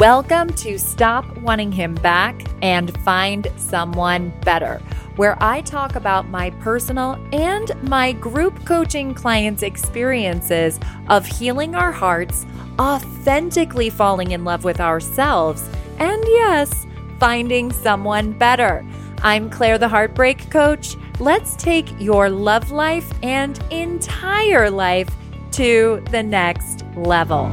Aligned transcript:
Welcome 0.00 0.52
to 0.54 0.76
Stop 0.76 1.38
Wanting 1.38 1.70
Him 1.70 1.94
Back 1.94 2.42
and 2.62 2.92
Find 3.02 3.46
Someone 3.56 4.32
Better, 4.40 4.82
where 5.14 5.40
I 5.40 5.60
talk 5.60 5.94
about 5.94 6.28
my 6.28 6.50
personal 6.50 7.16
and 7.32 7.70
my 7.88 8.10
group 8.10 8.66
coaching 8.66 9.14
clients' 9.14 9.62
experiences 9.62 10.80
of 11.08 11.24
healing 11.24 11.76
our 11.76 11.92
hearts, 11.92 12.44
authentically 12.80 13.88
falling 13.88 14.32
in 14.32 14.42
love 14.42 14.64
with 14.64 14.80
ourselves, 14.80 15.62
and 15.98 16.24
yes, 16.26 16.86
finding 17.20 17.70
someone 17.70 18.32
better. 18.32 18.84
I'm 19.22 19.48
Claire, 19.48 19.78
the 19.78 19.88
Heartbreak 19.88 20.50
Coach. 20.50 20.96
Let's 21.20 21.54
take 21.54 21.88
your 22.00 22.28
love 22.28 22.72
life 22.72 23.08
and 23.22 23.62
entire 23.70 24.70
life 24.70 25.08
to 25.52 26.02
the 26.10 26.24
next 26.24 26.84
level. 26.96 27.52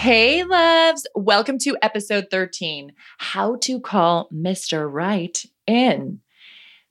Hey, 0.00 0.44
loves. 0.44 1.06
Welcome 1.14 1.58
to 1.58 1.76
episode 1.82 2.28
13 2.30 2.94
How 3.18 3.56
to 3.56 3.78
Call 3.78 4.30
Mr. 4.32 4.90
Right 4.90 5.44
In. 5.66 6.20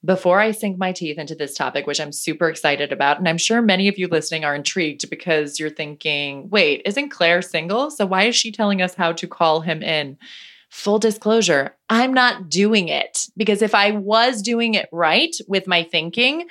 Before 0.05 0.39
I 0.39 0.51
sink 0.51 0.77
my 0.77 0.91
teeth 0.91 1.17
into 1.17 1.33
this 1.33 1.55
topic, 1.55 1.87
which 1.87 1.99
I'm 1.99 2.11
super 2.11 2.47
excited 2.47 2.91
about, 2.91 3.17
and 3.17 3.27
I'm 3.27 3.39
sure 3.39 3.63
many 3.63 3.87
of 3.87 3.97
you 3.97 4.07
listening 4.07 4.45
are 4.45 4.53
intrigued 4.53 5.09
because 5.09 5.59
you're 5.59 5.71
thinking, 5.71 6.51
wait, 6.51 6.83
isn't 6.85 7.09
Claire 7.09 7.41
single? 7.41 7.89
So 7.89 8.05
why 8.05 8.25
is 8.25 8.35
she 8.35 8.51
telling 8.51 8.79
us 8.79 8.93
how 8.93 9.13
to 9.13 9.25
call 9.27 9.61
him 9.61 9.81
in? 9.81 10.15
Full 10.69 10.99
disclosure, 10.99 11.75
I'm 11.89 12.13
not 12.13 12.47
doing 12.47 12.89
it 12.89 13.25
because 13.35 13.63
if 13.63 13.73
I 13.73 13.89
was 13.89 14.43
doing 14.43 14.75
it 14.75 14.87
right 14.91 15.35
with 15.47 15.65
my 15.65 15.81
thinking, 15.81 16.45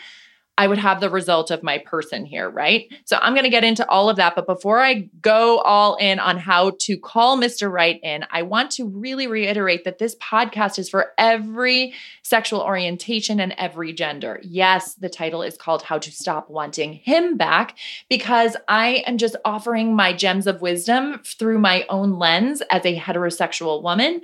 I 0.58 0.66
would 0.66 0.78
have 0.78 1.00
the 1.00 1.08
result 1.08 1.52
of 1.52 1.62
my 1.62 1.78
person 1.78 2.26
here, 2.26 2.50
right? 2.50 2.92
So 3.04 3.16
I'm 3.22 3.32
going 3.32 3.44
to 3.44 3.50
get 3.50 3.62
into 3.62 3.88
all 3.88 4.10
of 4.10 4.16
that. 4.16 4.34
But 4.34 4.46
before 4.46 4.80
I 4.80 5.08
go 5.22 5.60
all 5.60 5.94
in 5.94 6.18
on 6.18 6.36
how 6.36 6.72
to 6.80 6.98
call 6.98 7.38
Mr. 7.38 7.70
Right 7.70 8.00
in, 8.02 8.24
I 8.32 8.42
want 8.42 8.72
to 8.72 8.84
really 8.84 9.28
reiterate 9.28 9.84
that 9.84 9.98
this 9.98 10.16
podcast 10.16 10.78
is 10.80 10.90
for 10.90 11.12
every 11.16 11.94
sexual 12.28 12.60
orientation 12.60 13.40
and 13.40 13.54
every 13.56 13.92
gender. 13.92 14.38
Yes, 14.42 14.94
the 14.94 15.08
title 15.08 15.42
is 15.42 15.56
called 15.56 15.82
How 15.82 15.96
to 15.98 16.12
Stop 16.12 16.50
Wanting 16.50 16.92
Him 16.92 17.38
Back 17.38 17.78
because 18.10 18.54
I 18.68 19.02
am 19.06 19.16
just 19.16 19.36
offering 19.46 19.96
my 19.96 20.12
gems 20.12 20.46
of 20.46 20.60
wisdom 20.60 21.22
through 21.24 21.58
my 21.58 21.86
own 21.88 22.18
lens 22.18 22.62
as 22.70 22.84
a 22.84 22.98
heterosexual 22.98 23.82
woman. 23.82 24.20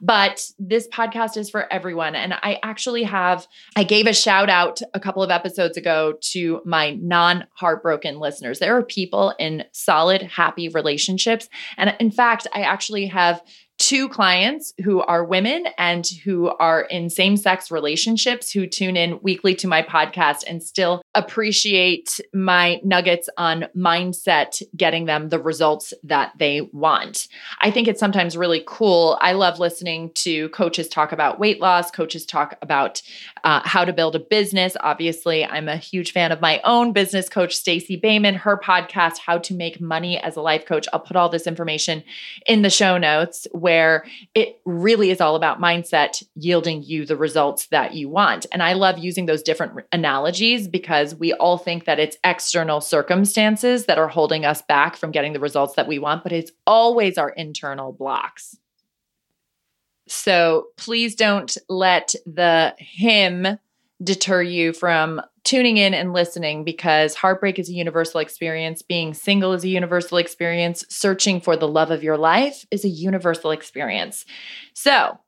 But 0.00 0.50
this 0.58 0.88
podcast 0.88 1.36
is 1.36 1.50
for 1.50 1.70
everyone. 1.70 2.14
And 2.14 2.32
I 2.32 2.58
actually 2.62 3.02
have, 3.04 3.46
I 3.76 3.84
gave 3.84 4.06
a 4.06 4.14
shout 4.14 4.48
out 4.48 4.80
a 4.94 5.00
couple 5.00 5.22
of 5.22 5.30
episodes 5.30 5.76
ago 5.76 6.14
to 6.32 6.62
my 6.64 6.92
non 6.92 7.46
heartbroken 7.54 8.18
listeners. 8.18 8.58
There 8.60 8.76
are 8.76 8.82
people 8.82 9.34
in 9.38 9.64
solid, 9.72 10.22
happy 10.22 10.70
relationships. 10.70 11.48
And 11.76 11.94
in 12.00 12.10
fact, 12.10 12.46
I 12.54 12.62
actually 12.62 13.06
have 13.06 13.42
two 13.82 14.08
clients 14.08 14.72
who 14.84 15.00
are 15.00 15.24
women 15.24 15.66
and 15.76 16.06
who 16.22 16.46
are 16.60 16.82
in 16.82 17.10
same 17.10 17.36
sex 17.36 17.68
relationships 17.68 18.52
who 18.52 18.64
tune 18.64 18.96
in 18.96 19.18
weekly 19.22 19.56
to 19.56 19.66
my 19.66 19.82
podcast 19.82 20.44
and 20.46 20.62
still 20.62 21.02
appreciate 21.16 22.20
my 22.32 22.80
nuggets 22.84 23.28
on 23.36 23.66
mindset 23.76 24.62
getting 24.76 25.06
them 25.06 25.30
the 25.30 25.40
results 25.40 25.92
that 26.04 26.30
they 26.38 26.60
want. 26.72 27.26
I 27.60 27.72
think 27.72 27.88
it's 27.88 27.98
sometimes 27.98 28.36
really 28.36 28.62
cool. 28.68 29.18
I 29.20 29.32
love 29.32 29.58
listening 29.58 30.12
to 30.14 30.48
coaches 30.50 30.86
talk 30.86 31.10
about 31.10 31.40
weight 31.40 31.60
loss, 31.60 31.90
coaches 31.90 32.24
talk 32.24 32.56
about 32.62 33.02
uh, 33.42 33.62
how 33.64 33.84
to 33.84 33.92
build 33.92 34.14
a 34.14 34.20
business. 34.20 34.76
Obviously, 34.78 35.44
I'm 35.44 35.68
a 35.68 35.76
huge 35.76 36.12
fan 36.12 36.30
of 36.30 36.40
my 36.40 36.60
own 36.62 36.92
business 36.92 37.28
coach, 37.28 37.56
Stacey 37.56 37.96
Boehman, 37.96 38.36
her 38.36 38.56
podcast, 38.56 39.18
How 39.18 39.38
to 39.38 39.54
Make 39.54 39.80
Money 39.80 40.18
as 40.18 40.36
a 40.36 40.40
Life 40.40 40.66
Coach. 40.66 40.86
I'll 40.92 41.00
put 41.00 41.16
all 41.16 41.28
this 41.28 41.48
information 41.48 42.04
in 42.46 42.62
the 42.62 42.70
show 42.70 42.96
notes 42.96 43.48
where 43.50 43.71
where 43.72 44.04
it 44.34 44.60
really 44.66 45.10
is 45.10 45.18
all 45.18 45.34
about 45.34 45.58
mindset 45.58 46.22
yielding 46.34 46.82
you 46.82 47.06
the 47.06 47.16
results 47.16 47.68
that 47.68 47.94
you 47.94 48.06
want. 48.06 48.44
And 48.52 48.62
I 48.62 48.74
love 48.74 48.98
using 48.98 49.24
those 49.24 49.42
different 49.42 49.86
analogies 49.92 50.68
because 50.68 51.14
we 51.14 51.32
all 51.32 51.56
think 51.56 51.86
that 51.86 51.98
it's 51.98 52.18
external 52.22 52.82
circumstances 52.82 53.86
that 53.86 53.96
are 53.96 54.08
holding 54.08 54.44
us 54.44 54.60
back 54.60 54.94
from 54.96 55.10
getting 55.10 55.32
the 55.32 55.40
results 55.40 55.74
that 55.76 55.88
we 55.88 55.98
want, 55.98 56.22
but 56.22 56.32
it's 56.32 56.52
always 56.66 57.16
our 57.16 57.30
internal 57.30 57.92
blocks. 57.92 58.58
So 60.06 60.66
please 60.76 61.14
don't 61.14 61.56
let 61.70 62.14
the 62.26 62.74
him 62.76 63.58
deter 64.02 64.42
you 64.42 64.72
from 64.72 65.20
tuning 65.44 65.76
in 65.76 65.94
and 65.94 66.12
listening 66.12 66.64
because 66.64 67.14
heartbreak 67.14 67.58
is 67.58 67.68
a 67.68 67.72
universal 67.72 68.20
experience. 68.20 68.82
Being 68.82 69.14
single 69.14 69.52
is 69.52 69.64
a 69.64 69.68
universal 69.68 70.18
experience. 70.18 70.84
Searching 70.88 71.40
for 71.40 71.56
the 71.56 71.68
love 71.68 71.90
of 71.90 72.02
your 72.02 72.16
life 72.16 72.64
is 72.70 72.84
a 72.84 72.88
universal 72.88 73.50
experience. 73.50 74.24
So, 74.74 75.18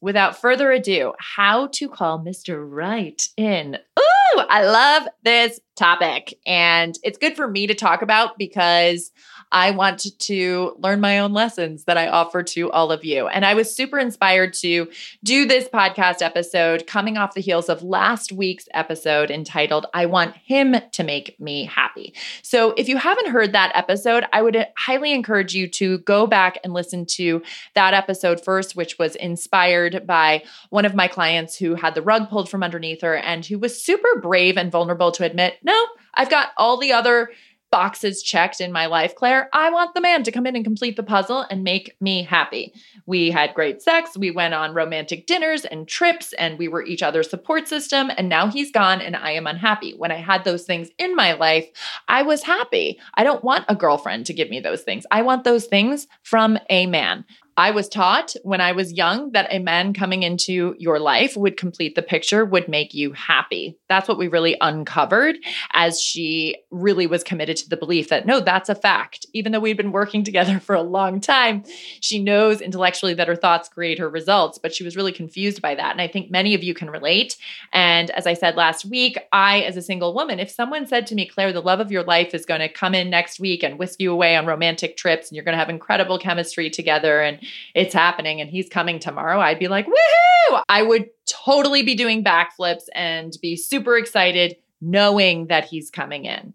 without 0.00 0.40
further 0.40 0.70
ado, 0.72 1.12
how 1.18 1.68
to 1.68 1.88
call 1.88 2.18
Mr. 2.18 2.64
Right 2.68 3.22
in. 3.36 3.76
Ooh, 3.98 4.40
I 4.48 4.64
love 4.64 5.08
this 5.22 5.60
topic. 5.76 6.38
And 6.46 6.98
it's 7.02 7.18
good 7.18 7.36
for 7.36 7.48
me 7.48 7.66
to 7.66 7.74
talk 7.74 8.02
about 8.02 8.38
because 8.38 9.10
I 9.52 9.72
want 9.72 10.18
to 10.18 10.76
learn 10.78 11.00
my 11.00 11.18
own 11.18 11.32
lessons 11.32 11.84
that 11.84 11.96
I 11.96 12.08
offer 12.08 12.42
to 12.42 12.70
all 12.70 12.92
of 12.92 13.04
you. 13.04 13.26
And 13.26 13.44
I 13.44 13.54
was 13.54 13.74
super 13.74 13.98
inspired 13.98 14.54
to 14.54 14.88
do 15.24 15.46
this 15.46 15.68
podcast 15.68 16.22
episode 16.22 16.86
coming 16.86 17.16
off 17.16 17.34
the 17.34 17.40
heels 17.40 17.68
of 17.68 17.82
last 17.82 18.32
week's 18.32 18.68
episode 18.74 19.30
entitled, 19.30 19.86
I 19.92 20.06
Want 20.06 20.36
Him 20.36 20.76
to 20.92 21.02
Make 21.02 21.38
Me 21.40 21.64
Happy. 21.64 22.14
So 22.42 22.72
if 22.76 22.88
you 22.88 22.96
haven't 22.96 23.30
heard 23.30 23.52
that 23.52 23.72
episode, 23.74 24.24
I 24.32 24.42
would 24.42 24.66
highly 24.76 25.12
encourage 25.12 25.54
you 25.54 25.68
to 25.68 25.98
go 25.98 26.26
back 26.26 26.58
and 26.62 26.72
listen 26.72 27.06
to 27.06 27.42
that 27.74 27.94
episode 27.94 28.44
first, 28.44 28.76
which 28.76 28.98
was 28.98 29.16
inspired 29.16 30.06
by 30.06 30.44
one 30.70 30.84
of 30.84 30.94
my 30.94 31.08
clients 31.08 31.56
who 31.56 31.74
had 31.74 31.94
the 31.94 32.02
rug 32.02 32.28
pulled 32.28 32.48
from 32.48 32.62
underneath 32.62 33.02
her 33.02 33.16
and 33.16 33.44
who 33.44 33.58
was 33.58 33.82
super 33.82 34.20
brave 34.20 34.56
and 34.56 34.70
vulnerable 34.70 35.10
to 35.12 35.24
admit, 35.24 35.58
no, 35.62 35.86
I've 36.14 36.30
got 36.30 36.50
all 36.56 36.76
the 36.76 36.92
other 36.92 37.30
boxes 37.70 38.22
checked 38.22 38.60
in 38.60 38.72
my 38.72 38.86
life, 38.86 39.14
Claire. 39.14 39.48
I 39.52 39.70
want 39.70 39.94
the 39.94 40.00
man 40.00 40.22
to 40.24 40.32
come 40.32 40.46
in 40.46 40.56
and 40.56 40.64
complete 40.64 40.96
the 40.96 41.02
puzzle 41.02 41.46
and 41.50 41.62
make 41.62 41.96
me 42.00 42.22
happy. 42.22 42.74
We 43.06 43.30
had 43.30 43.54
great 43.54 43.82
sex. 43.82 44.16
We 44.16 44.30
went 44.30 44.54
on 44.54 44.74
romantic 44.74 45.26
dinners 45.26 45.64
and 45.64 45.86
trips, 45.86 46.32
and 46.34 46.58
we 46.58 46.68
were 46.68 46.84
each 46.84 47.02
other's 47.02 47.30
support 47.30 47.68
system. 47.68 48.10
And 48.16 48.28
now 48.28 48.48
he's 48.48 48.70
gone, 48.70 49.00
and 49.00 49.16
I 49.16 49.32
am 49.32 49.46
unhappy. 49.46 49.94
When 49.96 50.12
I 50.12 50.16
had 50.16 50.44
those 50.44 50.64
things 50.64 50.90
in 50.98 51.14
my 51.14 51.32
life, 51.34 51.68
I 52.08 52.22
was 52.22 52.42
happy. 52.42 52.98
I 53.14 53.24
don't 53.24 53.44
want 53.44 53.64
a 53.68 53.76
girlfriend 53.76 54.26
to 54.26 54.34
give 54.34 54.50
me 54.50 54.60
those 54.60 54.82
things. 54.82 55.06
I 55.10 55.22
want 55.22 55.44
those 55.44 55.66
things 55.66 56.06
from 56.22 56.58
a 56.68 56.86
man. 56.86 57.24
I 57.60 57.72
was 57.72 57.90
taught 57.90 58.34
when 58.42 58.62
I 58.62 58.72
was 58.72 58.94
young 58.94 59.32
that 59.32 59.52
a 59.52 59.58
man 59.58 59.92
coming 59.92 60.22
into 60.22 60.74
your 60.78 60.98
life 60.98 61.36
would 61.36 61.58
complete 61.58 61.94
the 61.94 62.00
picture, 62.00 62.42
would 62.42 62.68
make 62.68 62.94
you 62.94 63.12
happy. 63.12 63.76
That's 63.86 64.08
what 64.08 64.16
we 64.16 64.28
really 64.28 64.56
uncovered 64.62 65.36
as 65.74 66.00
she 66.00 66.56
really 66.70 67.06
was 67.06 67.22
committed 67.22 67.58
to 67.58 67.68
the 67.68 67.76
belief 67.76 68.08
that 68.08 68.24
no, 68.24 68.40
that's 68.40 68.70
a 68.70 68.74
fact. 68.74 69.26
Even 69.34 69.52
though 69.52 69.60
we'd 69.60 69.76
been 69.76 69.92
working 69.92 70.24
together 70.30 70.58
for 70.58 70.74
a 70.74 70.80
long 70.80 71.20
time, 71.20 71.62
she 72.00 72.18
knows 72.18 72.62
intellectually 72.62 73.12
that 73.12 73.28
her 73.28 73.36
thoughts 73.36 73.68
create 73.68 73.98
her 73.98 74.08
results, 74.08 74.56
but 74.56 74.74
she 74.74 74.82
was 74.82 74.96
really 74.96 75.12
confused 75.12 75.60
by 75.60 75.74
that. 75.74 75.92
And 75.92 76.00
I 76.00 76.08
think 76.08 76.30
many 76.30 76.54
of 76.54 76.64
you 76.64 76.72
can 76.72 76.88
relate. 76.88 77.36
And 77.74 78.08
as 78.12 78.26
I 78.26 78.32
said 78.32 78.56
last 78.56 78.86
week, 78.86 79.18
I, 79.32 79.60
as 79.60 79.76
a 79.76 79.82
single 79.82 80.14
woman, 80.14 80.40
if 80.40 80.50
someone 80.50 80.86
said 80.86 81.06
to 81.08 81.14
me, 81.14 81.26
Claire, 81.26 81.52
the 81.52 81.60
love 81.60 81.80
of 81.80 81.92
your 81.92 82.04
life 82.04 82.32
is 82.32 82.46
going 82.46 82.60
to 82.60 82.70
come 82.70 82.94
in 82.94 83.10
next 83.10 83.38
week 83.38 83.62
and 83.62 83.78
whisk 83.78 84.00
you 84.00 84.10
away 84.10 84.34
on 84.34 84.46
romantic 84.46 84.96
trips 84.96 85.28
and 85.28 85.36
you're 85.36 85.44
going 85.44 85.52
to 85.52 85.58
have 85.58 85.68
incredible 85.68 86.18
chemistry 86.18 86.70
together 86.70 87.20
and 87.20 87.38
it's 87.74 87.94
happening 87.94 88.40
and 88.40 88.50
he's 88.50 88.68
coming 88.68 88.98
tomorrow, 88.98 89.40
I'd 89.40 89.58
be 89.58 89.68
like, 89.68 89.86
woohoo! 89.86 90.62
I 90.68 90.82
would 90.82 91.10
totally 91.26 91.82
be 91.82 91.94
doing 91.94 92.24
backflips 92.24 92.84
and 92.94 93.36
be 93.40 93.56
super 93.56 93.96
excited 93.96 94.56
knowing 94.80 95.46
that 95.48 95.66
he's 95.66 95.90
coming 95.90 96.24
in. 96.24 96.54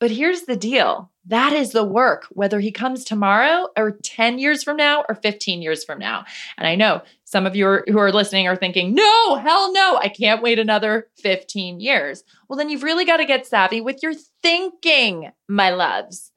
But 0.00 0.10
here's 0.12 0.42
the 0.42 0.56
deal 0.56 1.10
that 1.26 1.52
is 1.52 1.72
the 1.72 1.84
work, 1.84 2.26
whether 2.30 2.58
he 2.58 2.72
comes 2.72 3.04
tomorrow 3.04 3.68
or 3.76 3.98
10 4.02 4.38
years 4.38 4.62
from 4.62 4.78
now 4.78 5.04
or 5.10 5.14
15 5.14 5.60
years 5.60 5.84
from 5.84 5.98
now. 5.98 6.24
And 6.56 6.66
I 6.66 6.74
know 6.74 7.02
some 7.24 7.44
of 7.44 7.54
you 7.54 7.66
are, 7.66 7.84
who 7.86 7.98
are 7.98 8.12
listening 8.12 8.48
are 8.48 8.56
thinking, 8.56 8.94
no, 8.94 9.36
hell 9.36 9.70
no, 9.72 9.98
I 9.98 10.08
can't 10.08 10.42
wait 10.42 10.58
another 10.58 11.08
15 11.18 11.80
years. 11.80 12.24
Well, 12.48 12.56
then 12.56 12.70
you've 12.70 12.82
really 12.82 13.04
got 13.04 13.18
to 13.18 13.26
get 13.26 13.46
savvy 13.46 13.82
with 13.82 14.02
your 14.02 14.14
thinking, 14.42 15.30
my 15.48 15.68
loves. 15.68 16.32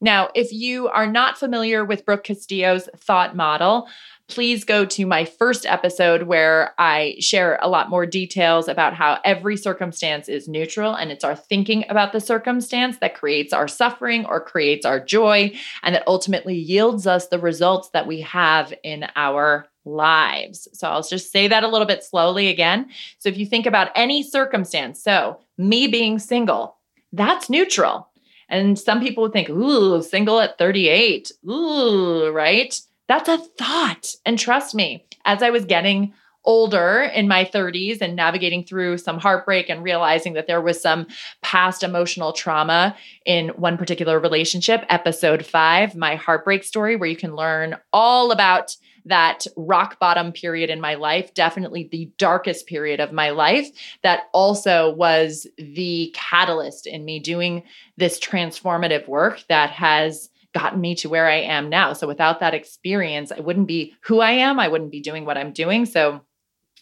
Now, 0.00 0.28
if 0.34 0.52
you 0.52 0.88
are 0.88 1.06
not 1.06 1.38
familiar 1.38 1.84
with 1.84 2.04
Brooke 2.04 2.24
Castillo's 2.24 2.88
thought 2.96 3.34
model, 3.34 3.88
please 4.28 4.62
go 4.62 4.84
to 4.84 5.06
my 5.06 5.24
first 5.24 5.64
episode 5.64 6.24
where 6.24 6.74
I 6.78 7.16
share 7.18 7.58
a 7.62 7.68
lot 7.68 7.88
more 7.88 8.04
details 8.04 8.68
about 8.68 8.94
how 8.94 9.18
every 9.24 9.56
circumstance 9.56 10.28
is 10.28 10.46
neutral 10.46 10.94
and 10.94 11.10
it's 11.10 11.24
our 11.24 11.34
thinking 11.34 11.84
about 11.88 12.12
the 12.12 12.20
circumstance 12.20 12.98
that 12.98 13.14
creates 13.14 13.54
our 13.54 13.66
suffering 13.66 14.26
or 14.26 14.40
creates 14.40 14.84
our 14.84 15.00
joy 15.00 15.52
and 15.82 15.94
that 15.94 16.06
ultimately 16.06 16.56
yields 16.56 17.06
us 17.06 17.28
the 17.28 17.38
results 17.38 17.88
that 17.90 18.06
we 18.06 18.20
have 18.20 18.72
in 18.84 19.06
our 19.16 19.66
lives. 19.86 20.68
So 20.74 20.88
I'll 20.88 21.02
just 21.02 21.32
say 21.32 21.48
that 21.48 21.64
a 21.64 21.68
little 21.68 21.86
bit 21.86 22.04
slowly 22.04 22.48
again. 22.48 22.90
So 23.18 23.30
if 23.30 23.38
you 23.38 23.46
think 23.46 23.64
about 23.64 23.90
any 23.94 24.22
circumstance, 24.22 25.02
so 25.02 25.40
me 25.56 25.86
being 25.86 26.18
single, 26.18 26.76
that's 27.12 27.48
neutral. 27.48 28.07
And 28.48 28.78
some 28.78 29.00
people 29.00 29.22
would 29.24 29.32
think, 29.32 29.50
ooh, 29.50 30.02
single 30.02 30.40
at 30.40 30.58
38. 30.58 31.32
Ooh, 31.48 32.30
right? 32.30 32.78
That's 33.08 33.28
a 33.28 33.38
thought. 33.38 34.14
And 34.24 34.38
trust 34.38 34.74
me, 34.74 35.06
as 35.24 35.42
I 35.42 35.50
was 35.50 35.64
getting 35.64 36.12
older 36.44 37.02
in 37.02 37.28
my 37.28 37.44
30s 37.44 38.00
and 38.00 38.16
navigating 38.16 38.64
through 38.64 38.96
some 38.96 39.18
heartbreak 39.18 39.68
and 39.68 39.82
realizing 39.82 40.32
that 40.32 40.46
there 40.46 40.62
was 40.62 40.80
some 40.80 41.06
past 41.42 41.82
emotional 41.82 42.32
trauma 42.32 42.96
in 43.26 43.48
one 43.50 43.76
particular 43.76 44.18
relationship, 44.18 44.84
episode 44.88 45.44
five, 45.44 45.94
my 45.94 46.14
heartbreak 46.14 46.64
story, 46.64 46.96
where 46.96 47.08
you 47.08 47.16
can 47.16 47.36
learn 47.36 47.76
all 47.92 48.30
about 48.30 48.74
that 49.08 49.46
rock 49.56 49.98
bottom 49.98 50.32
period 50.32 50.70
in 50.70 50.80
my 50.80 50.94
life, 50.94 51.34
definitely 51.34 51.88
the 51.90 52.10
darkest 52.18 52.66
period 52.66 53.00
of 53.00 53.12
my 53.12 53.30
life, 53.30 53.68
that 54.02 54.28
also 54.32 54.94
was 54.94 55.46
the 55.58 56.14
catalyst 56.14 56.86
in 56.86 57.04
me 57.04 57.18
doing 57.18 57.62
this 57.96 58.18
transformative 58.18 59.06
work 59.08 59.42
that 59.48 59.70
has 59.70 60.30
gotten 60.54 60.80
me 60.80 60.94
to 60.94 61.08
where 61.08 61.28
I 61.28 61.40
am 61.40 61.68
now. 61.68 61.92
So 61.92 62.06
without 62.06 62.40
that 62.40 62.54
experience, 62.54 63.30
I 63.30 63.40
wouldn't 63.40 63.68
be 63.68 63.94
who 64.00 64.20
I 64.20 64.30
am. 64.30 64.58
I 64.58 64.68
wouldn't 64.68 64.90
be 64.90 65.00
doing 65.00 65.24
what 65.24 65.36
I'm 65.36 65.52
doing. 65.52 65.84
So 65.84 66.22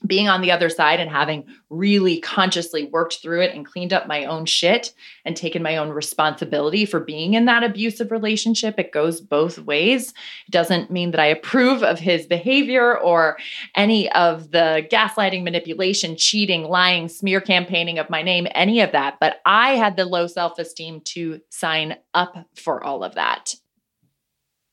being 0.07 0.29
on 0.29 0.41
the 0.41 0.51
other 0.51 0.69
side 0.69 1.01
and 1.01 1.11
having 1.11 1.45
really 1.71 2.21
consciously 2.21 2.87
worked 2.87 3.21
through 3.23 3.43
it 3.43 3.55
and 3.55 3.65
cleaned 3.65 3.93
up 3.93 4.07
my 4.07 4.25
own 4.25 4.45
shit 4.45 4.93
and 5.25 5.37
taken 5.37 5.63
my 5.63 5.77
own 5.77 5.91
responsibility 5.91 6.85
for 6.85 7.01
being 7.01 7.35
in 7.35 7.45
that 7.47 7.63
abusive 7.63 8.11
relationship, 8.11 8.79
it 8.79 8.93
goes 8.93 9.21
both 9.21 9.59
ways. 9.59 10.11
It 10.47 10.51
doesn't 10.51 10.91
mean 10.91 11.13
that 11.13 11.21
I 11.21 11.27
approve 11.27 11.83
of 11.83 11.99
his 11.99 12.27
behavior 12.27 12.99
or 12.99 13.39
any 13.75 14.11
of 14.13 14.51
the 14.51 14.87
gaslighting, 14.91 15.45
manipulation, 15.45 16.17
cheating, 16.17 16.65
lying, 16.65 17.09
smear 17.09 17.41
campaigning 17.41 17.99
of 17.99 18.11
my 18.11 18.23
name, 18.23 18.47
any 18.55 18.81
of 18.81 18.93
that. 18.93 19.17
But 19.21 19.41
I 19.47 19.77
had 19.77 19.97
the 19.97 20.05
low 20.05 20.27
self 20.27 20.59
esteem 20.59 21.01
to 21.07 21.41
sign 21.51 21.97
up 22.15 22.37
for 22.55 22.83
all 22.83 23.03
of 23.03 23.15
that. 23.15 23.55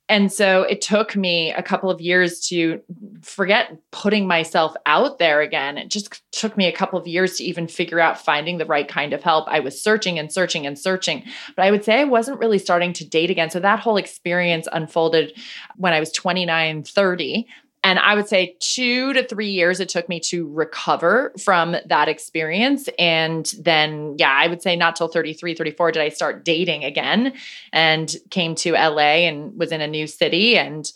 And 0.10 0.32
so 0.32 0.64
it 0.64 0.82
took 0.82 1.16
me 1.16 1.52
a 1.54 1.64
couple 1.64 1.90
of 1.90 2.02
years 2.02 2.42
to 2.48 2.82
forget 3.22 3.78
putting 3.92 4.28
myself 4.28 4.76
out 4.86 5.18
there 5.18 5.40
again. 5.40 5.78
It 5.78 5.90
just 5.90 6.22
took 6.34 6.58
me 6.58 6.68
a 6.68 6.74
couple 6.74 7.00
of 7.00 7.08
years 7.08 7.38
to 7.38 7.44
even 7.46 7.70
figure 7.70 8.02
out 8.02 8.20
finding 8.20 8.58
the 8.58 8.66
right 8.66 8.88
kind 8.88 9.14
of 9.14 9.24
help. 9.24 9.48
I 9.48 9.62
was 9.62 9.82
searching 9.82 10.20
and 10.20 10.32
searching 10.32 10.68
and 10.68 10.78
searching, 10.78 11.24
but 11.56 11.66
I 11.66 11.72
would 11.72 11.86
say 11.86 12.02
I 12.02 12.04
wasn't 12.04 12.40
really 12.40 12.60
starting 12.60 12.92
to 12.94 13.08
date 13.08 13.30
again. 13.30 13.50
So 13.50 13.62
that 13.62 13.80
whole 13.80 13.96
experience 13.96 14.68
unfolded 14.74 15.40
when 15.78 15.94
I 15.94 16.02
was 16.02 16.12
29, 16.12 16.84
30. 16.84 17.48
And 17.84 18.00
I 18.00 18.16
would 18.16 18.30
say 18.30 18.56
two 18.60 19.12
to 19.14 19.28
three 19.28 19.52
years 19.52 19.82
it 19.82 19.90
took 19.90 20.08
me 20.08 20.20
to 20.22 20.48
recover 20.48 21.34
from 21.38 21.76
that 21.86 22.08
experience. 22.08 22.88
And 22.98 23.46
then, 23.60 24.16
yeah, 24.18 24.32
I 24.32 24.48
would 24.48 24.62
say 24.62 24.76
not 24.78 24.96
till 24.96 25.10
33, 25.10 25.54
34 25.54 25.92
did 25.92 26.02
I 26.02 26.10
start 26.10 26.46
dating 26.46 26.86
again 26.86 27.34
and 27.74 28.16
came 28.30 28.56
to 28.56 28.72
LA 28.74 29.28
and 29.28 29.58
was 29.58 29.74
in 29.74 29.82
a 29.82 29.88
new 29.88 30.08
city. 30.08 30.58
And 30.58 30.90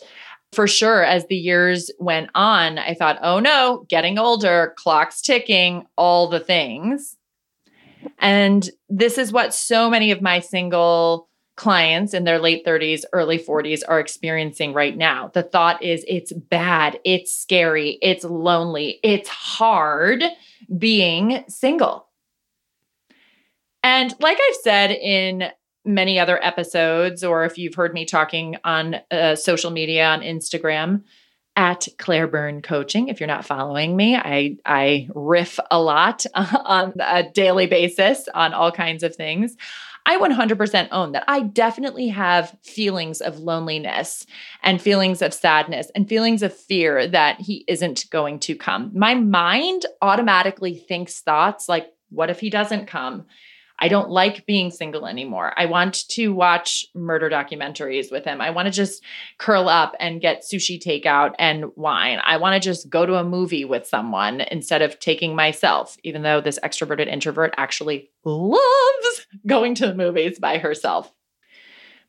for 0.53 0.65
sure, 0.65 1.03
as 1.03 1.27
the 1.27 1.35
years 1.35 1.91
went 1.99 2.29
on, 2.33 2.77
I 2.77 2.93
thought, 2.93 3.19
oh 3.21 3.39
no, 3.39 3.85
getting 3.89 4.17
older, 4.17 4.73
clock's 4.77 5.21
ticking, 5.21 5.85
all 5.97 6.29
the 6.29 6.39
things. 6.39 7.17
And 8.19 8.69
this 8.89 9.17
is 9.17 9.33
what 9.33 9.53
so 9.53 9.89
many 9.89 10.11
of 10.11 10.21
my 10.21 10.39
single 10.39 11.26
clients 11.57 12.13
in 12.13 12.23
their 12.23 12.39
late 12.39 12.65
30s, 12.65 13.03
early 13.11 13.37
40s 13.37 13.81
are 13.87 13.99
experiencing 13.99 14.73
right 14.73 14.95
now. 14.95 15.29
The 15.33 15.43
thought 15.43 15.83
is 15.83 16.05
it's 16.07 16.31
bad, 16.31 16.99
it's 17.03 17.35
scary, 17.35 17.97
it's 18.01 18.23
lonely, 18.23 18.99
it's 19.03 19.27
hard 19.27 20.23
being 20.77 21.43
single. 21.49 22.07
And 23.83 24.13
like 24.19 24.37
I've 24.39 24.55
said 24.61 24.91
in 24.91 25.49
many 25.83 26.19
other 26.19 26.43
episodes, 26.43 27.23
or 27.23 27.43
if 27.43 27.57
you've 27.57 27.75
heard 27.75 27.93
me 27.93 28.05
talking 28.05 28.57
on 28.63 28.97
uh, 29.11 29.35
social 29.35 29.71
media 29.71 30.07
on 30.07 30.21
Instagram, 30.21 31.03
at 31.57 31.87
Claire 31.97 32.27
Byrne 32.27 32.61
Coaching. 32.61 33.07
If 33.07 33.19
you're 33.19 33.25
not 33.25 33.43
following 33.43 33.95
me, 33.95 34.15
I 34.15 34.57
I 34.63 35.09
riff 35.15 35.59
a 35.71 35.81
lot 35.81 36.23
on 36.35 36.93
a 36.99 37.23
daily 37.33 37.65
basis 37.65 38.29
on 38.35 38.53
all 38.53 38.71
kinds 38.71 39.01
of 39.01 39.15
things. 39.15 39.57
I 40.07 40.17
100% 40.17 40.87
own 40.91 41.11
that 41.11 41.25
I 41.27 41.41
definitely 41.41 42.07
have 42.07 42.57
feelings 42.63 43.19
of 43.19 43.39
loneliness 43.39 44.25
and 44.63 44.81
feelings 44.81 45.21
of 45.21 45.33
sadness 45.33 45.91
and 45.95 46.07
feelings 46.07 46.41
of 46.41 46.55
fear 46.55 47.07
that 47.09 47.41
he 47.41 47.65
isn't 47.67 48.09
going 48.09 48.39
to 48.39 48.55
come. 48.55 48.89
My 48.95 49.15
mind 49.15 49.85
automatically 50.01 50.75
thinks 50.75 51.19
thoughts 51.19 51.67
like, 51.67 51.93
what 52.09 52.29
if 52.29 52.39
he 52.39 52.49
doesn't 52.49 52.87
come? 52.87 53.25
I 53.79 53.87
don't 53.87 54.09
like 54.09 54.45
being 54.45 54.71
single 54.71 55.05
anymore. 55.05 55.53
I 55.55 55.65
want 55.65 56.07
to 56.09 56.33
watch 56.33 56.85
murder 56.95 57.29
documentaries 57.29 58.11
with 58.11 58.25
him. 58.25 58.41
I 58.41 58.49
want 58.49 58.65
to 58.67 58.71
just 58.71 59.03
curl 59.37 59.69
up 59.69 59.95
and 59.99 60.21
get 60.21 60.43
sushi 60.43 60.81
takeout 60.81 61.33
and 61.37 61.65
wine. 61.75 62.19
I 62.23 62.37
want 62.37 62.55
to 62.55 62.65
just 62.65 62.89
go 62.89 63.05
to 63.05 63.15
a 63.15 63.23
movie 63.23 63.65
with 63.65 63.85
someone 63.85 64.41
instead 64.41 64.81
of 64.81 64.99
taking 64.99 65.35
myself, 65.35 65.97
even 66.03 66.23
though 66.23 66.41
this 66.41 66.59
extroverted 66.63 67.07
introvert 67.07 67.53
actually 67.57 68.09
loves 68.23 69.27
going 69.45 69.75
to 69.75 69.87
the 69.87 69.95
movies 69.95 70.39
by 70.39 70.57
herself. 70.57 71.13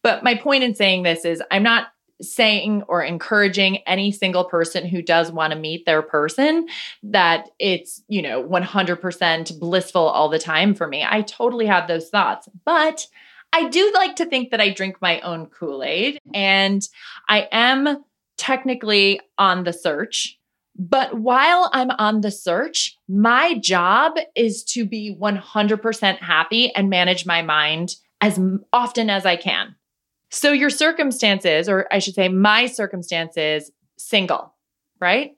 But 0.02 0.24
my 0.24 0.36
point 0.36 0.64
in 0.64 0.74
saying 0.74 1.02
this 1.02 1.24
is 1.24 1.42
I'm 1.50 1.62
not 1.62 1.88
saying 2.20 2.82
or 2.88 3.02
encouraging 3.02 3.78
any 3.78 4.10
single 4.12 4.44
person 4.44 4.86
who 4.86 5.02
does 5.02 5.30
want 5.30 5.52
to 5.52 5.58
meet 5.58 5.86
their 5.86 6.02
person 6.02 6.66
that 7.02 7.48
it's, 7.58 8.02
you 8.08 8.22
know, 8.22 8.42
100% 8.42 9.60
blissful 9.60 10.02
all 10.02 10.28
the 10.28 10.38
time 10.38 10.74
for 10.74 10.86
me. 10.88 11.04
I 11.08 11.22
totally 11.22 11.66
have 11.66 11.88
those 11.88 12.08
thoughts. 12.08 12.48
But 12.64 13.06
I 13.52 13.68
do 13.68 13.90
like 13.94 14.16
to 14.16 14.26
think 14.26 14.50
that 14.50 14.60
I 14.60 14.70
drink 14.70 14.96
my 15.00 15.20
own 15.20 15.46
Kool 15.46 15.82
Aid 15.82 16.20
and 16.34 16.86
I 17.28 17.48
am 17.50 18.04
technically 18.36 19.20
on 19.38 19.64
the 19.64 19.72
search. 19.72 20.38
But 20.76 21.18
while 21.18 21.70
I'm 21.72 21.90
on 21.90 22.20
the 22.20 22.30
search, 22.30 22.96
my 23.08 23.58
job 23.58 24.14
is 24.36 24.62
to 24.64 24.84
be 24.84 25.16
100% 25.18 26.18
happy 26.18 26.72
and 26.74 26.88
manage 26.88 27.26
my 27.26 27.42
mind 27.42 27.96
as 28.20 28.38
often 28.72 29.10
as 29.10 29.26
I 29.26 29.36
can. 29.36 29.74
So 30.30 30.52
your 30.52 30.70
circumstances, 30.70 31.68
or 31.68 31.86
I 31.90 31.98
should 31.98 32.14
say, 32.14 32.28
my 32.28 32.66
circumstances, 32.66 33.70
single, 33.96 34.54
right? 35.00 35.32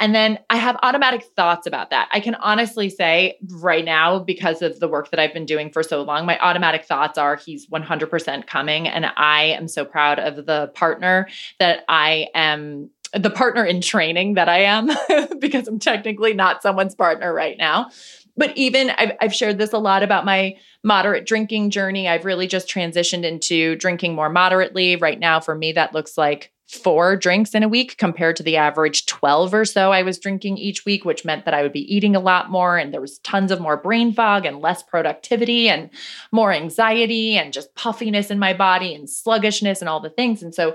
And 0.00 0.14
then 0.14 0.38
I 0.50 0.56
have 0.56 0.76
automatic 0.82 1.24
thoughts 1.36 1.66
about 1.66 1.90
that. 1.90 2.08
I 2.12 2.18
can 2.20 2.34
honestly 2.34 2.90
say 2.90 3.38
right 3.48 3.84
now, 3.84 4.18
because 4.18 4.60
of 4.60 4.80
the 4.80 4.88
work 4.88 5.10
that 5.10 5.20
I've 5.20 5.32
been 5.32 5.46
doing 5.46 5.70
for 5.70 5.82
so 5.82 6.02
long, 6.02 6.26
my 6.26 6.38
automatic 6.40 6.84
thoughts 6.84 7.16
are 7.16 7.36
he's 7.36 7.68
100% 7.68 8.46
coming. 8.46 8.88
And 8.88 9.06
I 9.16 9.44
am 9.44 9.68
so 9.68 9.84
proud 9.84 10.18
of 10.18 10.46
the 10.46 10.72
partner 10.74 11.28
that 11.60 11.84
I 11.88 12.26
am, 12.34 12.90
the 13.12 13.30
partner 13.30 13.64
in 13.64 13.80
training 13.80 14.34
that 14.34 14.48
I 14.48 14.62
am, 14.62 14.90
because 15.38 15.68
I'm 15.68 15.78
technically 15.78 16.34
not 16.34 16.62
someone's 16.62 16.96
partner 16.96 17.32
right 17.32 17.56
now 17.56 17.90
but 18.36 18.56
even 18.56 18.90
I've, 18.90 19.12
I've 19.20 19.34
shared 19.34 19.58
this 19.58 19.72
a 19.72 19.78
lot 19.78 20.02
about 20.02 20.24
my 20.24 20.56
moderate 20.82 21.26
drinking 21.26 21.70
journey. 21.70 22.08
I've 22.08 22.24
really 22.24 22.46
just 22.46 22.68
transitioned 22.68 23.24
into 23.24 23.76
drinking 23.76 24.14
more 24.14 24.28
moderately. 24.28 24.96
Right 24.96 25.18
now, 25.18 25.40
for 25.40 25.54
me, 25.54 25.72
that 25.72 25.94
looks 25.94 26.18
like 26.18 26.52
four 26.66 27.14
drinks 27.14 27.54
in 27.54 27.62
a 27.62 27.68
week 27.68 27.98
compared 27.98 28.36
to 28.36 28.42
the 28.42 28.56
average 28.56 29.04
12 29.04 29.52
or 29.52 29.64
so 29.66 29.92
I 29.92 30.02
was 30.02 30.18
drinking 30.18 30.56
each 30.56 30.86
week, 30.86 31.04
which 31.04 31.24
meant 31.24 31.44
that 31.44 31.52
I 31.52 31.62
would 31.62 31.72
be 31.72 31.94
eating 31.94 32.16
a 32.16 32.20
lot 32.20 32.50
more. 32.50 32.78
And 32.78 32.92
there 32.92 33.02
was 33.02 33.18
tons 33.18 33.50
of 33.50 33.60
more 33.60 33.76
brain 33.76 34.12
fog 34.12 34.46
and 34.46 34.60
less 34.60 34.82
productivity 34.82 35.68
and 35.68 35.90
more 36.32 36.52
anxiety 36.52 37.36
and 37.36 37.52
just 37.52 37.74
puffiness 37.74 38.30
in 38.30 38.38
my 38.38 38.54
body 38.54 38.94
and 38.94 39.08
sluggishness 39.08 39.80
and 39.80 39.88
all 39.90 40.00
the 40.00 40.08
things. 40.08 40.42
And 40.42 40.54
so 40.54 40.70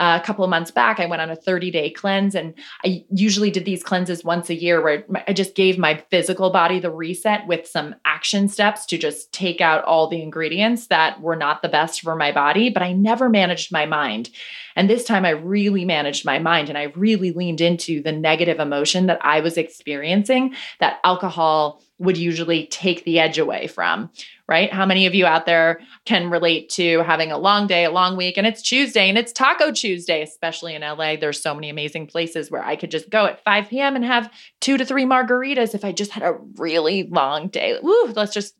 uh, 0.00 0.18
a 0.20 0.26
couple 0.26 0.44
of 0.44 0.50
months 0.50 0.72
back, 0.72 0.98
I 0.98 1.06
went 1.06 1.22
on 1.22 1.30
a 1.30 1.36
30 1.36 1.70
day 1.70 1.90
cleanse. 1.90 2.34
And 2.34 2.54
I 2.84 3.04
usually 3.10 3.52
did 3.52 3.64
these 3.64 3.84
cleanses 3.84 4.24
once 4.24 4.50
a 4.50 4.60
year 4.60 4.82
where 4.82 5.04
I 5.28 5.32
just 5.32 5.54
gave 5.54 5.78
my 5.78 6.02
physical 6.10 6.50
body 6.50 6.80
the 6.80 6.90
reset 6.90 7.46
with 7.46 7.66
some 7.66 7.94
action 8.04 8.48
steps 8.48 8.86
to 8.86 8.98
just 8.98 9.32
take 9.32 9.60
out 9.60 9.84
all 9.84 10.08
the 10.08 10.20
ingredients 10.20 10.88
that 10.88 11.20
were 11.20 11.36
not 11.36 11.62
the 11.62 11.68
best 11.68 12.00
for 12.00 12.16
my 12.16 12.32
body. 12.32 12.70
But 12.70 12.82
I 12.82 12.92
never 12.92 13.28
managed 13.28 13.70
my 13.70 13.86
mind. 13.86 14.30
And 14.78 14.88
this 14.88 15.04
time 15.04 15.24
I 15.28 15.32
really 15.32 15.84
managed 15.84 16.24
my 16.24 16.38
mind 16.38 16.70
and 16.70 16.78
I 16.78 16.84
really 16.84 17.32
leaned 17.32 17.60
into 17.60 18.02
the 18.02 18.12
negative 18.12 18.58
emotion 18.58 19.06
that 19.06 19.18
I 19.22 19.40
was 19.40 19.58
experiencing 19.58 20.54
that 20.80 21.00
alcohol 21.04 21.82
would 21.98 22.16
usually 22.16 22.66
take 22.66 23.04
the 23.04 23.18
edge 23.18 23.38
away 23.38 23.66
from, 23.66 24.10
right? 24.46 24.72
How 24.72 24.86
many 24.86 25.06
of 25.06 25.14
you 25.14 25.26
out 25.26 25.46
there 25.46 25.80
can 26.04 26.30
relate 26.30 26.68
to 26.70 27.00
having 27.02 27.32
a 27.32 27.38
long 27.38 27.66
day, 27.66 27.84
a 27.84 27.90
long 27.90 28.16
week, 28.16 28.36
and 28.36 28.46
it's 28.46 28.62
Tuesday 28.62 29.08
and 29.08 29.18
it's 29.18 29.32
Taco 29.32 29.72
Tuesday, 29.72 30.22
especially 30.22 30.74
in 30.74 30.82
LA? 30.82 31.16
There's 31.16 31.42
so 31.42 31.54
many 31.54 31.70
amazing 31.70 32.06
places 32.06 32.50
where 32.50 32.64
I 32.64 32.76
could 32.76 32.90
just 32.90 33.10
go 33.10 33.26
at 33.26 33.42
5 33.42 33.68
p.m. 33.68 33.96
and 33.96 34.04
have 34.04 34.32
two 34.60 34.78
to 34.78 34.84
three 34.84 35.04
margaritas 35.04 35.74
if 35.74 35.84
I 35.84 35.92
just 35.92 36.12
had 36.12 36.22
a 36.22 36.38
really 36.56 37.04
long 37.04 37.48
day. 37.48 37.78
Woo, 37.82 38.12
let's 38.14 38.32
just 38.32 38.54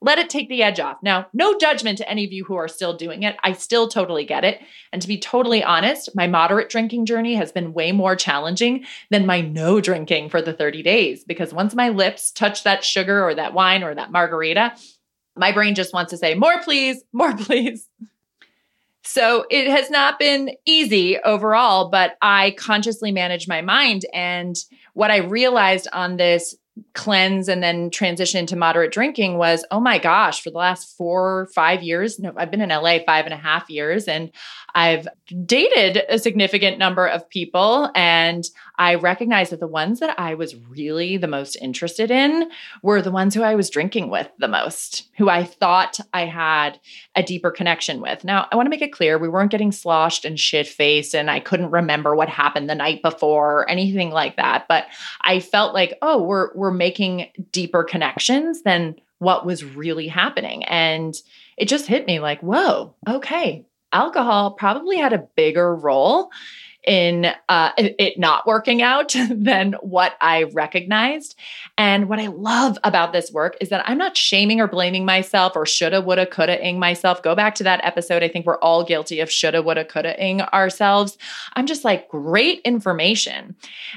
let 0.00 0.18
it 0.18 0.28
take 0.28 0.48
the 0.48 0.62
edge 0.62 0.80
off. 0.80 0.98
Now, 1.02 1.26
no 1.32 1.56
judgment 1.56 1.98
to 1.98 2.08
any 2.08 2.24
of 2.24 2.32
you 2.32 2.44
who 2.44 2.56
are 2.56 2.68
still 2.68 2.94
doing 2.94 3.22
it. 3.22 3.36
I 3.42 3.52
still 3.52 3.88
totally 3.88 4.24
get 4.24 4.44
it. 4.44 4.60
And 4.92 5.00
to 5.00 5.08
be 5.08 5.18
totally 5.18 5.64
honest, 5.64 6.14
my 6.14 6.26
moderate 6.26 6.68
drinking 6.68 7.06
journey 7.06 7.34
has 7.34 7.52
been 7.52 7.72
way 7.72 7.92
more 7.92 8.16
challenging 8.16 8.84
than 9.10 9.26
my 9.26 9.40
no 9.40 9.80
drinking 9.80 10.28
for 10.28 10.42
the 10.42 10.52
30 10.52 10.82
days 10.82 11.24
because 11.24 11.54
once 11.54 11.74
my 11.74 11.88
lips 11.88 12.30
touch 12.30 12.64
that 12.64 12.73
sugar 12.82 13.22
or 13.24 13.34
that 13.34 13.54
wine 13.54 13.84
or 13.84 13.94
that 13.94 14.10
margarita, 14.10 14.74
My 15.36 15.52
brain 15.52 15.74
just 15.74 15.92
wants 15.92 16.10
to 16.10 16.16
say, 16.16 16.34
more, 16.34 16.60
please, 16.62 17.02
more, 17.12 17.36
please. 17.36 17.88
So 19.04 19.44
it 19.50 19.68
has 19.68 19.90
not 19.90 20.18
been 20.18 20.52
easy 20.64 21.18
overall, 21.18 21.90
but 21.90 22.16
I 22.22 22.52
consciously 22.52 23.12
manage 23.12 23.46
my 23.46 23.60
mind. 23.60 24.06
And 24.14 24.56
what 24.94 25.10
I 25.10 25.18
realized 25.18 25.88
on 25.92 26.16
this 26.16 26.56
cleanse 26.94 27.48
and 27.48 27.60
then 27.60 27.90
transition 27.90 28.38
into 28.38 28.54
moderate 28.54 28.92
drinking 28.92 29.36
was 29.36 29.64
oh 29.72 29.80
my 29.80 29.98
gosh 29.98 30.40
for 30.40 30.50
the 30.50 30.58
last 30.58 30.96
four 30.96 31.48
five 31.52 31.82
years 31.82 32.20
no 32.20 32.32
i've 32.36 32.52
been 32.52 32.60
in 32.60 32.68
la 32.68 32.98
five 33.04 33.24
and 33.24 33.34
a 33.34 33.36
half 33.36 33.68
years 33.68 34.06
and 34.06 34.30
i've 34.76 35.08
dated 35.44 36.02
a 36.08 36.20
significant 36.20 36.78
number 36.78 37.04
of 37.04 37.28
people 37.28 37.90
and 37.96 38.44
i 38.78 38.94
recognized 38.94 39.50
that 39.50 39.58
the 39.58 39.66
ones 39.66 39.98
that 39.98 40.18
i 40.20 40.34
was 40.34 40.54
really 40.68 41.16
the 41.16 41.26
most 41.26 41.56
interested 41.56 42.12
in 42.12 42.48
were 42.82 43.02
the 43.02 43.10
ones 43.10 43.34
who 43.34 43.42
i 43.42 43.56
was 43.56 43.70
drinking 43.70 44.08
with 44.08 44.30
the 44.38 44.48
most 44.48 45.08
who 45.18 45.28
i 45.28 45.42
thought 45.42 45.98
i 46.12 46.24
had 46.24 46.78
a 47.16 47.22
deeper 47.22 47.50
connection 47.50 48.00
with. 48.00 48.24
Now 48.24 48.46
i 48.52 48.56
want 48.56 48.66
to 48.66 48.70
make 48.70 48.82
it 48.82 48.92
clear 48.92 49.18
we 49.18 49.28
weren't 49.28 49.50
getting 49.50 49.72
sloshed 49.72 50.24
and 50.24 50.38
shit 50.38 50.68
faced 50.68 51.14
and 51.14 51.28
i 51.28 51.40
couldn't 51.40 51.72
remember 51.72 52.14
what 52.14 52.28
happened 52.28 52.70
the 52.70 52.74
night 52.76 53.02
before 53.02 53.60
or 53.60 53.70
anything 53.70 54.10
like 54.10 54.36
that 54.36 54.66
but 54.68 54.86
i 55.22 55.40
felt 55.40 55.74
like 55.74 55.98
oh 56.02 56.22
we're, 56.22 56.54
we're 56.54 56.70
making 56.84 57.28
deeper 57.50 57.82
connections 57.82 58.60
than 58.60 58.94
what 59.20 59.46
was 59.46 59.64
really 59.64 60.06
happening. 60.06 60.62
And 60.64 61.14
it 61.56 61.66
just 61.66 61.86
hit 61.86 62.06
me 62.06 62.20
like, 62.20 62.42
whoa, 62.42 62.94
okay, 63.08 63.64
alcohol 63.90 64.50
probably 64.50 64.98
had 64.98 65.14
a 65.14 65.26
bigger 65.34 65.74
role 65.74 66.28
in 66.86 67.26
uh, 67.48 67.72
it 67.76 68.18
not 68.18 68.46
working 68.46 68.82
out 68.82 69.14
than 69.30 69.74
what 69.80 70.14
I 70.20 70.44
recognized. 70.44 71.38
And 71.76 72.08
what 72.08 72.20
I 72.20 72.28
love 72.28 72.78
about 72.84 73.12
this 73.12 73.32
work 73.32 73.56
is 73.60 73.70
that 73.70 73.88
I'm 73.88 73.98
not 73.98 74.16
shaming 74.16 74.60
or 74.60 74.68
blaming 74.68 75.04
myself 75.04 75.54
or 75.56 75.66
shoulda, 75.66 76.00
woulda, 76.00 76.26
coulda 76.26 76.62
ing 76.64 76.78
myself. 76.78 77.22
Go 77.22 77.34
back 77.34 77.54
to 77.56 77.64
that 77.64 77.84
episode. 77.84 78.22
I 78.22 78.28
think 78.28 78.46
we're 78.46 78.58
all 78.58 78.84
guilty 78.84 79.20
of 79.20 79.30
shoulda, 79.30 79.62
woulda, 79.62 79.84
coulda 79.84 80.20
ing 80.22 80.42
ourselves. 80.42 81.18
I'm 81.54 81.66
just 81.66 81.84
like, 81.84 82.08
great 82.08 82.60
information. 82.64 83.56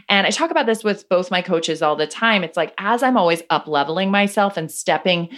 And 0.10 0.26
I 0.26 0.32
talk 0.32 0.52
about 0.52 0.66
this 0.66 0.84
with 0.84 1.08
both 1.10 1.32
my 1.32 1.42
coaches 1.42 1.82
all 1.82 1.96
the 1.96 2.08
time. 2.08 2.44
It's 2.44 2.58
like, 2.58 2.74
as 2.78 3.04
I'm 3.04 3.18
always 3.18 3.44
up 3.50 3.68
leveling 3.68 4.12
myself 4.12 4.58
and 4.58 4.72
stepping 4.72 5.30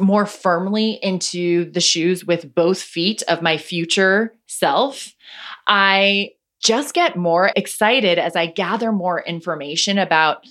more 0.00 0.26
firmly 0.26 0.98
into 1.02 1.70
the 1.70 1.80
shoes 1.80 2.24
with 2.24 2.54
both 2.54 2.80
feet 2.80 3.22
of 3.28 3.42
my 3.42 3.58
future 3.58 4.34
self, 4.46 5.14
I 5.66 6.30
just 6.62 6.94
get 6.94 7.16
more 7.16 7.52
excited 7.56 8.18
as 8.18 8.36
I 8.36 8.46
gather 8.46 8.92
more 8.92 9.20
information 9.20 9.98
about 9.98 10.46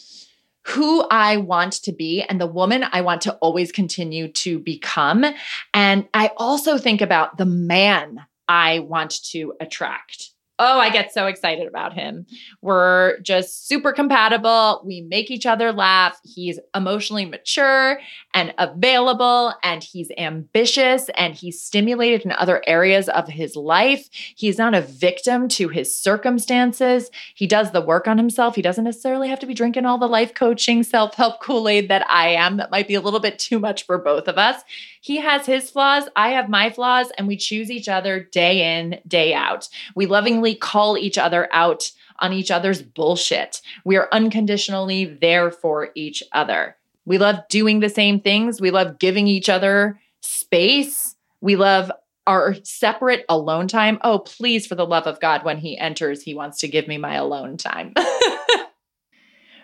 who 0.68 1.02
I 1.10 1.38
want 1.38 1.74
to 1.84 1.92
be 1.92 2.22
and 2.22 2.40
the 2.40 2.48
woman 2.48 2.84
I 2.92 3.02
want 3.02 3.22
to 3.22 3.34
always 3.36 3.72
continue 3.72 4.28
to 4.34 4.60
become. 4.60 5.26
And 5.74 6.08
I 6.14 6.32
also 6.38 6.78
think 6.78 7.02
about 7.02 7.38
the 7.38 7.46
man 7.46 8.26
I 8.48 8.80
want 8.80 9.24
to 9.32 9.54
attract. 9.60 10.32
Oh, 10.64 10.80
I 10.80 10.92
get 10.92 11.12
so 11.12 11.26
excited 11.26 11.68
about 11.68 11.94
him. 11.94 12.28
We're 12.62 13.20
just 13.22 13.68
super 13.68 13.92
compatible. 13.92 14.84
We 14.86 15.02
make 15.02 15.32
each 15.32 15.48
other 15.48 15.72
laugh. 15.72 16.20
He's 16.24 16.60
emotionally 16.76 17.26
mature 17.26 18.00
and 18.36 18.54
available, 18.60 19.56
and 19.64 19.84
he's 19.84 20.12
ambitious 20.20 21.10
and 21.18 21.34
he's 21.34 21.60
stimulated 21.60 22.22
in 22.26 22.32
other 22.34 22.62
areas 22.68 23.10
of 23.10 23.28
his 23.28 23.56
life. 23.56 24.08
He's 24.36 24.60
not 24.60 24.76
a 24.76 24.82
victim 24.82 25.48
to 25.48 25.70
his 25.70 25.96
circumstances. 25.96 27.10
He 27.34 27.48
does 27.48 27.72
the 27.72 27.82
work 27.82 28.08
on 28.08 28.20
himself. 28.20 28.54
He 28.54 28.62
doesn't 28.62 28.84
necessarily 28.84 29.30
have 29.30 29.40
to 29.40 29.48
be 29.48 29.56
drinking 29.56 29.88
all 29.88 29.98
the 29.98 30.06
life 30.06 30.36
coaching, 30.36 30.84
self 30.84 31.16
help 31.16 31.42
Kool 31.42 31.68
Aid 31.70 31.90
that 31.90 32.08
I 32.08 32.28
am. 32.36 32.58
That 32.58 32.70
might 32.70 32.88
be 32.88 32.94
a 32.94 33.02
little 33.02 33.20
bit 33.20 33.40
too 33.40 33.58
much 33.58 33.88
for 33.88 33.98
both 33.98 34.28
of 34.28 34.38
us. 34.38 34.62
He 35.02 35.18
has 35.18 35.48
his 35.48 35.70
flaws, 35.70 36.08
I 36.16 36.30
have 36.30 36.48
my 36.48 36.70
flaws, 36.70 37.12
and 37.18 37.28
we 37.28 37.36
choose 37.36 37.72
each 37.72 37.90
other 37.90 38.20
day 38.20 38.80
in, 38.80 39.00
day 39.08 39.34
out. 39.34 39.68
We 39.96 40.06
lovingly 40.06 40.54
call 40.54 40.96
each 40.96 41.18
other 41.18 41.50
out 41.52 41.92
on 42.20 42.34
each 42.34 42.52
other's 42.52 42.84
bullshit. 42.84 43.62
We 43.84 43.98
are 43.98 44.08
unconditionally 44.12 45.06
there 45.06 45.50
for 45.50 45.90
each 45.96 46.22
other. 46.34 46.78
We 47.06 47.18
love 47.18 47.38
doing 47.50 47.80
the 47.80 47.90
same 47.90 48.22
things. 48.22 48.62
We 48.62 48.70
love 48.70 49.00
giving 49.00 49.26
each 49.26 49.50
other 49.50 50.00
space. 50.22 51.16
We 51.42 51.56
love 51.56 51.92
our 52.28 52.56
separate 52.64 53.26
alone 53.28 53.68
time. 53.68 53.98
Oh, 54.04 54.20
please, 54.20 54.68
for 54.68 54.76
the 54.76 54.86
love 54.86 55.08
of 55.08 55.20
God, 55.20 55.44
when 55.44 55.58
he 55.58 55.80
enters, 55.80 56.22
he 56.22 56.36
wants 56.36 56.60
to 56.60 56.68
give 56.68 56.88
me 56.88 57.00
my 57.00 57.16
alone 57.16 57.58
time. 57.58 57.96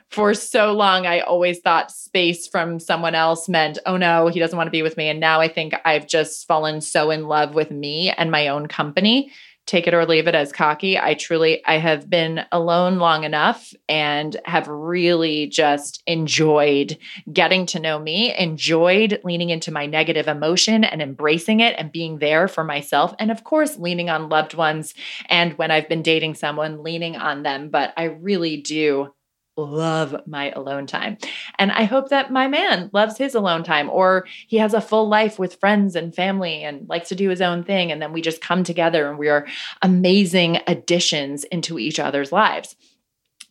for 0.10 0.34
so 0.34 0.72
long, 0.72 1.06
I 1.06 1.20
always 1.20 1.60
thought 1.60 1.92
space 1.92 2.48
from 2.48 2.80
someone 2.80 3.16
else 3.16 3.50
meant, 3.50 3.78
oh 3.86 3.98
no, 3.98 4.28
he 4.28 4.40
doesn't 4.40 4.58
want 4.58 4.68
to 4.68 4.72
be 4.72 4.82
with 4.82 4.98
me. 4.98 5.10
And 5.10 5.20
now 5.20 5.42
I 5.42 5.48
think 5.48 5.74
I've 5.84 6.08
just 6.08 6.48
fallen 6.48 6.82
so 6.82 7.12
in 7.12 7.28
love 7.28 7.54
with 7.54 7.72
me 7.72 8.12
and 8.12 8.32
my 8.32 8.48
own 8.48 8.68
company. 8.68 9.32
Take 9.66 9.86
it 9.86 9.94
or 9.94 10.06
leave 10.06 10.28
it 10.28 10.34
as 10.34 10.54
cocky. 10.54 10.98
I 10.98 11.14
truly, 11.14 11.62
I 11.66 11.78
have 11.78 12.10
been 12.10 12.46
alone 12.54 13.00
long 13.00 13.26
enough 13.26 13.74
and 13.90 14.38
have 14.46 14.70
really 14.70 15.48
just 15.48 16.02
enjoyed 16.08 16.98
getting 17.34 17.66
to 17.68 17.80
know 17.82 18.00
me, 18.00 18.34
enjoyed 18.34 19.20
leaning 19.26 19.50
into 19.50 19.74
my 19.74 19.86
negative 19.86 20.30
emotion 20.30 20.86
and 20.86 21.02
embracing 21.02 21.60
it 21.60 21.76
and 21.78 21.92
being 21.92 22.20
there 22.20 22.48
for 22.48 22.64
myself. 22.64 23.14
And 23.20 23.30
of 23.30 23.44
course, 23.44 23.78
leaning 23.78 24.10
on 24.10 24.30
loved 24.30 24.54
ones. 24.54 24.94
And 25.28 25.52
when 25.58 25.70
I've 25.70 25.90
been 25.90 26.02
dating 26.02 26.36
someone, 26.36 26.82
leaning 26.82 27.18
on 27.18 27.44
them. 27.44 27.68
But 27.68 27.94
I 27.98 28.04
really 28.06 28.62
do 28.62 29.10
love 29.58 30.16
my 30.26 30.52
alone 30.52 30.88
time. 30.88 31.18
And 31.58 31.72
I 31.72 31.84
hope 31.84 32.10
that 32.10 32.32
my 32.32 32.48
man 32.48 32.90
loves 32.94 33.18
his 33.18 33.36
alone 33.36 33.64
time 33.64 33.90
or 33.90 34.28
he 34.48 34.58
has 34.58 34.74
a 34.74 34.82
full 34.82 35.10
life 35.10 35.40
with 35.40 35.60
friends 35.60 35.96
and 35.96 36.14
family 36.14 36.64
and 36.64 36.88
likes 36.88 37.10
to 37.10 37.16
do 37.16 37.30
his 37.30 37.42
own 37.42 37.64
thing. 37.64 37.92
And 37.92 38.02
then 38.02 38.14
we 38.14 38.22
just 38.22 38.42
come 38.42 38.64
together 38.64 39.10
and 39.10 39.18
we 39.18 39.30
are 39.30 39.48
amazing 39.82 40.60
additions 40.68 41.44
into 41.46 41.80
each 41.80 42.00
other's 42.00 42.32
lives. 42.32 42.76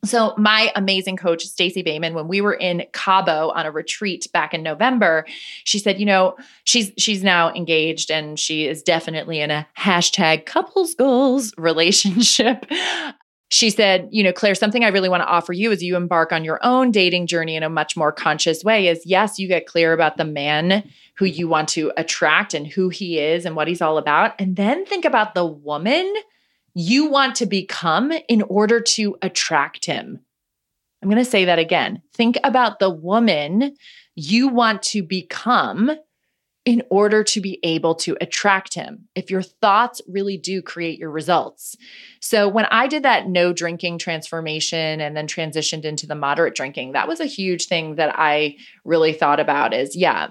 So 0.05 0.35
my 0.37 0.71
amazing 0.77 1.17
coach 1.17 1.45
Stacey 1.45 1.83
Boehman 1.83 2.15
when 2.15 2.29
we 2.29 2.41
were 2.41 2.55
in 2.55 2.85
Cabo 2.93 3.51
on 3.51 3.67
a 3.67 3.71
retreat 3.73 4.29
back 4.33 4.55
in 4.55 4.63
November, 4.63 5.27
she 5.65 5.79
said, 5.79 5.99
you 5.99 6.07
know, 6.07 6.37
she's 6.65 6.93
she's 6.97 7.25
now 7.25 7.53
engaged 7.53 8.11
and 8.11 8.39
she 8.39 8.67
is 8.67 8.83
definitely 8.83 9.41
in 9.41 9.51
a 9.51 9.67
hashtag 9.77 10.47
couples 10.47 10.95
goals 10.95 11.53
relationship 11.59 12.67
she 13.49 13.71
said, 13.71 14.09
you 14.11 14.25
know, 14.25 14.33
Claire, 14.33 14.57
something 14.57 14.85
I 14.85 14.89
really 14.89 15.09
want 15.09 15.23
to 15.23 15.29
offer 15.29 15.53
you 15.53 15.71
as 15.71 15.83
you 15.83 15.97
embark 15.97 16.33
on 16.33 16.45
your 16.45 16.59
own 16.63 16.91
dating 16.91 17.29
journey 17.29 17.55
in 17.55 17.63
a 17.63 17.71
much 17.71 17.97
more 17.97 18.11
conscious 18.11 18.65
way 18.65 18.89
is 18.89 19.07
yes, 19.07 19.39
you 19.39 19.47
get 19.47 19.67
clear 19.67 19.93
about 19.93 20.17
the 20.17 20.25
man 20.25 20.89
who 21.17 21.27
you 21.27 21.47
want 21.47 21.69
to 21.71 21.93
attract 21.97 22.55
and 22.55 22.67
who 22.67 22.89
he 22.89 23.19
is 23.19 23.47
and 23.47 23.55
what 23.55 23.69
he's 23.69 23.81
all 23.81 23.99
about. 23.99 24.35
And 24.41 24.57
then 24.57 24.85
think 24.85 25.05
about 25.05 25.35
the 25.35 25.47
woman 25.47 26.13
you 26.75 27.09
want 27.09 27.37
to 27.37 27.47
become 27.47 28.13
in 28.29 28.43
order 28.43 28.81
to 28.81 29.17
attract 29.23 29.87
him. 29.87 30.21
I'm 31.03 31.09
going 31.09 31.25
to 31.25 31.31
say 31.31 31.45
that 31.45 31.59
again. 31.59 32.03
Think 32.15 32.39
about 32.43 32.81
the 32.81 32.91
woman 32.91 33.77
you 34.17 34.49
want 34.49 34.83
to 34.83 35.03
become 35.03 35.93
in 36.67 36.83
order 36.91 37.23
to 37.23 37.41
be 37.41 37.61
able 37.63 37.95
to 37.95 38.17
attract 38.21 38.75
him. 38.75 39.09
If 39.15 39.31
your 39.31 39.41
thoughts 39.41 40.03
really 40.09 40.37
do 40.37 40.61
create 40.61 40.99
your 40.99 41.13
results. 41.13 41.77
So, 42.21 42.49
when 42.49 42.67
I 42.67 42.89
did 42.89 43.05
that 43.05 43.29
no 43.29 43.53
drinking 43.53 43.99
transformation 43.99 45.01
and 45.01 45.17
then 45.17 45.29
transitioned 45.29 45.85
into 45.85 46.07
the 46.07 46.17
moderate 46.17 46.57
drinking, 46.57 46.93
that 46.93 47.09
was 47.09 47.21
a 47.21 47.27
huge 47.27 47.67
thing 47.67 47.95
that 47.95 48.13
I 48.19 48.57
really 48.85 49.13
thought 49.13 49.41
about 49.41 49.73
is 49.73 49.97
yeah, 49.97 50.31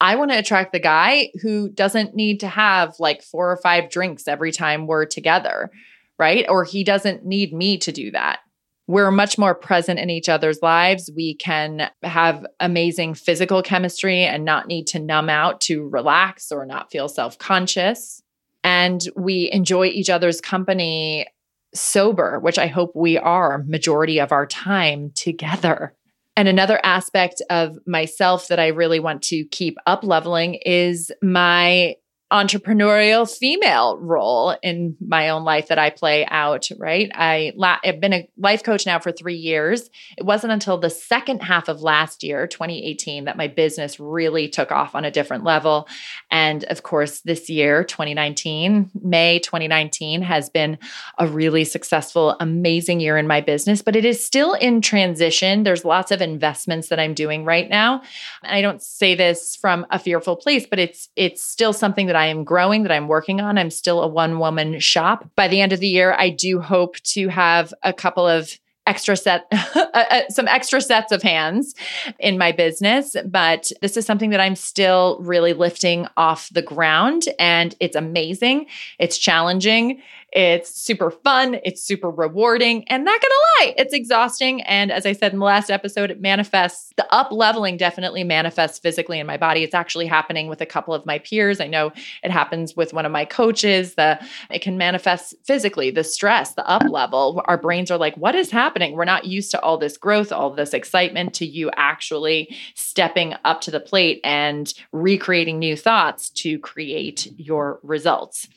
I 0.00 0.14
want 0.14 0.30
to 0.30 0.38
attract 0.38 0.72
the 0.72 0.80
guy 0.80 1.30
who 1.42 1.68
doesn't 1.68 2.14
need 2.14 2.40
to 2.40 2.48
have 2.48 2.94
like 3.00 3.22
four 3.22 3.50
or 3.50 3.56
five 3.56 3.90
drinks 3.90 4.28
every 4.28 4.52
time 4.52 4.86
we're 4.86 5.04
together, 5.04 5.70
right? 6.16 6.46
Or 6.48 6.64
he 6.64 6.84
doesn't 6.84 7.26
need 7.26 7.52
me 7.52 7.76
to 7.78 7.90
do 7.92 8.12
that 8.12 8.38
we're 8.86 9.10
much 9.10 9.38
more 9.38 9.54
present 9.54 9.98
in 9.98 10.10
each 10.10 10.28
other's 10.28 10.60
lives. 10.60 11.10
We 11.14 11.34
can 11.34 11.90
have 12.02 12.44
amazing 12.60 13.14
physical 13.14 13.62
chemistry 13.62 14.22
and 14.22 14.44
not 14.44 14.66
need 14.66 14.86
to 14.88 14.98
numb 14.98 15.30
out 15.30 15.60
to 15.62 15.88
relax 15.88 16.50
or 16.50 16.66
not 16.66 16.90
feel 16.90 17.08
self 17.08 17.38
conscious. 17.38 18.22
And 18.64 19.00
we 19.16 19.50
enjoy 19.52 19.86
each 19.86 20.10
other's 20.10 20.40
company 20.40 21.26
sober, 21.74 22.38
which 22.40 22.58
I 22.58 22.66
hope 22.66 22.92
we 22.94 23.18
are 23.18 23.64
majority 23.66 24.20
of 24.20 24.32
our 24.32 24.46
time 24.46 25.10
together. 25.14 25.94
And 26.36 26.48
another 26.48 26.80
aspect 26.82 27.42
of 27.50 27.78
myself 27.86 28.48
that 28.48 28.58
I 28.58 28.68
really 28.68 29.00
want 29.00 29.22
to 29.24 29.44
keep 29.46 29.76
up 29.86 30.02
leveling 30.02 30.54
is 30.54 31.12
my 31.22 31.96
entrepreneurial 32.32 33.30
female 33.30 33.98
role 33.98 34.56
in 34.62 34.96
my 35.06 35.28
own 35.28 35.44
life 35.44 35.68
that 35.68 35.78
I 35.78 35.90
play 35.90 36.24
out, 36.26 36.68
right? 36.78 37.10
I 37.14 37.52
la- 37.56 37.78
I've 37.84 38.00
been 38.00 38.14
a 38.14 38.28
life 38.38 38.64
coach 38.64 38.86
now 38.86 38.98
for 38.98 39.12
3 39.12 39.34
years. 39.34 39.90
It 40.16 40.24
wasn't 40.24 40.54
until 40.54 40.78
the 40.78 40.88
second 40.88 41.42
half 41.42 41.68
of 41.68 41.82
last 41.82 42.22
year, 42.22 42.46
2018, 42.46 43.26
that 43.26 43.36
my 43.36 43.48
business 43.48 44.00
really 44.00 44.48
took 44.48 44.72
off 44.72 44.94
on 44.94 45.04
a 45.04 45.10
different 45.10 45.44
level. 45.44 45.86
And 46.30 46.64
of 46.64 46.82
course, 46.82 47.20
this 47.20 47.50
year, 47.50 47.84
2019, 47.84 48.90
May 49.02 49.38
2019 49.38 50.22
has 50.22 50.48
been 50.48 50.78
a 51.18 51.26
really 51.26 51.64
successful, 51.64 52.36
amazing 52.40 53.00
year 53.00 53.18
in 53.18 53.26
my 53.26 53.42
business, 53.42 53.82
but 53.82 53.94
it 53.94 54.06
is 54.06 54.24
still 54.24 54.54
in 54.54 54.80
transition. 54.80 55.64
There's 55.64 55.84
lots 55.84 56.10
of 56.10 56.22
investments 56.22 56.88
that 56.88 56.98
I'm 56.98 57.12
doing 57.12 57.44
right 57.44 57.68
now. 57.68 58.02
And 58.42 58.56
I 58.56 58.62
don't 58.62 58.82
say 58.82 59.14
this 59.14 59.54
from 59.54 59.86
a 59.90 59.98
fearful 59.98 60.36
place, 60.36 60.66
but 60.66 60.78
it's 60.78 61.10
it's 61.16 61.42
still 61.42 61.72
something 61.72 62.06
that 62.06 62.16
I 62.16 62.21
am 62.26 62.44
growing, 62.44 62.82
that 62.82 62.92
I'm 62.92 63.08
working 63.08 63.40
on. 63.40 63.58
I'm 63.58 63.70
still 63.70 64.02
a 64.02 64.08
one 64.08 64.38
woman 64.38 64.78
shop. 64.80 65.28
By 65.36 65.48
the 65.48 65.60
end 65.60 65.72
of 65.72 65.80
the 65.80 65.88
year, 65.88 66.14
I 66.18 66.30
do 66.30 66.60
hope 66.60 66.96
to 67.02 67.28
have 67.28 67.72
a 67.82 67.92
couple 67.92 68.26
of 68.26 68.58
extra 68.86 69.16
set 69.16 69.46
uh, 69.52 69.86
uh, 69.94 70.22
some 70.28 70.48
extra 70.48 70.80
sets 70.80 71.12
of 71.12 71.22
hands 71.22 71.74
in 72.18 72.36
my 72.36 72.50
business 72.50 73.14
but 73.26 73.70
this 73.80 73.96
is 73.96 74.04
something 74.04 74.30
that 74.30 74.40
I'm 74.40 74.56
still 74.56 75.18
really 75.20 75.52
lifting 75.52 76.08
off 76.16 76.48
the 76.50 76.62
ground 76.62 77.28
and 77.38 77.74
it's 77.78 77.94
amazing 77.94 78.66
it's 78.98 79.18
challenging 79.18 80.02
it's 80.32 80.74
super 80.74 81.10
fun, 81.10 81.58
it's 81.64 81.82
super 81.82 82.10
rewarding, 82.10 82.84
and 82.88 83.04
not 83.04 83.20
gonna 83.20 83.34
lie, 83.58 83.74
it's 83.76 83.92
exhausting. 83.92 84.62
And 84.62 84.90
as 84.90 85.04
I 85.04 85.12
said 85.12 85.32
in 85.32 85.38
the 85.38 85.44
last 85.44 85.70
episode, 85.70 86.10
it 86.10 86.20
manifests 86.20 86.92
the 86.96 87.06
up 87.12 87.30
leveling 87.30 87.76
definitely 87.76 88.24
manifests 88.24 88.78
physically 88.78 89.18
in 89.18 89.26
my 89.26 89.36
body. 89.36 89.62
It's 89.62 89.74
actually 89.74 90.06
happening 90.06 90.48
with 90.48 90.60
a 90.60 90.66
couple 90.66 90.94
of 90.94 91.04
my 91.04 91.18
peers. 91.18 91.60
I 91.60 91.66
know 91.66 91.92
it 92.22 92.30
happens 92.30 92.76
with 92.76 92.92
one 92.92 93.06
of 93.06 93.12
my 93.12 93.24
coaches. 93.24 93.94
The 93.94 94.18
it 94.50 94.60
can 94.62 94.78
manifest 94.78 95.34
physically, 95.44 95.90
the 95.90 96.04
stress, 96.04 96.54
the 96.54 96.66
up 96.66 96.84
level. 96.88 97.42
Our 97.46 97.58
brains 97.58 97.90
are 97.90 97.98
like, 97.98 98.16
what 98.16 98.34
is 98.34 98.50
happening? 98.50 98.92
We're 98.94 99.04
not 99.04 99.26
used 99.26 99.50
to 99.52 99.60
all 99.60 99.78
this 99.78 99.96
growth, 99.96 100.32
all 100.32 100.50
this 100.50 100.74
excitement, 100.74 101.34
to 101.34 101.46
you 101.46 101.70
actually 101.76 102.56
stepping 102.74 103.34
up 103.44 103.60
to 103.62 103.70
the 103.70 103.80
plate 103.80 104.20
and 104.24 104.72
recreating 104.92 105.58
new 105.58 105.76
thoughts 105.76 106.30
to 106.30 106.58
create 106.58 107.32
your 107.38 107.80
results. 107.82 108.48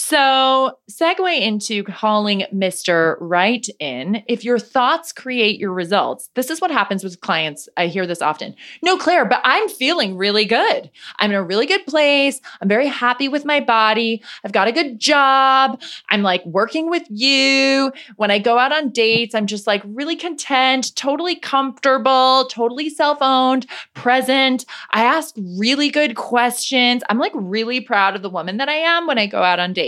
So, 0.00 0.78
segue 0.88 1.40
into 1.40 1.82
calling 1.82 2.44
Mr. 2.54 3.16
Right 3.18 3.66
in. 3.80 4.22
If 4.28 4.44
your 4.44 4.60
thoughts 4.60 5.12
create 5.12 5.58
your 5.58 5.72
results, 5.72 6.30
this 6.36 6.50
is 6.50 6.60
what 6.60 6.70
happens 6.70 7.02
with 7.02 7.20
clients. 7.20 7.68
I 7.76 7.88
hear 7.88 8.06
this 8.06 8.22
often. 8.22 8.54
No, 8.80 8.96
Claire, 8.96 9.24
but 9.24 9.40
I'm 9.42 9.68
feeling 9.68 10.16
really 10.16 10.44
good. 10.44 10.88
I'm 11.18 11.32
in 11.32 11.36
a 11.36 11.42
really 11.42 11.66
good 11.66 11.84
place. 11.84 12.40
I'm 12.60 12.68
very 12.68 12.86
happy 12.86 13.26
with 13.26 13.44
my 13.44 13.58
body. 13.58 14.22
I've 14.44 14.52
got 14.52 14.68
a 14.68 14.72
good 14.72 15.00
job. 15.00 15.82
I'm 16.08 16.22
like 16.22 16.46
working 16.46 16.88
with 16.88 17.02
you. 17.10 17.92
When 18.14 18.30
I 18.30 18.38
go 18.38 18.56
out 18.56 18.70
on 18.70 18.90
dates, 18.90 19.34
I'm 19.34 19.48
just 19.48 19.66
like 19.66 19.82
really 19.84 20.14
content, 20.14 20.94
totally 20.94 21.34
comfortable, 21.34 22.46
totally 22.48 22.88
self 22.88 23.18
owned, 23.20 23.66
present. 23.94 24.64
I 24.92 25.02
ask 25.02 25.34
really 25.58 25.90
good 25.90 26.14
questions. 26.14 27.02
I'm 27.10 27.18
like 27.18 27.32
really 27.34 27.80
proud 27.80 28.14
of 28.14 28.22
the 28.22 28.30
woman 28.30 28.58
that 28.58 28.68
I 28.68 28.76
am 28.76 29.08
when 29.08 29.18
I 29.18 29.26
go 29.26 29.42
out 29.42 29.58
on 29.58 29.72
dates. 29.72 29.87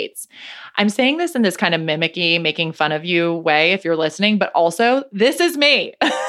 I'm 0.76 0.88
saying 0.88 1.19
this 1.19 1.35
in 1.35 1.42
this 1.42 1.57
kind 1.57 1.75
of 1.75 1.80
mimicky, 1.80 2.40
making 2.40 2.73
fun 2.73 2.92
of 2.92 3.04
you 3.04 3.35
way 3.35 3.73
if 3.73 3.85
you're 3.85 3.97
listening, 3.97 4.38
but 4.38 4.52
also 4.52 5.04
this 5.12 5.40
is 5.40 5.57
me. 5.57 5.95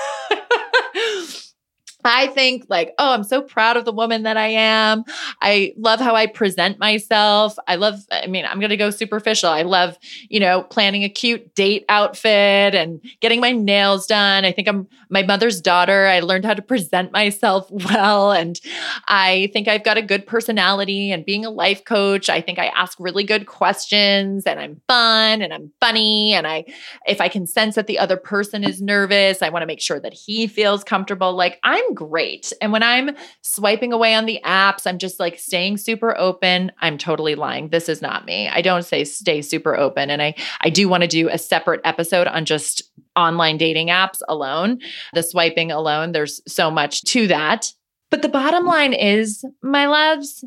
I 2.05 2.27
think 2.27 2.65
like, 2.69 2.93
oh, 2.97 3.13
I'm 3.13 3.23
so 3.23 3.41
proud 3.41 3.77
of 3.77 3.85
the 3.85 3.91
woman 3.91 4.23
that 4.23 4.37
I 4.37 4.47
am. 4.47 5.03
I 5.41 5.73
love 5.77 5.99
how 5.99 6.15
I 6.15 6.27
present 6.27 6.79
myself. 6.79 7.55
I 7.67 7.75
love, 7.75 7.99
I 8.11 8.27
mean, 8.27 8.45
I'm 8.45 8.59
going 8.59 8.69
to 8.69 8.77
go 8.77 8.89
superficial. 8.89 9.49
I 9.49 9.63
love, 9.63 9.97
you 10.29 10.39
know, 10.39 10.63
planning 10.63 11.03
a 11.03 11.09
cute 11.09 11.53
date 11.55 11.85
outfit 11.89 12.75
and 12.75 13.01
getting 13.19 13.39
my 13.39 13.51
nails 13.51 14.07
done. 14.07 14.45
I 14.45 14.51
think 14.51 14.67
I'm 14.67 14.87
my 15.11 15.23
mother's 15.23 15.59
daughter. 15.61 16.07
I 16.07 16.21
learned 16.21 16.45
how 16.45 16.53
to 16.53 16.61
present 16.61 17.11
myself 17.11 17.69
well. 17.71 18.31
And 18.31 18.59
I 19.07 19.49
think 19.53 19.67
I've 19.67 19.83
got 19.83 19.97
a 19.97 20.01
good 20.01 20.25
personality 20.25 21.11
and 21.11 21.25
being 21.25 21.45
a 21.45 21.49
life 21.49 21.83
coach, 21.83 22.29
I 22.29 22.41
think 22.41 22.57
I 22.57 22.67
ask 22.67 22.97
really 22.99 23.25
good 23.25 23.45
questions 23.45 24.45
and 24.45 24.59
I'm 24.59 24.81
fun 24.87 25.41
and 25.41 25.53
I'm 25.53 25.71
funny. 25.79 26.33
And 26.33 26.47
I, 26.47 26.63
if 27.05 27.19
I 27.19 27.27
can 27.27 27.45
sense 27.45 27.75
that 27.75 27.87
the 27.87 27.99
other 27.99 28.17
person 28.17 28.63
is 28.63 28.81
nervous, 28.81 29.41
I 29.41 29.49
want 29.49 29.63
to 29.63 29.67
make 29.67 29.81
sure 29.81 29.99
that 29.99 30.13
he 30.13 30.47
feels 30.47 30.83
comfortable. 30.83 31.33
Like 31.33 31.59
I'm 31.63 31.90
great. 31.93 32.53
And 32.61 32.71
when 32.71 32.83
I'm 32.83 33.15
swiping 33.41 33.93
away 33.93 34.15
on 34.15 34.25
the 34.25 34.39
apps, 34.43 34.85
I'm 34.85 34.97
just 34.97 35.19
like 35.19 35.39
staying 35.39 35.77
super 35.77 36.17
open. 36.17 36.71
I'm 36.79 36.97
totally 36.97 37.35
lying. 37.35 37.69
This 37.69 37.89
is 37.89 38.01
not 38.01 38.25
me. 38.25 38.47
I 38.47 38.61
don't 38.61 38.83
say 38.83 39.03
stay 39.03 39.41
super 39.41 39.75
open. 39.75 40.09
And 40.09 40.21
I 40.21 40.35
I 40.61 40.69
do 40.69 40.87
want 40.89 41.01
to 41.01 41.07
do 41.07 41.29
a 41.29 41.37
separate 41.37 41.81
episode 41.83 42.27
on 42.27 42.45
just 42.45 42.83
online 43.15 43.57
dating 43.57 43.87
apps 43.87 44.21
alone. 44.27 44.79
The 45.13 45.23
swiping 45.23 45.71
alone, 45.71 46.11
there's 46.11 46.41
so 46.47 46.71
much 46.71 47.01
to 47.03 47.27
that. 47.27 47.73
But 48.09 48.21
the 48.21 48.29
bottom 48.29 48.65
line 48.65 48.93
is, 48.93 49.45
my 49.63 49.87
loves, 49.87 50.43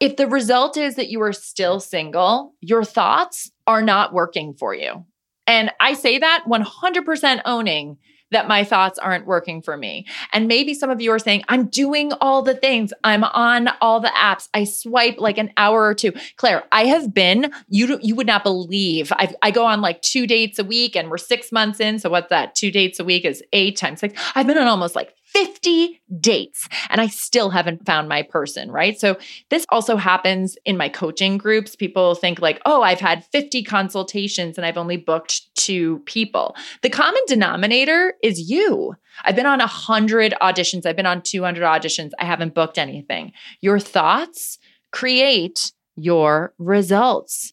if 0.00 0.16
the 0.16 0.26
result 0.26 0.76
is 0.76 0.96
that 0.96 1.08
you 1.08 1.22
are 1.22 1.32
still 1.32 1.80
single, 1.80 2.52
your 2.60 2.84
thoughts 2.84 3.50
are 3.66 3.82
not 3.82 4.12
working 4.12 4.54
for 4.54 4.74
you. 4.74 5.04
And 5.46 5.70
I 5.80 5.94
say 5.94 6.18
that 6.18 6.44
100% 6.48 7.40
owning 7.44 7.98
that 8.30 8.48
my 8.48 8.64
thoughts 8.64 8.98
aren't 8.98 9.26
working 9.26 9.62
for 9.62 9.76
me. 9.76 10.06
And 10.32 10.48
maybe 10.48 10.74
some 10.74 10.90
of 10.90 11.00
you 11.00 11.12
are 11.12 11.18
saying, 11.18 11.44
I'm 11.48 11.66
doing 11.66 12.12
all 12.20 12.42
the 12.42 12.54
things. 12.54 12.92
I'm 13.04 13.24
on 13.24 13.68
all 13.80 14.00
the 14.00 14.08
apps. 14.08 14.48
I 14.54 14.64
swipe 14.64 15.18
like 15.18 15.38
an 15.38 15.52
hour 15.56 15.84
or 15.84 15.94
two. 15.94 16.12
Claire, 16.36 16.64
I 16.72 16.86
have 16.86 17.14
been, 17.14 17.52
you, 17.68 17.98
you 18.02 18.14
would 18.14 18.26
not 18.26 18.42
believe, 18.42 19.12
i 19.12 19.34
I 19.42 19.50
go 19.50 19.64
on 19.64 19.80
like 19.80 20.02
two 20.02 20.26
dates 20.26 20.58
a 20.58 20.64
week 20.64 20.96
and 20.96 21.10
we're 21.10 21.18
six 21.18 21.52
months 21.52 21.78
in. 21.80 21.98
So 21.98 22.10
what's 22.10 22.30
that? 22.30 22.54
Two 22.54 22.70
dates 22.70 22.98
a 22.98 23.04
week 23.04 23.24
is 23.24 23.42
eight 23.52 23.76
times 23.76 24.00
six. 24.00 24.20
I've 24.34 24.46
been 24.46 24.58
on 24.58 24.66
almost 24.66 24.96
like 24.96 25.14
50 25.36 26.00
dates 26.18 26.66
and 26.88 26.98
I 26.98 27.08
still 27.08 27.50
haven't 27.50 27.84
found 27.84 28.08
my 28.08 28.22
person, 28.22 28.70
right? 28.70 28.98
So 28.98 29.18
this 29.50 29.66
also 29.68 29.98
happens 29.98 30.56
in 30.64 30.78
my 30.78 30.88
coaching 30.88 31.36
groups. 31.36 31.76
People 31.76 32.14
think 32.14 32.40
like, 32.40 32.58
"Oh, 32.64 32.80
I've 32.80 33.00
had 33.00 33.22
50 33.26 33.62
consultations 33.62 34.56
and 34.56 34.64
I've 34.64 34.78
only 34.78 34.96
booked 34.96 35.54
two 35.54 35.98
people." 36.06 36.56
The 36.80 36.88
common 36.88 37.20
denominator 37.26 38.14
is 38.22 38.50
you. 38.50 38.94
I've 39.24 39.36
been 39.36 39.44
on 39.44 39.60
100 39.60 40.32
auditions, 40.40 40.86
I've 40.86 40.96
been 40.96 41.04
on 41.04 41.20
200 41.20 41.62
auditions, 41.62 42.12
I 42.18 42.24
haven't 42.24 42.54
booked 42.54 42.78
anything. 42.78 43.32
Your 43.60 43.78
thoughts 43.78 44.56
create 44.90 45.70
your 45.96 46.54
results. 46.56 47.52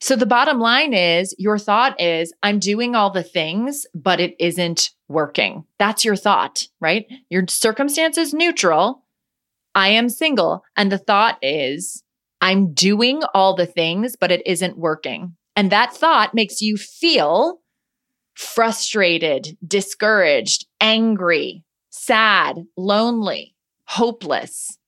So 0.00 0.16
the 0.16 0.26
bottom 0.26 0.60
line 0.60 0.92
is 0.92 1.34
your 1.38 1.56
thought 1.56 1.98
is, 1.98 2.34
I'm 2.42 2.58
doing 2.58 2.94
all 2.94 3.08
the 3.08 3.22
things, 3.22 3.86
but 3.94 4.20
it 4.20 4.36
isn't 4.38 4.90
working. 5.08 5.64
That's 5.78 6.04
your 6.04 6.16
thought, 6.16 6.68
right? 6.80 7.06
Your 7.30 7.44
circumstance 7.48 8.18
is 8.18 8.34
neutral. 8.34 9.04
I 9.74 9.88
am 9.88 10.08
single. 10.08 10.64
And 10.76 10.90
the 10.90 10.98
thought 10.98 11.38
is, 11.42 12.02
I'm 12.40 12.72
doing 12.72 13.22
all 13.34 13.54
the 13.54 13.66
things, 13.66 14.16
but 14.18 14.30
it 14.30 14.42
isn't 14.46 14.78
working. 14.78 15.36
And 15.54 15.70
that 15.72 15.94
thought 15.94 16.34
makes 16.34 16.60
you 16.60 16.76
feel 16.76 17.60
frustrated, 18.34 19.56
discouraged, 19.66 20.66
angry, 20.80 21.64
sad, 21.90 22.64
lonely, 22.76 23.54
hopeless. 23.84 24.78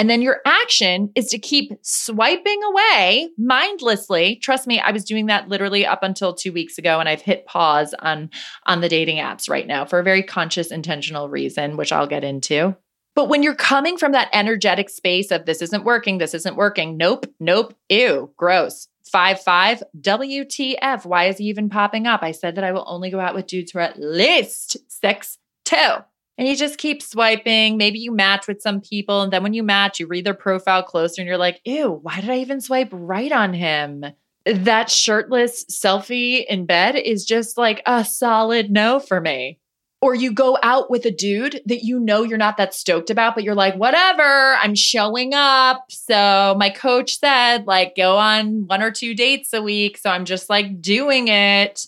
And 0.00 0.08
then 0.08 0.22
your 0.22 0.40
action 0.46 1.12
is 1.14 1.26
to 1.26 1.38
keep 1.38 1.72
swiping 1.82 2.58
away 2.64 3.28
mindlessly. 3.36 4.36
Trust 4.36 4.66
me, 4.66 4.80
I 4.80 4.92
was 4.92 5.04
doing 5.04 5.26
that 5.26 5.50
literally 5.50 5.84
up 5.84 6.02
until 6.02 6.32
2 6.32 6.54
weeks 6.54 6.78
ago 6.78 7.00
and 7.00 7.06
I've 7.06 7.20
hit 7.20 7.44
pause 7.44 7.94
on 7.98 8.30
on 8.64 8.80
the 8.80 8.88
dating 8.88 9.18
apps 9.18 9.50
right 9.50 9.66
now 9.66 9.84
for 9.84 9.98
a 9.98 10.02
very 10.02 10.22
conscious 10.22 10.70
intentional 10.70 11.28
reason, 11.28 11.76
which 11.76 11.92
I'll 11.92 12.06
get 12.06 12.24
into. 12.24 12.74
But 13.14 13.28
when 13.28 13.42
you're 13.42 13.54
coming 13.54 13.98
from 13.98 14.12
that 14.12 14.30
energetic 14.32 14.88
space 14.88 15.30
of 15.30 15.44
this 15.44 15.60
isn't 15.60 15.84
working, 15.84 16.16
this 16.16 16.32
isn't 16.32 16.56
working, 16.56 16.96
nope, 16.96 17.26
nope, 17.38 17.74
ew, 17.90 18.30
gross. 18.38 18.88
Five 19.04 19.42
five 19.42 19.82
WTF. 20.00 21.04
Why 21.04 21.26
is 21.26 21.36
he 21.36 21.44
even 21.44 21.68
popping 21.68 22.06
up? 22.06 22.22
I 22.22 22.30
said 22.30 22.54
that 22.54 22.64
I 22.64 22.72
will 22.72 22.86
only 22.86 23.10
go 23.10 23.20
out 23.20 23.34
with 23.34 23.46
dudes 23.46 23.72
who 23.72 23.80
are 23.80 23.82
at 23.82 24.00
least 24.00 24.78
six 24.88 25.36
two 25.66 26.04
and 26.40 26.48
you 26.48 26.56
just 26.56 26.78
keep 26.78 27.02
swiping. 27.02 27.76
Maybe 27.76 27.98
you 27.98 28.12
match 28.12 28.48
with 28.48 28.62
some 28.62 28.80
people. 28.80 29.20
And 29.20 29.30
then 29.30 29.42
when 29.42 29.52
you 29.52 29.62
match, 29.62 30.00
you 30.00 30.06
read 30.06 30.24
their 30.24 30.32
profile 30.32 30.82
closer 30.82 31.20
and 31.20 31.28
you're 31.28 31.36
like, 31.36 31.60
ew, 31.66 32.00
why 32.02 32.18
did 32.22 32.30
I 32.30 32.38
even 32.38 32.62
swipe 32.62 32.88
right 32.90 33.30
on 33.30 33.52
him? 33.52 34.06
That 34.46 34.88
shirtless 34.88 35.66
selfie 35.66 36.46
in 36.46 36.64
bed 36.64 36.96
is 36.96 37.26
just 37.26 37.58
like 37.58 37.82
a 37.84 38.06
solid 38.06 38.70
no 38.70 39.00
for 39.00 39.20
me. 39.20 39.58
Or 40.00 40.14
you 40.14 40.32
go 40.32 40.56
out 40.62 40.90
with 40.90 41.04
a 41.04 41.10
dude 41.10 41.60
that 41.66 41.84
you 41.84 42.00
know 42.00 42.22
you're 42.22 42.38
not 42.38 42.56
that 42.56 42.72
stoked 42.72 43.10
about, 43.10 43.34
but 43.34 43.44
you're 43.44 43.54
like, 43.54 43.74
whatever, 43.74 44.54
I'm 44.54 44.74
showing 44.74 45.34
up. 45.34 45.84
So 45.90 46.56
my 46.58 46.70
coach 46.70 47.18
said, 47.18 47.66
like, 47.66 47.96
go 47.96 48.16
on 48.16 48.66
one 48.66 48.80
or 48.80 48.90
two 48.90 49.14
dates 49.14 49.52
a 49.52 49.60
week. 49.60 49.98
So 49.98 50.08
I'm 50.08 50.24
just 50.24 50.48
like 50.48 50.80
doing 50.80 51.28
it. 51.28 51.86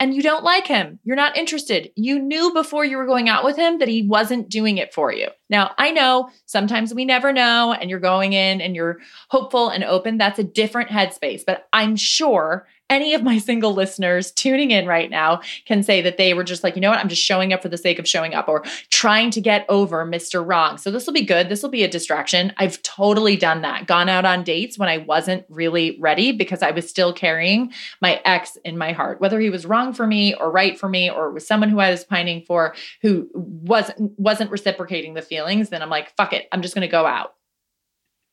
And 0.00 0.14
you 0.14 0.22
don't 0.22 0.44
like 0.44 0.66
him. 0.66 0.98
You're 1.04 1.16
not 1.16 1.36
interested. 1.36 1.90
You 1.94 2.18
knew 2.18 2.52
before 2.52 2.84
you 2.84 2.96
were 2.96 3.06
going 3.06 3.28
out 3.28 3.44
with 3.44 3.56
him 3.56 3.78
that 3.78 3.88
he 3.88 4.06
wasn't 4.06 4.48
doing 4.48 4.78
it 4.78 4.92
for 4.92 5.12
you. 5.12 5.28
Now, 5.48 5.72
I 5.78 5.92
know 5.92 6.30
sometimes 6.46 6.92
we 6.92 7.04
never 7.04 7.32
know, 7.32 7.72
and 7.72 7.88
you're 7.88 8.00
going 8.00 8.32
in 8.32 8.60
and 8.60 8.74
you're 8.74 8.98
hopeful 9.28 9.68
and 9.68 9.84
open. 9.84 10.18
That's 10.18 10.38
a 10.38 10.44
different 10.44 10.90
headspace, 10.90 11.42
but 11.46 11.68
I'm 11.72 11.96
sure 11.96 12.66
any 12.90 13.14
of 13.14 13.22
my 13.22 13.38
single 13.38 13.72
listeners 13.72 14.30
tuning 14.30 14.70
in 14.70 14.86
right 14.86 15.10
now 15.10 15.40
can 15.64 15.82
say 15.82 16.02
that 16.02 16.18
they 16.18 16.34
were 16.34 16.44
just 16.44 16.62
like, 16.62 16.76
you 16.76 16.80
know 16.82 16.90
what, 16.90 16.98
I'm 16.98 17.08
just 17.08 17.22
showing 17.22 17.52
up 17.52 17.62
for 17.62 17.68
the 17.68 17.78
sake 17.78 17.98
of 17.98 18.06
showing 18.06 18.34
up 18.34 18.46
or 18.46 18.62
trying 18.90 19.30
to 19.32 19.40
get 19.40 19.64
over 19.68 20.06
Mr. 20.06 20.46
Wrong. 20.46 20.76
So 20.76 20.90
this 20.90 21.06
will 21.06 21.14
be 21.14 21.24
good. 21.24 21.48
This 21.48 21.62
will 21.62 21.70
be 21.70 21.82
a 21.82 21.88
distraction. 21.88 22.52
I've 22.58 22.82
totally 22.82 23.36
done 23.36 23.62
that. 23.62 23.86
Gone 23.86 24.08
out 24.08 24.24
on 24.24 24.44
dates 24.44 24.78
when 24.78 24.88
I 24.88 24.98
wasn't 24.98 25.44
really 25.48 25.98
ready 25.98 26.32
because 26.32 26.62
I 26.62 26.70
was 26.70 26.88
still 26.88 27.12
carrying 27.12 27.72
my 28.00 28.20
ex 28.24 28.56
in 28.64 28.76
my 28.76 28.92
heart, 28.92 29.20
whether 29.20 29.40
he 29.40 29.50
was 29.50 29.66
wrong 29.66 29.92
for 29.92 30.06
me 30.06 30.34
or 30.34 30.50
right 30.50 30.78
for 30.78 30.88
me 30.88 31.10
or 31.10 31.30
was 31.30 31.46
someone 31.46 31.70
who 31.70 31.80
I 31.80 31.90
was 31.90 32.04
pining 32.04 32.42
for 32.42 32.74
who 33.02 33.28
wasn't 33.34 34.18
wasn't 34.18 34.50
reciprocating 34.50 35.14
the 35.14 35.22
feelings, 35.22 35.70
then 35.70 35.82
I'm 35.82 35.90
like, 35.90 36.14
fuck 36.16 36.32
it. 36.32 36.48
I'm 36.52 36.62
just 36.62 36.74
to 36.74 36.88
go 36.88 37.06
out 37.06 37.34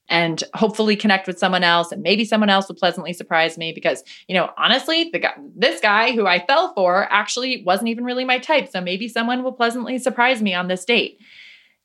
and 0.10 0.44
hopefully 0.54 0.96
connect 0.96 1.28
with 1.28 1.40
someone 1.40 1.64
else. 1.64 1.92
And 1.92 2.02
maybe 2.02 2.26
someone 2.26 2.50
else 2.50 2.68
will 2.68 2.76
pleasantly 2.76 3.14
surprise 3.14 3.58
me 3.58 3.72
because 3.74 4.04
you 4.28 4.36
know 4.36 4.50
honestly 4.58 5.10
the 5.12 5.20
guy 5.20 5.34
this 5.56 5.82
guy 5.82 6.12
who 6.12 6.28
I 6.28 6.46
fell 6.46 6.74
for 6.74 7.12
actually 7.12 7.64
wasn't 7.64 7.90
even 7.90 8.04
really 8.04 8.26
my 8.26 8.40
type. 8.40 8.70
So 8.70 8.82
maybe 8.82 9.08
someone 9.08 9.44
will 9.44 9.54
pleasantly 9.54 9.98
surprise 9.98 10.42
me 10.42 10.54
on 10.54 10.68
this 10.68 10.86
date. 10.86 11.20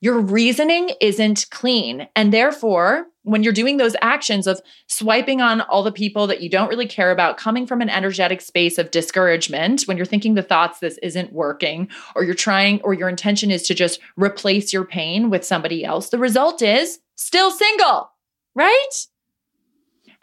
Your 0.00 0.20
reasoning 0.20 0.90
isn't 1.00 1.46
clean. 1.50 2.06
And 2.14 2.32
therefore 2.32 3.06
when 3.26 3.42
you're 3.42 3.52
doing 3.52 3.76
those 3.76 3.96
actions 4.02 4.46
of 4.46 4.60
swiping 4.86 5.40
on 5.40 5.60
all 5.62 5.82
the 5.82 5.90
people 5.90 6.28
that 6.28 6.40
you 6.40 6.48
don't 6.48 6.68
really 6.68 6.86
care 6.86 7.10
about, 7.10 7.36
coming 7.36 7.66
from 7.66 7.80
an 7.80 7.90
energetic 7.90 8.40
space 8.40 8.78
of 8.78 8.92
discouragement, 8.92 9.82
when 9.82 9.96
you're 9.96 10.06
thinking 10.06 10.34
the 10.34 10.44
thoughts, 10.44 10.78
this 10.78 10.96
isn't 11.02 11.32
working, 11.32 11.88
or 12.14 12.22
you're 12.22 12.34
trying, 12.34 12.80
or 12.82 12.94
your 12.94 13.08
intention 13.08 13.50
is 13.50 13.64
to 13.64 13.74
just 13.74 13.98
replace 14.16 14.72
your 14.72 14.84
pain 14.84 15.28
with 15.28 15.44
somebody 15.44 15.84
else, 15.84 16.10
the 16.10 16.18
result 16.18 16.62
is 16.62 17.00
still 17.16 17.50
single 17.50 18.10
right? 18.56 19.06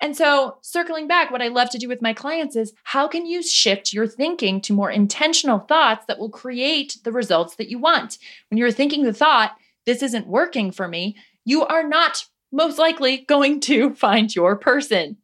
And 0.02 0.18
so, 0.18 0.58
circling 0.62 1.08
back, 1.08 1.32
what 1.32 1.42
I 1.42 1.48
love 1.48 1.70
to 1.70 1.78
do 1.78 1.88
with 1.88 2.02
my 2.02 2.12
clients 2.12 2.58
is 2.58 2.74
how 2.84 3.08
can 3.08 3.26
you 3.26 3.42
shift 3.42 3.94
your 3.94 4.08
thinking 4.08 4.60
to 4.62 4.74
more 4.74 4.92
intentional 4.92 5.60
thoughts 5.60 6.06
that 6.08 6.20
will 6.20 6.32
create 6.32 6.98
the 7.06 7.12
results 7.14 7.56
that 7.56 7.70
you 7.70 7.80
want? 7.80 8.18
When 8.50 8.58
you're 8.58 8.72
thinking 8.72 9.04
the 9.04 9.14
thought, 9.14 9.56
this 9.86 10.04
isn't 10.04 10.28
working 10.28 10.72
for 10.72 10.90
me, 10.90 11.16
you 11.46 11.66
are 11.66 11.88
not 11.88 12.26
most 12.52 12.78
likely 12.78 13.20
going 13.20 13.62
to 13.62 13.94
find 13.96 14.36
your 14.36 14.58
person. 14.58 15.18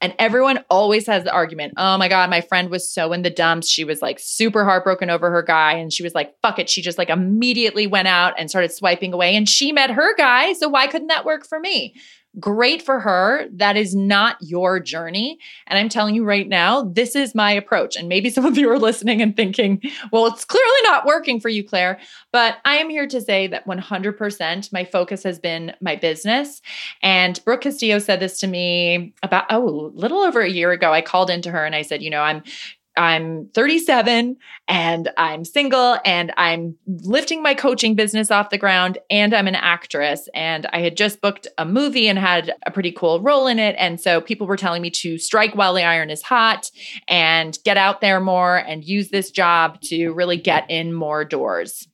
And 0.00 0.14
everyone 0.18 0.62
always 0.68 1.06
has 1.06 1.24
the 1.24 1.32
argument 1.32 1.74
oh 1.76 1.96
my 1.96 2.08
God, 2.08 2.28
my 2.28 2.40
friend 2.40 2.68
was 2.70 2.90
so 2.90 3.12
in 3.12 3.22
the 3.22 3.30
dumps. 3.30 3.68
She 3.68 3.84
was 3.84 4.02
like 4.02 4.18
super 4.20 4.64
heartbroken 4.64 5.08
over 5.08 5.30
her 5.30 5.42
guy. 5.42 5.74
And 5.74 5.92
she 5.92 6.02
was 6.02 6.14
like, 6.14 6.34
fuck 6.42 6.58
it. 6.58 6.68
She 6.68 6.82
just 6.82 6.98
like 6.98 7.08
immediately 7.08 7.86
went 7.86 8.08
out 8.08 8.34
and 8.38 8.50
started 8.50 8.72
swiping 8.72 9.12
away. 9.12 9.34
And 9.34 9.48
she 9.48 9.72
met 9.72 9.90
her 9.90 10.14
guy. 10.16 10.52
So 10.52 10.68
why 10.68 10.86
couldn't 10.88 11.08
that 11.08 11.24
work 11.24 11.46
for 11.46 11.58
me? 11.58 11.94
Great 12.40 12.82
for 12.82 12.98
her. 13.00 13.46
That 13.52 13.76
is 13.76 13.94
not 13.94 14.36
your 14.40 14.80
journey. 14.80 15.38
And 15.66 15.78
I'm 15.78 15.88
telling 15.88 16.14
you 16.14 16.24
right 16.24 16.48
now, 16.48 16.82
this 16.82 17.14
is 17.14 17.34
my 17.34 17.52
approach. 17.52 17.96
And 17.96 18.08
maybe 18.08 18.28
some 18.30 18.44
of 18.44 18.58
you 18.58 18.70
are 18.70 18.78
listening 18.78 19.22
and 19.22 19.36
thinking, 19.36 19.80
well, 20.10 20.26
it's 20.26 20.44
clearly 20.44 20.80
not 20.84 21.06
working 21.06 21.40
for 21.40 21.48
you, 21.48 21.62
Claire. 21.62 22.00
But 22.32 22.58
I 22.64 22.76
am 22.76 22.90
here 22.90 23.06
to 23.06 23.20
say 23.20 23.46
that 23.46 23.66
100% 23.66 24.72
my 24.72 24.84
focus 24.84 25.22
has 25.22 25.38
been 25.38 25.74
my 25.80 25.96
business. 25.96 26.60
And 27.02 27.42
Brooke 27.44 27.62
Castillo 27.62 27.98
said 27.98 28.20
this 28.20 28.38
to 28.40 28.46
me 28.46 29.14
about, 29.22 29.44
oh, 29.50 29.86
a 29.86 29.92
little 29.94 30.22
over 30.22 30.40
a 30.40 30.50
year 30.50 30.72
ago. 30.72 30.92
I 30.92 31.02
called 31.02 31.30
into 31.30 31.50
her 31.50 31.64
and 31.64 31.74
I 31.74 31.82
said, 31.82 32.02
you 32.02 32.10
know, 32.10 32.22
I'm 32.22 32.42
I'm 32.96 33.48
37 33.54 34.36
and 34.68 35.10
I'm 35.16 35.44
single 35.44 35.98
and 36.04 36.32
I'm 36.36 36.76
lifting 36.86 37.42
my 37.42 37.54
coaching 37.54 37.94
business 37.94 38.30
off 38.30 38.50
the 38.50 38.58
ground 38.58 38.98
and 39.10 39.34
I'm 39.34 39.48
an 39.48 39.56
actress 39.56 40.28
and 40.34 40.66
I 40.72 40.80
had 40.80 40.96
just 40.96 41.20
booked 41.20 41.48
a 41.58 41.64
movie 41.64 42.06
and 42.06 42.18
had 42.18 42.54
a 42.66 42.70
pretty 42.70 42.92
cool 42.92 43.20
role 43.20 43.46
in 43.46 43.58
it 43.58 43.74
and 43.78 44.00
so 44.00 44.20
people 44.20 44.46
were 44.46 44.56
telling 44.56 44.82
me 44.82 44.90
to 44.90 45.18
strike 45.18 45.54
while 45.54 45.74
the 45.74 45.82
iron 45.82 46.10
is 46.10 46.22
hot 46.22 46.70
and 47.08 47.58
get 47.64 47.76
out 47.76 48.00
there 48.00 48.20
more 48.20 48.56
and 48.56 48.84
use 48.84 49.10
this 49.10 49.30
job 49.30 49.80
to 49.82 50.12
really 50.12 50.36
get 50.36 50.70
in 50.70 50.92
more 50.92 51.24
doors. 51.24 51.88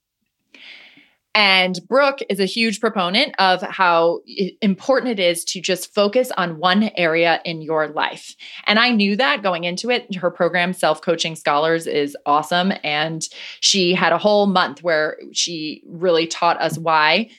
And 1.35 1.79
Brooke 1.87 2.19
is 2.29 2.40
a 2.40 2.45
huge 2.45 2.81
proponent 2.81 3.35
of 3.38 3.62
how 3.62 4.21
important 4.61 5.12
it 5.12 5.21
is 5.21 5.45
to 5.45 5.61
just 5.61 5.95
focus 5.95 6.33
on 6.37 6.59
one 6.59 6.90
area 6.97 7.40
in 7.45 7.62
your 7.62 7.88
life. 7.88 8.35
And 8.66 8.81
I 8.81 8.90
knew 8.90 9.14
that 9.16 9.43
going 9.43 9.62
into 9.62 9.90
it. 9.90 10.12
Her 10.16 10.31
program, 10.31 10.73
Self 10.73 11.03
Coaching 11.03 11.37
Scholars, 11.37 11.87
is 11.87 12.16
awesome. 12.27 12.73
And 12.83 13.23
she 13.61 13.95
had 13.95 14.12
a 14.12 14.19
whole 14.19 14.47
month 14.47 14.83
where 14.83 15.19
she 15.33 15.85
really 15.87 16.27
taught 16.27 16.61
us 16.61 16.77
why 16.77 17.31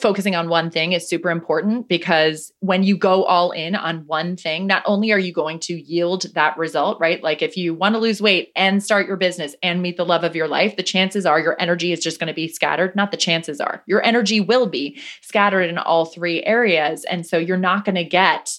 focusing 0.00 0.34
on 0.34 0.48
one 0.48 0.70
thing 0.70 0.92
is 0.92 1.08
super 1.08 1.30
important 1.30 1.88
because 1.88 2.52
when 2.60 2.82
you 2.82 2.96
go 2.96 3.24
all 3.24 3.50
in 3.50 3.74
on 3.74 4.06
one 4.06 4.36
thing, 4.36 4.66
not 4.66 4.82
only 4.86 5.12
are 5.12 5.18
you 5.18 5.32
going 5.32 5.58
to 5.60 5.74
yield 5.74 6.26
that 6.34 6.56
result, 6.56 6.98
right? 7.00 7.22
Like 7.22 7.42
if 7.42 7.56
you 7.56 7.74
want 7.74 7.94
to 7.94 8.00
lose 8.00 8.20
weight 8.20 8.50
and 8.56 8.82
start 8.82 9.06
your 9.06 9.16
business 9.16 9.54
and 9.62 9.82
meet 9.82 9.96
the 9.96 10.04
love 10.04 10.24
of 10.24 10.34
your 10.34 10.48
life, 10.48 10.76
the 10.76 10.82
chances 10.82 11.26
are 11.26 11.40
your 11.40 11.56
energy 11.60 11.92
is 11.92 12.00
just 12.00 12.18
going 12.18 12.28
to 12.28 12.34
be 12.34 12.48
scattered. 12.48 12.96
Not 12.96 13.10
the 13.10 13.16
chances 13.16 13.60
are, 13.60 13.82
your 13.86 14.04
energy 14.04 14.40
will 14.40 14.66
be 14.66 15.00
scattered 15.20 15.62
in 15.62 15.78
all 15.78 16.06
three 16.06 16.42
areas. 16.44 17.04
And 17.04 17.26
so 17.26 17.38
you're 17.38 17.56
not 17.56 17.84
going 17.84 17.96
to 17.96 18.04
get 18.04 18.58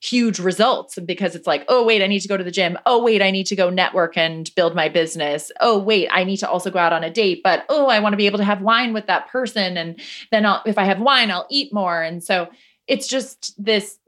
huge 0.00 0.38
results 0.38 0.98
because 0.98 1.34
it's 1.34 1.46
like, 1.46 1.64
oh, 1.68 1.84
wait, 1.84 2.02
I 2.02 2.06
need 2.06 2.20
to 2.20 2.28
go 2.28 2.36
to 2.36 2.44
the 2.44 2.50
gym. 2.50 2.78
Oh, 2.86 3.02
wait, 3.02 3.20
I 3.22 3.30
need 3.30 3.46
to 3.48 3.56
go 3.56 3.70
network 3.70 4.16
and 4.16 4.50
build 4.54 4.74
my 4.74 4.88
business. 4.88 5.50
Oh, 5.60 5.78
wait, 5.78 6.08
I 6.12 6.24
need 6.24 6.38
to 6.38 6.48
also 6.48 6.70
go 6.70 6.78
out 6.78 6.92
on 6.92 7.04
a 7.04 7.10
date. 7.10 7.40
But 7.42 7.64
oh, 7.68 7.88
I 7.88 7.98
want 8.00 8.12
to 8.12 8.16
be 8.16 8.26
able 8.26 8.38
to 8.38 8.44
have 8.44 8.62
wine 8.62 8.92
with 8.92 9.06
that 9.06 9.28
person. 9.28 9.76
And 9.76 10.00
then 10.30 10.46
I'll, 10.46 10.62
if 10.66 10.78
I 10.78 10.84
have 10.84 11.00
wine, 11.00 11.30
I'll 11.30 11.46
eat 11.50 11.72
more. 11.72 12.00
And 12.00 12.22
so 12.22 12.48
it's 12.86 13.06
just 13.06 13.54
this 13.62 13.98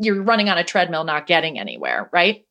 you're 0.00 0.22
running 0.22 0.48
on 0.48 0.58
a 0.58 0.64
treadmill, 0.64 1.04
not 1.04 1.26
getting 1.26 1.58
anywhere, 1.58 2.08
right? 2.12 2.44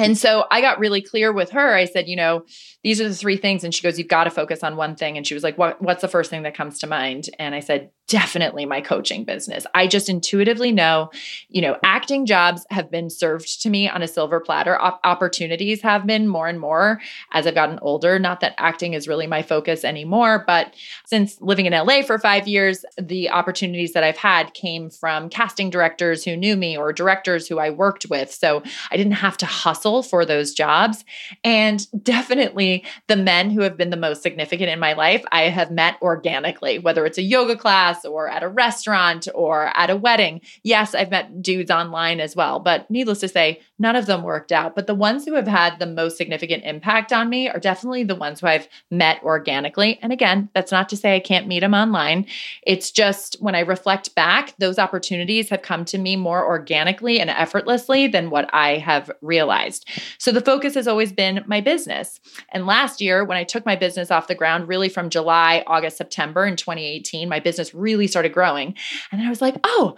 And 0.00 0.16
so 0.16 0.46
I 0.50 0.60
got 0.60 0.78
really 0.78 1.02
clear 1.02 1.32
with 1.32 1.50
her. 1.50 1.74
I 1.74 1.84
said, 1.84 2.08
you 2.08 2.16
know, 2.16 2.44
these 2.82 3.00
are 3.00 3.08
the 3.08 3.14
three 3.14 3.36
things. 3.36 3.64
And 3.64 3.74
she 3.74 3.82
goes, 3.82 3.98
you've 3.98 4.08
got 4.08 4.24
to 4.24 4.30
focus 4.30 4.64
on 4.64 4.76
one 4.76 4.96
thing. 4.96 5.16
And 5.16 5.26
she 5.26 5.34
was 5.34 5.42
like, 5.42 5.58
what, 5.58 5.80
what's 5.82 6.00
the 6.00 6.08
first 6.08 6.30
thing 6.30 6.42
that 6.44 6.56
comes 6.56 6.78
to 6.78 6.86
mind? 6.86 7.28
And 7.38 7.54
I 7.54 7.60
said, 7.60 7.90
definitely 8.08 8.66
my 8.66 8.80
coaching 8.80 9.24
business. 9.24 9.66
I 9.72 9.86
just 9.86 10.08
intuitively 10.08 10.72
know, 10.72 11.10
you 11.48 11.62
know, 11.62 11.76
acting 11.84 12.26
jobs 12.26 12.66
have 12.70 12.90
been 12.90 13.08
served 13.08 13.62
to 13.62 13.70
me 13.70 13.88
on 13.88 14.02
a 14.02 14.08
silver 14.08 14.40
platter. 14.40 14.80
Opportunities 14.80 15.80
have 15.82 16.06
been 16.06 16.26
more 16.26 16.48
and 16.48 16.58
more 16.58 17.00
as 17.32 17.46
I've 17.46 17.54
gotten 17.54 17.78
older. 17.82 18.18
Not 18.18 18.40
that 18.40 18.54
acting 18.58 18.94
is 18.94 19.06
really 19.06 19.28
my 19.28 19.42
focus 19.42 19.84
anymore, 19.84 20.42
but 20.44 20.74
since 21.06 21.40
living 21.40 21.66
in 21.66 21.72
LA 21.72 22.02
for 22.02 22.18
five 22.18 22.48
years, 22.48 22.84
the 23.00 23.30
opportunities 23.30 23.92
that 23.92 24.02
I've 24.02 24.16
had 24.16 24.54
came 24.54 24.90
from 24.90 25.28
casting 25.28 25.70
directors 25.70 26.24
who 26.24 26.36
knew 26.36 26.56
me 26.56 26.76
or 26.76 26.92
directors 26.92 27.46
who 27.46 27.60
I 27.60 27.70
worked 27.70 28.06
with. 28.10 28.32
So 28.32 28.64
I 28.90 28.96
didn't 28.96 29.12
have 29.12 29.36
to 29.36 29.46
hustle 29.46 29.89
for 30.02 30.24
those 30.24 30.54
jobs. 30.54 31.04
And 31.44 31.86
definitely 32.02 32.84
the 33.08 33.16
men 33.16 33.50
who 33.50 33.62
have 33.62 33.76
been 33.76 33.90
the 33.90 33.96
most 33.96 34.22
significant 34.22 34.70
in 34.70 34.78
my 34.78 34.92
life, 34.92 35.24
I 35.32 35.42
have 35.42 35.70
met 35.70 35.96
organically, 36.00 36.78
whether 36.78 37.04
it's 37.04 37.18
a 37.18 37.22
yoga 37.22 37.56
class 37.56 37.70
class 37.70 38.04
or 38.04 38.28
at 38.28 38.42
a 38.42 38.48
restaurant 38.48 39.28
or 39.34 39.66
at 39.76 39.90
a 39.90 39.96
wedding. 39.96 40.40
Yes, 40.62 40.94
I've 40.94 41.10
met 41.10 41.42
dudes 41.42 41.70
online 41.70 42.20
as 42.20 42.36
well, 42.36 42.60
but 42.60 42.90
needless 42.90 43.20
to 43.20 43.28
say, 43.28 43.60
none 43.78 43.96
of 43.96 44.06
them 44.06 44.22
worked 44.22 44.52
out. 44.52 44.74
But 44.74 44.86
the 44.86 44.94
ones 44.94 45.24
who 45.24 45.34
have 45.34 45.46
had 45.46 45.78
the 45.78 45.86
most 45.86 46.16
significant 46.16 46.64
impact 46.64 47.12
on 47.12 47.28
me 47.28 47.48
are 47.48 47.58
definitely 47.58 48.04
the 48.04 48.14
ones 48.14 48.40
who 48.40 48.46
I've 48.46 48.68
met 48.90 49.22
organically. 49.22 49.98
And 50.02 50.12
again, 50.12 50.48
that's 50.54 50.72
not 50.72 50.88
to 50.90 50.96
say 50.96 51.16
I 51.16 51.20
can't 51.20 51.46
meet 51.46 51.60
them 51.60 51.74
online. 51.74 52.26
It's 52.66 52.90
just 52.90 53.36
when 53.40 53.54
I 53.54 53.60
reflect 53.60 54.14
back, 54.14 54.54
those 54.58 54.78
opportunities 54.78 55.48
have 55.50 55.62
come 55.62 55.84
to 55.86 55.98
me 55.98 56.16
more 56.16 56.44
organically 56.44 57.20
and 57.20 57.30
effortlessly 57.30 58.08
than 58.08 58.30
what 58.30 58.52
I 58.52 58.78
have 58.78 59.10
realized. 59.20 59.79
So 60.18 60.32
the 60.32 60.40
focus 60.40 60.74
has 60.74 60.88
always 60.88 61.12
been 61.12 61.44
my 61.46 61.60
business. 61.60 62.20
And 62.52 62.66
last 62.66 63.00
year, 63.00 63.24
when 63.24 63.38
I 63.38 63.44
took 63.44 63.66
my 63.66 63.76
business 63.76 64.10
off 64.10 64.28
the 64.28 64.34
ground, 64.34 64.68
really 64.68 64.88
from 64.88 65.10
July, 65.10 65.64
August, 65.66 65.96
September 65.96 66.44
in 66.46 66.56
2018, 66.56 67.28
my 67.28 67.40
business 67.40 67.74
really 67.74 68.06
started 68.06 68.32
growing. 68.32 68.74
And 69.10 69.20
then 69.20 69.26
I 69.26 69.30
was 69.30 69.42
like, 69.42 69.56
oh, 69.64 69.96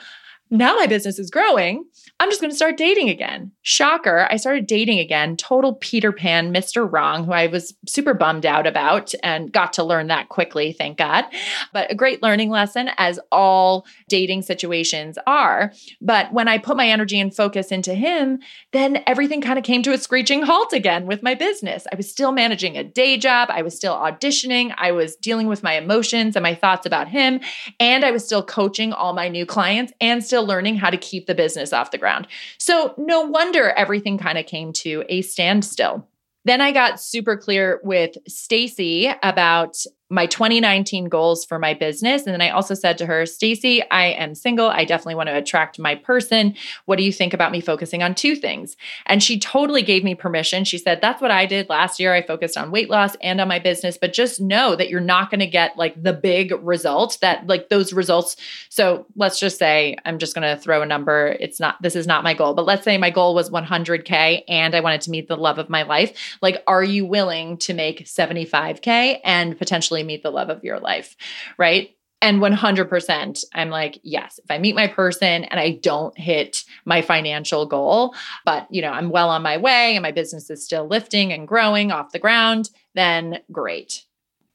now 0.52 0.76
my 0.76 0.86
business 0.86 1.18
is 1.18 1.30
growing. 1.30 1.84
I'm 2.20 2.28
just 2.28 2.40
going 2.40 2.50
to 2.50 2.56
start 2.56 2.76
dating 2.76 3.08
again. 3.08 3.52
Shocker. 3.62 4.28
I 4.30 4.36
started 4.36 4.66
dating 4.66 4.98
again. 4.98 5.36
Total 5.36 5.74
Peter 5.74 6.12
Pan, 6.12 6.52
Mr. 6.52 6.86
Wrong, 6.90 7.24
who 7.24 7.32
I 7.32 7.46
was 7.46 7.74
super 7.88 8.12
bummed 8.12 8.44
out 8.44 8.66
about 8.66 9.14
and 9.22 9.50
got 9.50 9.72
to 9.72 9.82
learn 9.82 10.08
that 10.08 10.28
quickly, 10.28 10.72
thank 10.72 10.98
God. 10.98 11.24
But 11.72 11.90
a 11.90 11.94
great 11.94 12.22
learning 12.22 12.50
lesson, 12.50 12.90
as 12.98 13.18
all 13.32 13.86
dating 14.08 14.42
situations 14.42 15.18
are. 15.26 15.72
But 16.02 16.32
when 16.34 16.48
I 16.48 16.58
put 16.58 16.76
my 16.76 16.86
energy 16.86 17.18
and 17.18 17.34
focus 17.34 17.72
into 17.72 17.94
him, 17.94 18.38
then 18.72 19.02
everything 19.06 19.40
kind 19.40 19.58
of 19.58 19.64
came 19.64 19.82
to 19.84 19.92
a 19.92 19.98
screeching 19.98 20.42
halt 20.42 20.74
again 20.74 21.06
with 21.06 21.22
my 21.22 21.34
business. 21.34 21.86
I 21.90 21.96
was 21.96 22.10
still 22.10 22.30
managing 22.30 22.76
a 22.76 22.84
day 22.84 23.16
job. 23.16 23.48
I 23.50 23.62
was 23.62 23.74
still 23.74 23.94
auditioning. 23.94 24.74
I 24.76 24.92
was 24.92 25.16
dealing 25.16 25.46
with 25.46 25.62
my 25.62 25.74
emotions 25.74 26.36
and 26.36 26.42
my 26.42 26.54
thoughts 26.54 26.84
about 26.84 27.08
him. 27.08 27.40
And 27.80 28.04
I 28.04 28.10
was 28.10 28.24
still 28.24 28.44
coaching 28.44 28.92
all 28.92 29.14
my 29.14 29.28
new 29.28 29.46
clients 29.46 29.94
and 30.00 30.22
still 30.22 30.41
learning 30.42 30.76
how 30.76 30.90
to 30.90 30.96
keep 30.96 31.26
the 31.26 31.34
business 31.34 31.72
off 31.72 31.90
the 31.90 31.98
ground. 31.98 32.26
So, 32.58 32.94
no 32.98 33.20
wonder 33.20 33.70
everything 33.70 34.18
kind 34.18 34.38
of 34.38 34.46
came 34.46 34.72
to 34.74 35.04
a 35.08 35.22
standstill. 35.22 36.08
Then 36.44 36.60
I 36.60 36.72
got 36.72 37.00
super 37.00 37.36
clear 37.36 37.80
with 37.84 38.16
Stacey 38.26 39.12
about 39.22 39.76
my 40.12 40.26
2019 40.26 41.08
goals 41.08 41.42
for 41.42 41.58
my 41.58 41.72
business. 41.72 42.26
And 42.26 42.34
then 42.34 42.42
I 42.42 42.50
also 42.50 42.74
said 42.74 42.98
to 42.98 43.06
her, 43.06 43.24
Stacey, 43.24 43.82
I 43.90 44.08
am 44.08 44.34
single. 44.34 44.68
I 44.68 44.84
definitely 44.84 45.14
want 45.14 45.30
to 45.30 45.36
attract 45.36 45.78
my 45.78 45.94
person. 45.94 46.54
What 46.84 46.96
do 46.96 47.02
you 47.02 47.12
think 47.12 47.32
about 47.32 47.50
me 47.50 47.62
focusing 47.62 48.02
on 48.02 48.14
two 48.14 48.36
things? 48.36 48.76
And 49.06 49.22
she 49.22 49.38
totally 49.38 49.80
gave 49.80 50.04
me 50.04 50.14
permission. 50.14 50.64
She 50.64 50.76
said, 50.76 51.00
That's 51.00 51.22
what 51.22 51.30
I 51.30 51.46
did 51.46 51.70
last 51.70 51.98
year. 51.98 52.12
I 52.12 52.20
focused 52.20 52.58
on 52.58 52.70
weight 52.70 52.90
loss 52.90 53.16
and 53.22 53.40
on 53.40 53.48
my 53.48 53.58
business, 53.58 53.96
but 53.96 54.12
just 54.12 54.38
know 54.38 54.76
that 54.76 54.90
you're 54.90 55.00
not 55.00 55.30
going 55.30 55.40
to 55.40 55.46
get 55.46 55.78
like 55.78 56.00
the 56.00 56.12
big 56.12 56.52
result 56.60 57.16
that 57.22 57.46
like 57.46 57.70
those 57.70 57.94
results. 57.94 58.36
So 58.68 59.06
let's 59.16 59.40
just 59.40 59.58
say 59.58 59.96
I'm 60.04 60.18
just 60.18 60.34
going 60.34 60.46
to 60.46 60.62
throw 60.62 60.82
a 60.82 60.86
number. 60.86 61.36
It's 61.40 61.58
not, 61.58 61.80
this 61.80 61.96
is 61.96 62.06
not 62.06 62.22
my 62.22 62.34
goal, 62.34 62.52
but 62.52 62.66
let's 62.66 62.84
say 62.84 62.98
my 62.98 63.10
goal 63.10 63.34
was 63.34 63.48
100K 63.48 64.42
and 64.46 64.74
I 64.74 64.80
wanted 64.80 65.00
to 65.02 65.10
meet 65.10 65.28
the 65.28 65.36
love 65.36 65.58
of 65.58 65.70
my 65.70 65.84
life. 65.84 66.36
Like, 66.42 66.62
are 66.66 66.84
you 66.84 67.06
willing 67.06 67.56
to 67.58 67.72
make 67.72 68.04
75K 68.04 69.20
and 69.24 69.56
potentially 69.56 70.01
meet 70.02 70.22
the 70.22 70.30
love 70.30 70.48
of 70.48 70.64
your 70.64 70.78
life, 70.78 71.16
right? 71.58 71.96
And 72.22 72.40
100%, 72.40 73.44
I'm 73.52 73.70
like, 73.70 73.98
yes, 74.04 74.38
if 74.38 74.48
I 74.48 74.58
meet 74.58 74.76
my 74.76 74.86
person 74.86 75.42
and 75.42 75.58
I 75.58 75.72
don't 75.72 76.16
hit 76.16 76.62
my 76.84 77.02
financial 77.02 77.66
goal, 77.66 78.14
but 78.44 78.68
you 78.70 78.80
know, 78.80 78.92
I'm 78.92 79.10
well 79.10 79.28
on 79.28 79.42
my 79.42 79.56
way 79.56 79.96
and 79.96 80.02
my 80.02 80.12
business 80.12 80.48
is 80.48 80.64
still 80.64 80.86
lifting 80.86 81.32
and 81.32 81.48
growing 81.48 81.90
off 81.90 82.12
the 82.12 82.20
ground, 82.20 82.70
then 82.94 83.40
great. 83.50 84.04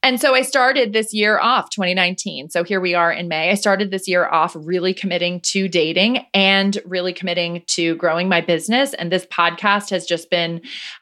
And 0.07 0.21
so 0.21 0.33
I 0.33 0.41
started 0.41 0.93
this 0.93 1.13
year 1.13 1.37
off 1.37 1.69
2019. 1.69 2.49
So 2.49 2.63
here 2.63 2.79
we 2.79 2.93
are 2.93 3.11
in 3.11 3.27
May. 3.27 3.51
I 3.51 3.55
started 3.55 3.91
this 3.91 4.07
year 4.07 4.25
off 4.25 4.55
really 4.57 4.93
committing 4.93 5.41
to 5.41 5.67
dating 5.67 6.25
and 6.33 6.77
really 6.85 7.11
committing 7.11 7.63
to 7.67 7.93
growing 7.97 8.29
my 8.29 8.39
business. 8.39 8.93
And 8.93 9.11
this 9.11 9.25
podcast 9.25 9.89
has 9.89 10.05
just 10.05 10.29
been 10.29 10.61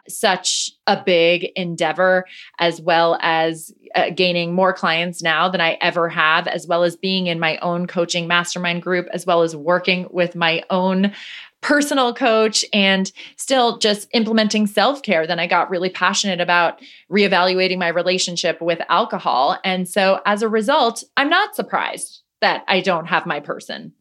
such 0.10 0.72
a 0.88 1.04
big 1.04 1.52
endeavor, 1.56 2.26
as 2.58 2.82
well 2.82 3.20
as 3.22 3.72
uh, 3.94 4.10
gaining 4.10 4.56
more 4.56 4.74
clients 4.74 5.22
now 5.22 5.50
than 5.50 5.62
I 5.62 5.78
ever 5.82 6.10
have, 6.10 6.48
as 6.48 6.66
well 6.66 6.84
as 6.84 6.96
being 6.96 7.28
in 7.28 7.40
my 7.40 7.58
own 7.60 7.86
coaching 7.86 8.28
mastermind 8.28 8.82
group, 8.82 9.08
as 9.14 9.26
well 9.26 9.44
as 9.44 9.56
working 9.56 10.08
with 10.10 10.36
my 10.36 10.64
own 10.72 11.14
personal 11.66 12.14
coach 12.14 12.64
and 12.72 13.12
still 13.38 13.80
just 13.80 14.08
implementing 14.14 14.68
self 14.68 15.02
care, 15.02 15.26
then 15.26 15.40
I 15.40 15.48
got 15.48 15.72
really 15.72 15.90
passionate 15.90 16.40
about 16.40 16.80
reevaluating 17.12 17.80
my 17.80 17.88
relationship 17.88 18.62
with 18.62 18.80
alcohol. 18.88 19.58
And 19.64 19.90
so 19.90 20.22
as 20.28 20.44
a 20.44 20.48
result, 20.48 21.04
I'm 21.18 21.28
not 21.28 21.56
surprised 21.56 22.22
that 22.42 22.64
I 22.68 22.82
don't 22.82 23.08
have 23.08 23.26
my 23.26 23.40
person. 23.40 23.94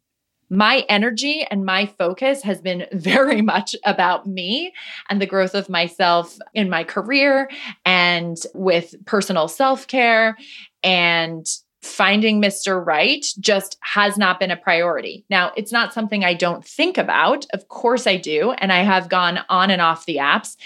My 0.47 0.85
energy 0.89 1.43
and 1.49 1.65
my 1.65 1.87
focus 1.87 2.43
has 2.43 2.61
been 2.61 2.85
very 2.93 3.41
much 3.41 3.75
about 3.83 4.27
me 4.27 4.71
and 5.09 5.19
the 5.19 5.25
growth 5.25 5.55
of 5.55 5.67
myself 5.67 6.37
in 6.53 6.69
my 6.69 6.83
career 6.83 7.49
and 7.83 8.37
with 8.53 8.93
personal 9.05 9.47
self 9.47 9.87
care 9.87 10.37
and 10.83 11.47
finding 11.85 12.41
Mr. 12.41 12.83
Right 12.83 13.25
just 13.39 13.77
has 13.81 14.17
not 14.17 14.39
been 14.39 14.51
a 14.51 14.57
priority. 14.57 15.25
Now, 15.29 15.51
it's 15.55 15.71
not 15.71 15.93
something 15.93 16.23
I 16.23 16.33
don't 16.33 16.65
think 16.65 16.97
about. 16.97 17.45
Of 17.53 17.67
course, 17.67 18.07
I 18.07 18.17
do. 18.17 18.51
And 18.51 18.73
I 18.73 18.83
have 18.83 19.07
gone 19.07 19.39
on 19.49 19.69
and 19.69 19.81
off 19.81 20.05
the 20.05 20.17
apps. 20.17 20.57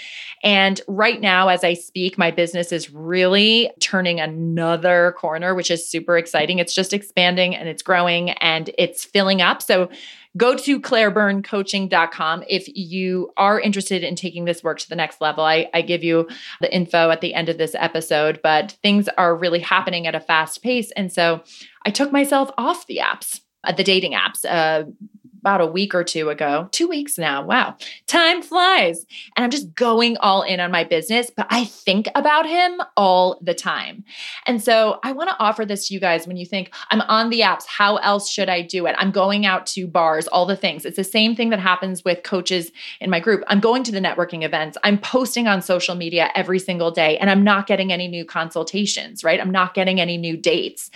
And 0.42 0.80
right 0.88 1.20
now, 1.20 1.48
as 1.48 1.62
I 1.62 1.74
speak, 1.74 2.16
my 2.16 2.30
business 2.30 2.72
is 2.72 2.90
really 2.90 3.70
turning 3.80 4.20
another 4.20 5.14
corner, 5.18 5.54
which 5.54 5.70
is 5.70 5.88
super 5.88 6.16
exciting. 6.16 6.58
It's 6.58 6.74
just 6.74 6.94
expanding 6.94 7.54
and 7.54 7.68
it's 7.68 7.82
growing 7.82 8.30
and 8.30 8.70
it's 8.78 9.04
filling 9.04 9.42
up. 9.42 9.60
So, 9.60 9.90
go 10.36 10.56
to 10.56 10.80
clairebyrnecoaching.com 10.80 12.44
if 12.48 12.68
you 12.68 13.32
are 13.36 13.60
interested 13.60 14.04
in 14.04 14.14
taking 14.14 14.44
this 14.44 14.62
work 14.62 14.78
to 14.78 14.88
the 14.88 14.96
next 14.96 15.20
level. 15.20 15.44
I, 15.44 15.68
I 15.74 15.82
give 15.82 16.04
you 16.04 16.28
the 16.60 16.72
info 16.72 17.10
at 17.10 17.20
the 17.20 17.34
end 17.34 17.48
of 17.48 17.58
this 17.58 17.74
episode, 17.74 18.40
but 18.42 18.72
things 18.82 19.08
are 19.18 19.36
really 19.36 19.58
happening 19.58 20.06
at 20.06 20.14
a 20.14 20.20
fast 20.20 20.62
pace. 20.62 20.92
And 20.92 21.12
so 21.12 21.42
I 21.84 21.90
took 21.90 22.12
myself 22.12 22.50
off 22.56 22.86
the 22.86 22.98
apps, 22.98 23.40
uh, 23.64 23.72
the 23.72 23.84
dating 23.84 24.12
apps, 24.12 24.44
uh, 24.48 24.84
about 25.40 25.60
a 25.60 25.66
week 25.66 25.94
or 25.94 26.04
two 26.04 26.28
ago, 26.30 26.68
two 26.70 26.88
weeks 26.88 27.18
now. 27.18 27.44
Wow, 27.44 27.76
time 28.06 28.42
flies. 28.42 29.04
And 29.36 29.44
I'm 29.44 29.50
just 29.50 29.74
going 29.74 30.16
all 30.18 30.42
in 30.42 30.60
on 30.60 30.70
my 30.70 30.84
business, 30.84 31.30
but 31.34 31.46
I 31.50 31.64
think 31.64 32.08
about 32.14 32.46
him 32.46 32.80
all 32.96 33.38
the 33.42 33.54
time. 33.54 34.04
And 34.46 34.62
so 34.62 35.00
I 35.02 35.12
want 35.12 35.30
to 35.30 35.36
offer 35.38 35.64
this 35.64 35.88
to 35.88 35.94
you 35.94 36.00
guys 36.00 36.26
when 36.26 36.36
you 36.36 36.46
think, 36.46 36.72
I'm 36.90 37.00
on 37.02 37.30
the 37.30 37.40
apps, 37.40 37.64
how 37.66 37.96
else 37.96 38.30
should 38.30 38.48
I 38.48 38.62
do 38.62 38.86
it? 38.86 38.94
I'm 38.98 39.10
going 39.10 39.46
out 39.46 39.66
to 39.68 39.86
bars, 39.86 40.28
all 40.28 40.46
the 40.46 40.56
things. 40.56 40.84
It's 40.84 40.96
the 40.96 41.04
same 41.04 41.34
thing 41.34 41.50
that 41.50 41.58
happens 41.58 42.04
with 42.04 42.22
coaches 42.22 42.70
in 43.00 43.10
my 43.10 43.20
group. 43.20 43.42
I'm 43.46 43.60
going 43.60 43.82
to 43.84 43.92
the 43.92 44.00
networking 44.00 44.44
events, 44.44 44.76
I'm 44.84 44.98
posting 44.98 45.48
on 45.48 45.62
social 45.62 45.94
media 45.94 46.30
every 46.34 46.58
single 46.58 46.90
day, 46.90 47.16
and 47.18 47.30
I'm 47.30 47.42
not 47.42 47.66
getting 47.66 47.92
any 47.92 48.08
new 48.08 48.24
consultations, 48.24 49.24
right? 49.24 49.40
I'm 49.40 49.50
not 49.50 49.74
getting 49.74 50.00
any 50.00 50.16
new 50.16 50.36
dates. 50.36 50.90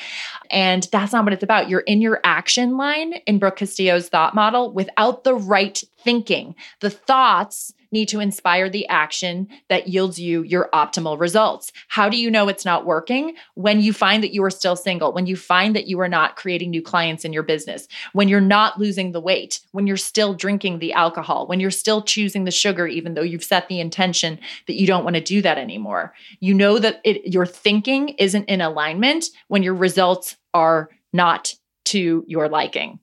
And 0.51 0.87
that's 0.93 1.13
not 1.13 1.25
what 1.25 1.33
it's 1.33 1.43
about. 1.43 1.69
You're 1.69 1.81
in 1.81 2.01
your 2.01 2.21
action 2.25 2.77
line 2.77 3.15
in 3.27 3.39
Brooke 3.39 3.57
Castillo's 3.57 4.09
thought 4.09 4.34
model 4.35 4.73
without 4.73 5.25
the 5.25 5.35
right 5.35 5.83
thinking. 5.99 6.55
The 6.81 6.91
thoughts 6.91 7.73
need 7.95 8.09
to 8.09 8.21
inspire 8.21 8.69
the 8.69 8.87
action 8.89 9.49
that 9.69 9.89
yields 9.89 10.19
you 10.19 10.43
your 10.43 10.69
optimal 10.75 11.19
results. 11.19 11.73
How 11.89 12.09
do 12.11 12.19
you 12.19 12.31
know 12.31 12.49
it's 12.49 12.65
not 12.65 12.85
working? 12.85 13.37
When 13.55 13.81
you 13.81 13.93
find 13.93 14.23
that 14.23 14.35
you 14.35 14.45
are 14.45 14.51
still 14.51 14.77
single, 14.77 15.13
when 15.13 15.27
you 15.27 15.37
find 15.37 15.75
that 15.77 15.87
you 15.87 16.01
are 16.01 16.09
not 16.09 16.37
creating 16.37 16.71
new 16.71 16.83
clients 16.83 17.25
in 17.25 17.33
your 17.33 17.45
business, 17.45 17.89
when 18.13 18.29
you're 18.29 18.41
not 18.41 18.79
losing 18.79 19.13
the 19.13 19.21
weight, 19.21 19.61
when 19.71 19.87
you're 19.87 19.97
still 19.97 20.35
drinking 20.35 20.81
the 20.81 20.93
alcohol, 20.93 21.47
when 21.47 21.61
you're 21.61 21.71
still 21.71 22.03
choosing 22.03 22.45
the 22.45 22.51
sugar, 22.51 22.87
even 22.87 23.15
though 23.15 23.23
you've 23.23 23.45
set 23.45 23.69
the 23.69 23.81
intention 23.81 24.39
that 24.67 24.75
you 24.75 24.87
don't 24.87 25.05
want 25.05 25.15
to 25.15 25.23
do 25.23 25.41
that 25.41 25.57
anymore. 25.57 26.13
You 26.41 26.53
know 26.53 26.79
that 26.81 27.01
it, 27.05 27.33
your 27.33 27.47
thinking 27.47 28.11
isn't 28.19 28.45
in 28.45 28.61
alignment 28.61 29.27
when 29.49 29.63
your 29.63 29.75
results 29.75 30.37
are 30.53 30.91
not 31.13 31.55
to 31.85 32.25
your 32.27 32.49
liking. 32.49 32.99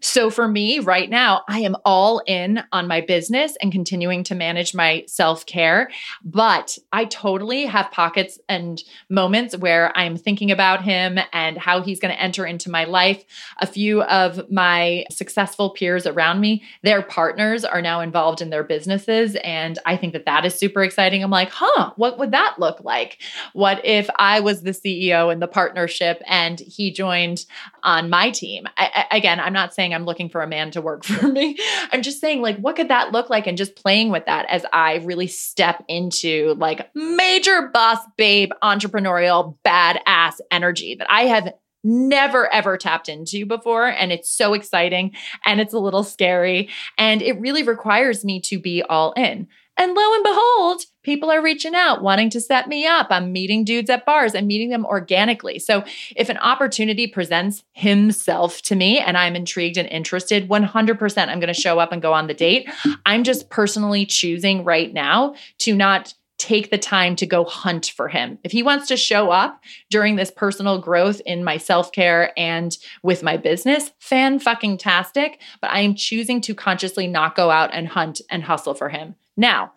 So 0.00 0.30
for 0.30 0.48
me 0.48 0.78
right 0.78 1.08
now, 1.08 1.42
I 1.46 1.60
am 1.60 1.76
all 1.84 2.22
in 2.26 2.62
on 2.72 2.88
my 2.88 3.02
business 3.02 3.56
and 3.60 3.70
continuing 3.70 4.24
to 4.24 4.34
manage 4.34 4.74
my 4.74 5.04
self 5.06 5.44
care. 5.44 5.90
But 6.24 6.78
I 6.92 7.04
totally 7.04 7.66
have 7.66 7.90
pockets 7.90 8.38
and 8.48 8.82
moments 9.10 9.56
where 9.56 9.96
I'm 9.96 10.16
thinking 10.16 10.50
about 10.50 10.82
him 10.82 11.18
and 11.32 11.58
how 11.58 11.82
he's 11.82 12.00
going 12.00 12.14
to 12.14 12.20
enter 12.20 12.46
into 12.46 12.70
my 12.70 12.84
life. 12.84 13.24
A 13.60 13.66
few 13.66 14.02
of 14.02 14.50
my 14.50 15.04
successful 15.10 15.70
peers 15.70 16.06
around 16.06 16.40
me, 16.40 16.62
their 16.82 17.02
partners 17.02 17.64
are 17.64 17.82
now 17.82 18.00
involved 18.00 18.40
in 18.40 18.50
their 18.50 18.64
businesses. 18.64 19.36
And 19.44 19.78
I 19.84 19.96
think 19.96 20.14
that 20.14 20.24
that 20.26 20.46
is 20.46 20.54
super 20.54 20.82
exciting. 20.82 21.22
I'm 21.22 21.30
like, 21.30 21.50
huh, 21.50 21.92
what 21.96 22.18
would 22.18 22.30
that 22.30 22.56
look 22.58 22.82
like? 22.82 23.18
What 23.52 23.84
if 23.84 24.08
I 24.16 24.40
was 24.40 24.62
the 24.62 24.70
CEO 24.70 25.30
in 25.30 25.40
the 25.40 25.48
partnership 25.48 26.22
and 26.26 26.58
he 26.58 26.90
joined 26.90 27.44
on 27.82 28.08
my 28.08 28.30
team? 28.30 28.66
I, 28.78 29.06
again, 29.10 29.40
I'm 29.40 29.52
not 29.52 29.74
saying 29.74 29.89
saying 29.90 30.00
I'm 30.00 30.06
looking 30.06 30.28
for 30.28 30.42
a 30.42 30.46
man 30.46 30.70
to 30.72 30.80
work 30.82 31.04
for 31.04 31.26
me. 31.28 31.58
I'm 31.92 32.02
just 32.02 32.20
saying, 32.20 32.42
like, 32.42 32.58
what 32.58 32.76
could 32.76 32.88
that 32.88 33.12
look 33.12 33.30
like? 33.30 33.46
And 33.46 33.58
just 33.58 33.76
playing 33.76 34.10
with 34.10 34.26
that 34.26 34.46
as 34.48 34.64
I 34.72 34.96
really 34.96 35.26
step 35.26 35.84
into 35.88 36.54
like 36.58 36.90
major 36.94 37.70
boss 37.72 37.98
babe, 38.16 38.50
entrepreneurial, 38.62 39.56
badass 39.64 40.40
energy 40.50 40.96
that 40.96 41.10
I 41.10 41.22
have 41.22 41.52
never 41.82 42.52
ever 42.52 42.76
tapped 42.76 43.08
into 43.08 43.46
before. 43.46 43.86
And 43.86 44.12
it's 44.12 44.30
so 44.30 44.52
exciting 44.52 45.12
and 45.46 45.60
it's 45.60 45.72
a 45.72 45.78
little 45.78 46.04
scary. 46.04 46.68
And 46.98 47.22
it 47.22 47.40
really 47.40 47.62
requires 47.62 48.24
me 48.24 48.40
to 48.42 48.58
be 48.58 48.82
all 48.82 49.12
in. 49.12 49.48
And 49.80 49.94
lo 49.94 50.14
and 50.14 50.22
behold, 50.22 50.82
people 51.02 51.30
are 51.30 51.42
reaching 51.42 51.74
out, 51.74 52.02
wanting 52.02 52.28
to 52.30 52.40
set 52.40 52.68
me 52.68 52.86
up. 52.86 53.06
I'm 53.08 53.32
meeting 53.32 53.64
dudes 53.64 53.88
at 53.88 54.04
bars. 54.04 54.34
I'm 54.34 54.46
meeting 54.46 54.68
them 54.68 54.84
organically. 54.84 55.58
So 55.58 55.84
if 56.14 56.28
an 56.28 56.36
opportunity 56.36 57.06
presents 57.06 57.64
himself 57.72 58.60
to 58.62 58.76
me 58.76 58.98
and 58.98 59.16
I'm 59.16 59.34
intrigued 59.34 59.78
and 59.78 59.88
interested, 59.88 60.50
100% 60.50 61.28
I'm 61.28 61.40
going 61.40 61.52
to 61.52 61.54
show 61.54 61.78
up 61.78 61.92
and 61.92 62.02
go 62.02 62.12
on 62.12 62.26
the 62.26 62.34
date. 62.34 62.68
I'm 63.06 63.24
just 63.24 63.48
personally 63.48 64.04
choosing 64.04 64.64
right 64.64 64.92
now 64.92 65.34
to 65.60 65.74
not 65.74 66.12
take 66.36 66.70
the 66.70 66.78
time 66.78 67.16
to 67.16 67.24
go 67.24 67.44
hunt 67.44 67.92
for 67.96 68.08
him. 68.08 68.38
If 68.44 68.52
he 68.52 68.62
wants 68.62 68.86
to 68.88 68.98
show 68.98 69.30
up 69.30 69.62
during 69.88 70.16
this 70.16 70.30
personal 70.30 70.78
growth 70.78 71.22
in 71.24 71.42
my 71.42 71.56
self-care 71.56 72.38
and 72.38 72.76
with 73.02 73.22
my 73.22 73.38
business, 73.38 73.92
fan 73.98 74.40
fucking 74.40 74.76
tastic, 74.76 75.40
but 75.62 75.70
I 75.70 75.80
am 75.80 75.94
choosing 75.94 76.42
to 76.42 76.54
consciously 76.54 77.06
not 77.06 77.34
go 77.34 77.50
out 77.50 77.70
and 77.72 77.88
hunt 77.88 78.20
and 78.30 78.42
hustle 78.42 78.74
for 78.74 78.90
him. 78.90 79.16
Now, 79.40 79.72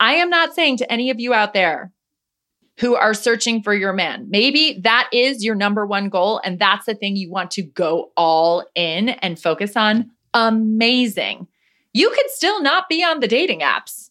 I 0.00 0.14
am 0.14 0.30
not 0.30 0.54
saying 0.54 0.78
to 0.78 0.90
any 0.90 1.10
of 1.10 1.20
you 1.20 1.34
out 1.34 1.52
there 1.52 1.92
who 2.78 2.94
are 2.94 3.14
searching 3.14 3.62
for 3.62 3.74
your 3.74 3.92
man, 3.92 4.26
maybe 4.30 4.80
that 4.82 5.08
is 5.12 5.44
your 5.44 5.54
number 5.54 5.84
one 5.84 6.08
goal 6.08 6.40
and 6.44 6.58
that's 6.58 6.86
the 6.86 6.94
thing 6.94 7.16
you 7.16 7.30
want 7.30 7.50
to 7.52 7.62
go 7.62 8.12
all 8.16 8.64
in 8.74 9.10
and 9.10 9.38
focus 9.38 9.76
on. 9.76 10.10
Amazing. 10.32 11.46
You 11.92 12.08
could 12.10 12.30
still 12.30 12.62
not 12.62 12.88
be 12.88 13.04
on 13.04 13.20
the 13.20 13.28
dating 13.28 13.60
apps 13.60 14.10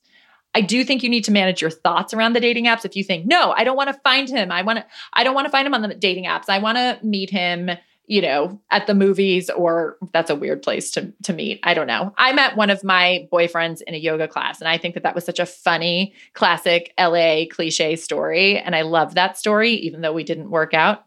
I 0.54 0.62
do 0.62 0.84
think 0.84 1.04
you 1.04 1.10
need 1.10 1.23
to 1.25 1.32
manage 1.32 1.62
your 1.62 1.71
thoughts 1.71 2.13
around 2.13 2.34
the 2.34 2.39
dating 2.39 2.65
apps. 2.65 2.84
If 2.84 2.95
you 2.95 3.04
think, 3.04 3.25
no, 3.25 3.51
I 3.51 3.63
don't 3.63 3.77
want 3.77 3.89
to 3.89 3.99
find 4.01 4.30
him. 4.30 4.51
I 4.51 4.62
want 4.63 4.80
to, 4.80 4.86
I 5.13 5.23
don't 5.23 5.34
want 5.34 5.45
to 5.45 5.51
find 5.51 5.65
him 5.65 5.73
on 5.73 5.82
the 5.82 5.95
dating 5.95 6.25
apps. 6.25 6.49
I 6.49 6.60
want 6.60 6.77
to 6.77 6.99
meet 7.04 7.30
him, 7.30 7.69
you 8.12 8.21
know, 8.21 8.60
at 8.71 8.88
the 8.88 8.93
movies 8.93 9.50
or 9.50 9.95
that's 10.12 10.30
a 10.30 10.36
weird 10.36 10.62
place 10.62 10.91
to 10.91 11.13
to 11.24 11.32
meet. 11.32 11.62
I 11.63 11.74
don't 11.74 11.88
know. 11.88 12.13
I 12.17 12.34
met 12.34 12.58
one 12.58 12.69
of 12.69 12.84
my 12.84 13.26
boyfriends 13.32 13.82
in 13.84 13.93
a 13.93 13.97
yoga 13.97 14.28
class 14.28 14.60
and 14.60 14.67
I 14.67 14.78
think 14.78 14.95
that 14.95 15.04
that 15.04 15.15
was 15.15 15.24
such 15.24 15.39
a 15.39 15.45
funny 15.45 16.13
classic 16.34 16.93
LA 17.00 17.45
cliche 17.50 17.95
story 17.95 18.60
and 18.60 18.76
I 18.76 18.82
love 18.82 19.15
that 19.15 19.38
story 19.38 19.71
even 19.76 20.02
though 20.02 20.12
we 20.12 20.26
didn't 20.26 20.50
work 20.50 20.74
out. 20.74 21.06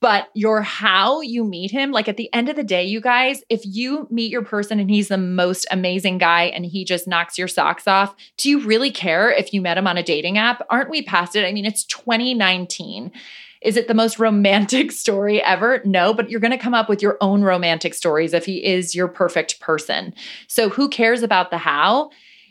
But 0.00 0.28
your 0.34 0.62
how 0.62 1.20
you 1.20 1.44
meet 1.44 1.70
him, 1.70 1.92
like 1.92 2.08
at 2.08 2.16
the 2.16 2.32
end 2.32 2.48
of 2.48 2.56
the 2.56 2.64
day, 2.64 2.84
you 2.84 3.02
guys, 3.02 3.42
if 3.50 3.60
you 3.64 4.06
meet 4.10 4.30
your 4.30 4.42
person 4.42 4.80
and 4.80 4.88
he's 4.88 5.08
the 5.08 5.18
most 5.18 5.66
amazing 5.70 6.16
guy 6.16 6.44
and 6.44 6.64
he 6.64 6.82
just 6.82 7.06
knocks 7.06 7.36
your 7.36 7.48
socks 7.48 7.86
off, 7.86 8.14
do 8.38 8.48
you 8.48 8.60
really 8.60 8.90
care 8.90 9.30
if 9.30 9.52
you 9.52 9.60
met 9.60 9.76
him 9.76 9.86
on 9.86 9.98
a 9.98 10.02
dating 10.02 10.38
app? 10.38 10.62
Aren't 10.70 10.90
we 10.90 11.02
past 11.02 11.36
it? 11.36 11.44
I 11.44 11.52
mean, 11.52 11.66
it's 11.66 11.84
2019 11.84 13.12
is 13.62 13.76
it 13.76 13.88
the 13.88 13.94
most 13.94 14.18
romantic 14.18 14.92
story 14.92 15.42
ever? 15.42 15.80
No, 15.84 16.14
but 16.14 16.30
you're 16.30 16.40
going 16.40 16.52
to 16.52 16.58
come 16.58 16.74
up 16.74 16.88
with 16.88 17.02
your 17.02 17.16
own 17.20 17.42
romantic 17.42 17.94
stories 17.94 18.32
if 18.32 18.44
he 18.46 18.64
is 18.64 18.94
your 18.94 19.08
perfect 19.08 19.60
person. 19.60 20.14
So 20.46 20.68
who 20.68 20.88
cares 20.88 21.22
about 21.22 21.50
the 21.50 21.58
how? 21.58 22.10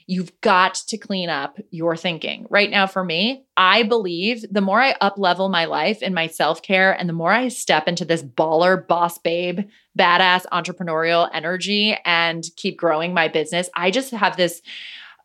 You've 0.10 0.40
got 0.40 0.76
to 0.88 0.98
clean 0.98 1.28
up 1.28 1.60
your 1.70 1.98
thinking. 1.98 2.48
Right 2.50 2.72
now, 2.72 2.88
for 2.88 3.04
me, 3.04 3.44
I 3.58 3.84
believe 3.84 4.46
the 4.50 4.62
more 4.62 4.82
I 4.82 4.96
up 5.02 5.18
level 5.18 5.50
my 5.50 5.66
life 5.66 6.00
and 6.02 6.16
my 6.16 6.28
self 6.28 6.62
care, 6.62 6.94
and 6.94 7.10
the 7.10 7.14
more 7.14 7.34
I 7.34 7.50
step 7.50 7.90
into 7.90 8.06
this 8.06 8.24
baller, 8.24 8.88
boss 8.88 9.18
babe, 9.18 9.68
badass 10.00 10.46
entrepreneurial 10.54 11.30
energy 11.34 11.98
and 12.06 12.46
keep 12.56 12.78
growing 12.78 13.14
my 13.14 13.28
business, 13.28 13.70
I 13.76 13.92
just 13.92 14.12
have 14.12 14.38
this 14.38 14.62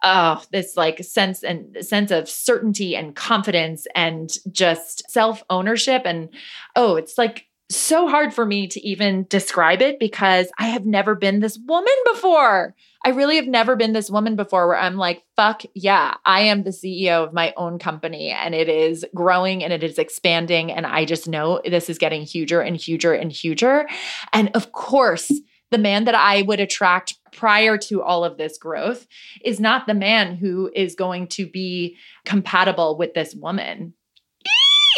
oh, 0.02 0.42
this 0.50 0.76
like 0.76 1.02
sense 1.04 1.42
and 1.42 1.76
sense 1.80 2.10
of 2.10 2.28
certainty 2.28 2.96
and 2.96 3.14
confidence 3.14 3.86
and 3.94 4.30
just 4.50 5.10
self 5.10 5.42
ownership. 5.48 6.02
And 6.04 6.28
oh, 6.76 6.96
it's 6.96 7.16
like 7.16 7.46
so 7.70 8.08
hard 8.08 8.34
for 8.34 8.44
me 8.44 8.66
to 8.68 8.86
even 8.86 9.26
describe 9.28 9.80
it 9.80 9.98
because 9.98 10.50
I 10.58 10.66
have 10.66 10.84
never 10.84 11.14
been 11.14 11.40
this 11.40 11.58
woman 11.66 11.92
before. 12.12 12.74
I 13.04 13.10
really 13.10 13.36
have 13.36 13.46
never 13.46 13.74
been 13.74 13.92
this 13.92 14.10
woman 14.10 14.36
before 14.36 14.68
where 14.68 14.78
I'm 14.78 14.96
like, 14.96 15.24
fuck 15.36 15.62
yeah, 15.74 16.14
I 16.24 16.42
am 16.42 16.62
the 16.62 16.70
CEO 16.70 17.24
of 17.26 17.32
my 17.32 17.52
own 17.56 17.78
company 17.78 18.30
and 18.30 18.54
it 18.54 18.68
is 18.68 19.04
growing 19.14 19.64
and 19.64 19.72
it 19.72 19.82
is 19.82 19.98
expanding. 19.98 20.70
And 20.70 20.86
I 20.86 21.04
just 21.04 21.26
know 21.26 21.60
this 21.64 21.90
is 21.90 21.98
getting 21.98 22.22
huger 22.22 22.60
and 22.60 22.76
huger 22.76 23.12
and 23.12 23.32
huger. 23.32 23.88
And 24.32 24.50
of 24.54 24.72
course, 24.72 25.32
the 25.72 25.78
man 25.78 26.04
that 26.04 26.14
I 26.14 26.42
would 26.42 26.60
attract 26.60 27.14
prior 27.32 27.76
to 27.78 28.02
all 28.02 28.24
of 28.24 28.36
this 28.36 28.58
growth 28.58 29.06
is 29.44 29.58
not 29.58 29.86
the 29.86 29.94
man 29.94 30.36
who 30.36 30.70
is 30.74 30.94
going 30.94 31.26
to 31.28 31.46
be 31.46 31.96
compatible 32.24 32.96
with 32.96 33.14
this 33.14 33.34
woman. 33.34 33.94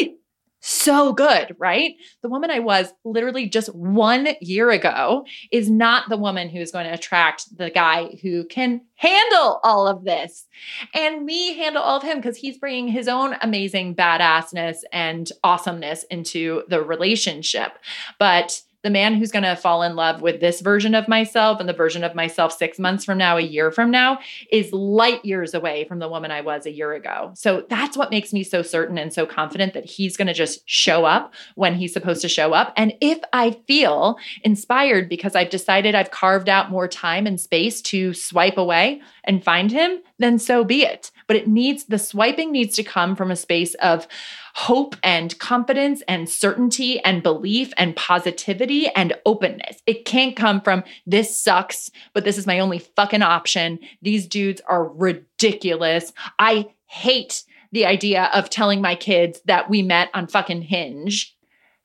Eee! 0.00 0.16
So 0.60 1.12
good, 1.12 1.54
right? 1.58 1.94
The 2.22 2.28
woman 2.28 2.50
I 2.50 2.58
was 2.58 2.92
literally 3.04 3.48
just 3.48 3.74
one 3.74 4.28
year 4.40 4.70
ago 4.70 5.24
is 5.52 5.70
not 5.70 6.08
the 6.08 6.16
woman 6.16 6.48
who's 6.48 6.72
going 6.72 6.86
to 6.86 6.94
attract 6.94 7.56
the 7.56 7.70
guy 7.70 8.18
who 8.22 8.44
can 8.44 8.80
handle 8.96 9.60
all 9.62 9.86
of 9.86 10.04
this 10.04 10.46
and 10.92 11.24
me 11.24 11.54
handle 11.56 11.82
all 11.82 11.98
of 11.98 12.02
him 12.02 12.18
because 12.18 12.38
he's 12.38 12.58
bringing 12.58 12.88
his 12.88 13.08
own 13.08 13.36
amazing 13.42 13.94
badassness 13.94 14.78
and 14.92 15.30
awesomeness 15.44 16.04
into 16.04 16.62
the 16.68 16.82
relationship. 16.82 17.78
But 18.18 18.62
the 18.84 18.90
man 18.90 19.14
who's 19.14 19.32
going 19.32 19.42
to 19.42 19.56
fall 19.56 19.82
in 19.82 19.96
love 19.96 20.20
with 20.22 20.40
this 20.40 20.60
version 20.60 20.94
of 20.94 21.08
myself 21.08 21.58
and 21.58 21.68
the 21.68 21.72
version 21.72 22.04
of 22.04 22.14
myself 22.14 22.52
six 22.52 22.78
months 22.78 23.04
from 23.04 23.18
now, 23.18 23.38
a 23.38 23.40
year 23.40 23.72
from 23.72 23.90
now, 23.90 24.18
is 24.52 24.72
light 24.72 25.24
years 25.24 25.54
away 25.54 25.84
from 25.86 25.98
the 25.98 26.08
woman 26.08 26.30
I 26.30 26.42
was 26.42 26.66
a 26.66 26.70
year 26.70 26.92
ago. 26.92 27.32
So 27.34 27.64
that's 27.68 27.96
what 27.96 28.10
makes 28.10 28.32
me 28.32 28.44
so 28.44 28.60
certain 28.62 28.98
and 28.98 29.12
so 29.12 29.24
confident 29.24 29.72
that 29.72 29.86
he's 29.86 30.18
going 30.18 30.28
to 30.28 30.34
just 30.34 30.60
show 30.66 31.06
up 31.06 31.32
when 31.54 31.74
he's 31.74 31.94
supposed 31.94 32.20
to 32.22 32.28
show 32.28 32.52
up. 32.52 32.74
And 32.76 32.92
if 33.00 33.18
I 33.32 33.52
feel 33.66 34.18
inspired 34.42 35.08
because 35.08 35.34
I've 35.34 35.50
decided 35.50 35.94
I've 35.94 36.10
carved 36.10 36.50
out 36.50 36.70
more 36.70 36.86
time 36.86 37.26
and 37.26 37.40
space 37.40 37.80
to 37.82 38.12
swipe 38.12 38.58
away 38.58 39.00
and 39.24 39.42
find 39.42 39.72
him, 39.72 40.00
then 40.18 40.38
so 40.38 40.64
be 40.64 40.82
it. 40.82 41.10
But 41.26 41.36
it 41.36 41.48
needs 41.48 41.84
the 41.84 41.98
swiping 41.98 42.52
needs 42.52 42.76
to 42.76 42.82
come 42.82 43.16
from 43.16 43.30
a 43.30 43.36
space 43.36 43.74
of, 43.74 44.06
hope 44.54 44.94
and 45.02 45.36
confidence 45.40 46.00
and 46.06 46.28
certainty 46.28 47.00
and 47.00 47.24
belief 47.24 47.72
and 47.76 47.96
positivity 47.96 48.88
and 48.90 49.12
openness. 49.26 49.82
It 49.84 50.04
can't 50.04 50.36
come 50.36 50.60
from 50.60 50.84
this 51.06 51.36
sucks, 51.36 51.90
but 52.12 52.24
this 52.24 52.38
is 52.38 52.46
my 52.46 52.60
only 52.60 52.78
fucking 52.78 53.22
option. 53.22 53.80
These 54.00 54.28
dudes 54.28 54.60
are 54.68 54.88
ridiculous. 54.88 56.12
I 56.38 56.68
hate 56.86 57.42
the 57.72 57.84
idea 57.84 58.30
of 58.32 58.48
telling 58.48 58.80
my 58.80 58.94
kids 58.94 59.40
that 59.46 59.68
we 59.68 59.82
met 59.82 60.08
on 60.14 60.28
fucking 60.28 60.62
Hinge 60.62 61.33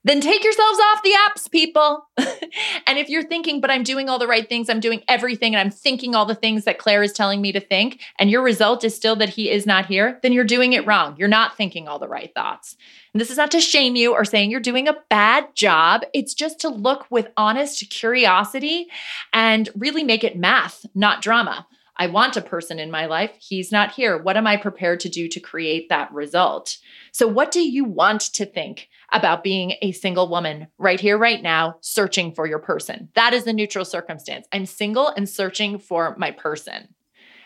then 0.06 0.22
take 0.22 0.44
yourselves 0.44 0.80
off 0.80 1.04
the 1.04 1.14
apps, 1.28 1.52
people. 1.52 2.08
and 2.18 2.98
if 2.98 3.10
you're 3.10 3.28
thinking, 3.28 3.60
but 3.60 3.70
I'm 3.70 3.84
doing 3.84 4.08
all 4.08 4.18
the 4.18 4.28
right 4.28 4.48
things, 4.48 4.70
I'm 4.70 4.80
doing 4.80 5.04
everything, 5.10 5.54
and 5.54 5.62
I'm 5.62 5.72
thinking 5.72 6.16
all 6.16 6.26
the 6.26 6.36
things 6.36 6.64
that 6.64 6.78
Claire 6.78 7.04
is 7.04 7.12
telling 7.12 7.42
me 7.42 7.52
to 7.52 7.60
think, 7.60 8.02
and 8.18 8.30
your 8.30 8.42
result 8.42 8.84
is 8.86 8.96
still 8.96 9.18
that 9.18 9.30
he 9.30 9.50
is 9.50 9.66
not 9.66 9.88
here, 9.88 10.18
then 10.24 10.32
you're 10.32 10.46
doing 10.46 10.72
it 10.74 10.88
wrong. 10.88 11.16
You're 11.18 11.28
not 11.28 11.58
thinking 11.58 11.88
all 11.88 12.00
the 12.00 12.08
right 12.08 12.32
thoughts. 12.34 12.78
And 13.14 13.20
this 13.20 13.30
is 13.30 13.38
not 13.38 13.52
to 13.52 13.60
shame 13.60 13.96
you 13.96 14.14
or 14.14 14.24
saying 14.24 14.52
you're 14.52 14.62
doing 14.62 14.88
a 14.88 14.98
bad 15.10 15.54
job. 15.54 16.04
It's 16.14 16.34
just 16.34 16.60
to 16.62 16.70
look 16.70 17.06
with 17.10 17.28
honest 17.36 17.90
curiosity 17.90 18.88
and 19.34 19.68
really 19.76 20.04
make 20.04 20.24
it 20.24 20.38
math, 20.38 20.86
not 20.96 21.22
drama. 21.22 21.68
I 21.98 22.08
want 22.08 22.38
a 22.38 22.42
person 22.42 22.80
in 22.80 22.90
my 22.90 23.08
life. 23.08 23.32
He's 23.40 23.74
not 23.74 23.92
here. 23.92 24.18
What 24.18 24.38
am 24.38 24.48
I 24.48 24.56
prepared 24.56 25.02
to 25.02 25.10
do 25.10 25.28
to 25.28 25.40
create 25.42 25.90
that 25.90 26.12
result? 26.14 26.78
So, 27.12 27.28
what 27.28 27.52
do 27.52 27.60
you 27.60 27.84
want 27.84 28.22
to 28.22 28.46
think 28.46 28.88
about 29.12 29.44
being 29.44 29.74
a 29.82 29.92
single 29.92 30.30
woman 30.30 30.68
right 30.78 31.00
here, 31.00 31.18
right 31.18 31.42
now, 31.42 31.76
searching 31.82 32.34
for 32.34 32.48
your 32.48 32.60
person? 32.60 33.10
That 33.16 33.34
is 33.34 33.44
the 33.44 33.54
neutral 33.54 33.86
circumstance. 33.86 34.48
I'm 34.52 34.66
single 34.66 35.10
and 35.10 35.28
searching 35.28 35.80
for 35.80 36.16
my 36.18 36.32
person. 36.32 36.94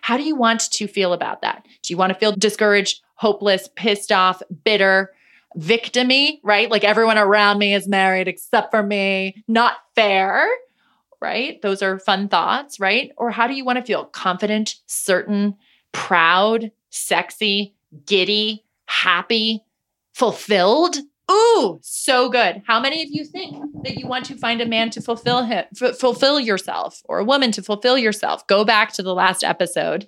How 0.01 0.17
do 0.17 0.23
you 0.23 0.35
want 0.35 0.71
to 0.71 0.87
feel 0.87 1.13
about 1.13 1.41
that? 1.41 1.65
Do 1.81 1.93
you 1.93 1.97
want 1.97 2.11
to 2.11 2.19
feel 2.19 2.33
discouraged, 2.33 3.01
hopeless, 3.15 3.69
pissed 3.75 4.11
off, 4.11 4.41
bitter? 4.63 5.11
victimy, 5.55 6.39
right? 6.41 6.71
Like 6.71 6.83
everyone 6.83 7.19
around 7.19 7.59
me 7.59 7.75
is 7.75 7.87
married 7.87 8.27
except 8.27 8.71
for 8.71 8.81
me. 8.81 9.43
Not 9.47 9.75
fair 9.93 10.47
right? 11.23 11.61
Those 11.61 11.81
are 11.81 11.99
fun 11.99 12.27
thoughts, 12.27 12.81
right? 12.81 13.11
Or 13.17 13.31
how 13.31 13.47
do 13.47 13.53
you 13.53 13.63
want 13.63 13.79
to 13.79 13.85
feel? 13.85 14.03
Confident, 14.03 14.75
certain, 14.87 15.55
proud, 15.93 16.69
sexy, 16.89 17.75
giddy, 18.05 18.65
happy, 18.87 19.63
fulfilled? 20.13 20.97
Ooh, 21.33 21.79
so 21.81 22.29
good. 22.29 22.61
How 22.67 22.79
many 22.79 23.01
of 23.01 23.09
you 23.11 23.25
think 23.25 23.55
that 23.83 23.97
you 23.97 24.07
want 24.07 24.25
to 24.25 24.37
find 24.37 24.61
a 24.61 24.67
man 24.67 24.91
to 24.91 25.01
fulfill 25.01 25.43
him, 25.43 25.65
f- 25.81 25.97
fulfill 25.97 26.39
yourself 26.39 27.01
or 27.05 27.19
a 27.19 27.23
woman 27.23 27.51
to 27.53 27.63
fulfill 27.63 27.97
yourself? 27.97 28.45
Go 28.47 28.63
back 28.63 28.93
to 28.93 29.03
the 29.03 29.15
last 29.15 29.43
episode, 29.43 30.05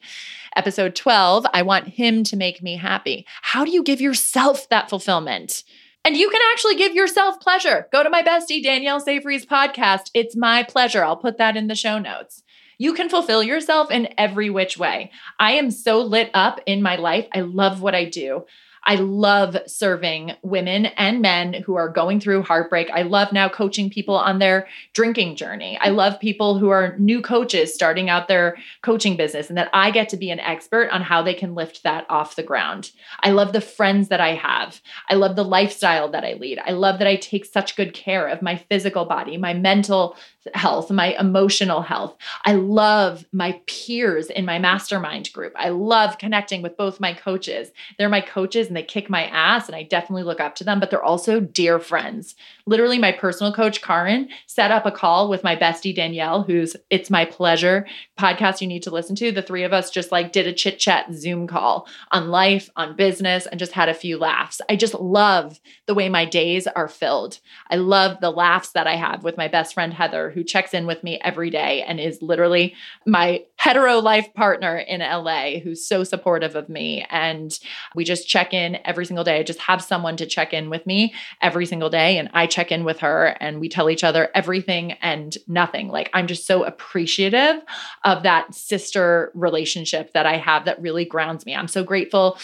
episode 0.55 0.95
12. 0.95 1.45
I 1.51 1.63
want 1.63 1.87
him 1.87 2.23
to 2.25 2.37
make 2.37 2.61
me 2.61 2.77
happy. 2.77 3.25
How 3.41 3.65
do 3.65 3.71
you 3.71 3.81
give 3.81 4.01
yourself 4.01 4.69
that 4.69 4.89
fulfillment? 4.89 5.63
And 6.03 6.15
you 6.15 6.29
can 6.29 6.41
actually 6.53 6.75
give 6.75 6.93
yourself 6.93 7.39
pleasure. 7.39 7.87
Go 7.91 8.03
to 8.03 8.11
my 8.11 8.21
bestie, 8.21 8.61
Danielle 8.63 8.99
Savory's 8.99 9.45
podcast. 9.45 10.11
It's 10.13 10.35
my 10.35 10.61
pleasure. 10.61 11.03
I'll 11.03 11.17
put 11.17 11.39
that 11.39 11.57
in 11.57 11.65
the 11.67 11.73
show 11.75 11.97
notes. 11.97 12.43
You 12.77 12.93
can 12.93 13.09
fulfill 13.09 13.41
yourself 13.41 13.89
in 13.89 14.09
every 14.17 14.49
which 14.49 14.77
way. 14.77 15.11
I 15.39 15.53
am 15.53 15.71
so 15.71 16.01
lit 16.01 16.29
up 16.33 16.59
in 16.65 16.83
my 16.83 16.97
life. 16.97 17.27
I 17.33 17.41
love 17.41 17.81
what 17.81 17.95
I 17.95 18.05
do. 18.05 18.45
I 18.85 18.95
love 18.95 19.57
serving 19.65 20.33
women 20.43 20.85
and 20.85 21.21
men 21.21 21.53
who 21.53 21.75
are 21.75 21.89
going 21.89 22.19
through 22.19 22.43
heartbreak. 22.43 22.89
I 22.91 23.01
love 23.01 23.33
now 23.33 23.49
coaching 23.49 23.89
people 23.89 24.15
on 24.15 24.39
their 24.39 24.67
drinking 24.93 25.35
journey. 25.35 25.77
I 25.81 25.89
love 25.89 26.19
people 26.19 26.59
who 26.59 26.69
are 26.69 26.95
new 26.99 27.21
coaches 27.21 27.73
starting 27.73 28.09
out 28.09 28.27
their 28.27 28.57
coaching 28.83 29.17
business 29.17 29.49
and 29.49 29.57
that 29.57 29.69
I 29.73 29.91
get 29.91 30.09
to 30.09 30.17
be 30.17 30.29
an 30.29 30.39
expert 30.39 30.89
on 30.91 31.01
how 31.01 31.21
they 31.21 31.33
can 31.33 31.55
lift 31.55 31.83
that 31.83 32.05
off 32.09 32.35
the 32.35 32.43
ground. 32.43 32.91
I 33.21 33.31
love 33.31 33.53
the 33.53 33.61
friends 33.61 34.09
that 34.09 34.21
I 34.21 34.35
have. 34.35 34.81
I 35.09 35.15
love 35.15 35.35
the 35.35 35.43
lifestyle 35.43 36.09
that 36.11 36.23
I 36.23 36.33
lead. 36.33 36.59
I 36.63 36.71
love 36.71 36.99
that 36.99 37.07
I 37.07 37.15
take 37.15 37.45
such 37.45 37.75
good 37.75 37.93
care 37.93 38.27
of 38.27 38.41
my 38.41 38.55
physical 38.55 39.05
body, 39.05 39.37
my 39.37 39.53
mental 39.53 40.15
health, 40.53 40.91
my 40.91 41.15
emotional 41.19 41.81
health. 41.81 42.15
I 42.43 42.53
love 42.53 43.25
my 43.31 43.59
peers 43.65 44.27
in 44.27 44.45
my 44.45 44.59
mastermind 44.59 45.31
group. 45.33 45.53
I 45.55 45.69
love 45.69 46.17
connecting 46.17 46.61
with 46.61 46.77
both 46.77 46.99
my 46.99 47.13
coaches. 47.13 47.71
They're 47.97 48.09
my 48.09 48.21
coaches 48.21 48.67
and 48.67 48.75
they 48.75 48.83
kick 48.83 49.09
my 49.09 49.25
ass, 49.25 49.67
and 49.67 49.75
I 49.75 49.83
definitely 49.83 50.23
look 50.23 50.39
up 50.39 50.55
to 50.55 50.63
them, 50.63 50.79
but 50.79 50.91
they're 50.91 51.03
also 51.03 51.39
dear 51.39 51.79
friends. 51.79 52.35
Literally, 52.65 52.99
my 52.99 53.11
personal 53.11 53.53
coach, 53.53 53.81
Karin, 53.81 54.29
set 54.45 54.71
up 54.71 54.85
a 54.85 54.91
call 54.91 55.29
with 55.29 55.43
my 55.43 55.55
bestie, 55.55 55.95
Danielle, 55.95 56.43
who's 56.43 56.75
It's 56.89 57.09
My 57.09 57.25
Pleasure 57.25 57.87
podcast 58.19 58.61
you 58.61 58.67
need 58.67 58.83
to 58.83 58.91
listen 58.91 59.15
to. 59.15 59.31
The 59.31 59.41
three 59.41 59.63
of 59.63 59.73
us 59.73 59.89
just 59.89 60.11
like 60.11 60.31
did 60.31 60.47
a 60.47 60.53
chit 60.53 60.79
chat 60.79 61.13
Zoom 61.13 61.47
call 61.47 61.87
on 62.11 62.29
life, 62.29 62.69
on 62.75 62.95
business, 62.95 63.45
and 63.45 63.59
just 63.59 63.71
had 63.71 63.89
a 63.89 63.93
few 63.93 64.17
laughs. 64.17 64.61
I 64.69 64.75
just 64.75 64.93
love 64.93 65.59
the 65.85 65.93
way 65.93 66.09
my 66.09 66.25
days 66.25 66.67
are 66.67 66.87
filled. 66.87 67.39
I 67.69 67.75
love 67.75 68.19
the 68.19 68.31
laughs 68.31 68.71
that 68.71 68.87
I 68.87 68.95
have 68.95 69.23
with 69.23 69.37
my 69.37 69.47
best 69.47 69.73
friend, 69.73 69.93
Heather 69.93 70.29
who 70.35 70.43
checks 70.43 70.73
in 70.73 70.85
with 70.85 71.03
me 71.03 71.19
every 71.23 71.49
day 71.49 71.81
and 71.81 71.99
is 71.99 72.21
literally 72.21 72.75
my 73.07 73.43
hetero 73.55 73.99
life 73.99 74.31
partner 74.35 74.77
in 74.77 74.99
LA 74.99 75.59
who's 75.59 75.87
so 75.87 76.03
supportive 76.03 76.55
of 76.55 76.69
me. 76.69 77.05
And 77.09 77.57
we 77.95 78.03
just 78.03 78.27
check 78.27 78.53
in 78.53 78.77
every 78.85 79.05
single 79.05 79.23
day. 79.23 79.39
I 79.39 79.43
just 79.43 79.61
have 79.61 79.81
someone 79.81 80.17
to 80.17 80.25
check 80.25 80.53
in 80.53 80.69
with 80.69 80.85
me 80.85 81.13
every 81.41 81.65
single 81.65 81.89
day. 81.89 82.19
And 82.19 82.29
I 82.33 82.45
check 82.45 82.71
in 82.71 82.83
with 82.83 82.99
her 82.99 83.35
and 83.39 83.59
we 83.59 83.69
tell 83.69 83.89
each 83.89 84.03
other 84.03 84.29
everything 84.35 84.91
and 85.01 85.35
nothing. 85.47 85.87
Like 85.87 86.11
I'm 86.13 86.27
just 86.27 86.45
so 86.45 86.63
appreciative 86.63 87.63
of 88.03 88.23
that 88.23 88.53
sister 88.53 89.31
relationship 89.33 90.13
that 90.13 90.25
I 90.25 90.37
have 90.37 90.65
that 90.65 90.81
really 90.81 91.05
grounds 91.05 91.45
me. 91.45 91.55
I'm 91.55 91.67
so 91.69 91.83
grateful 91.83 92.37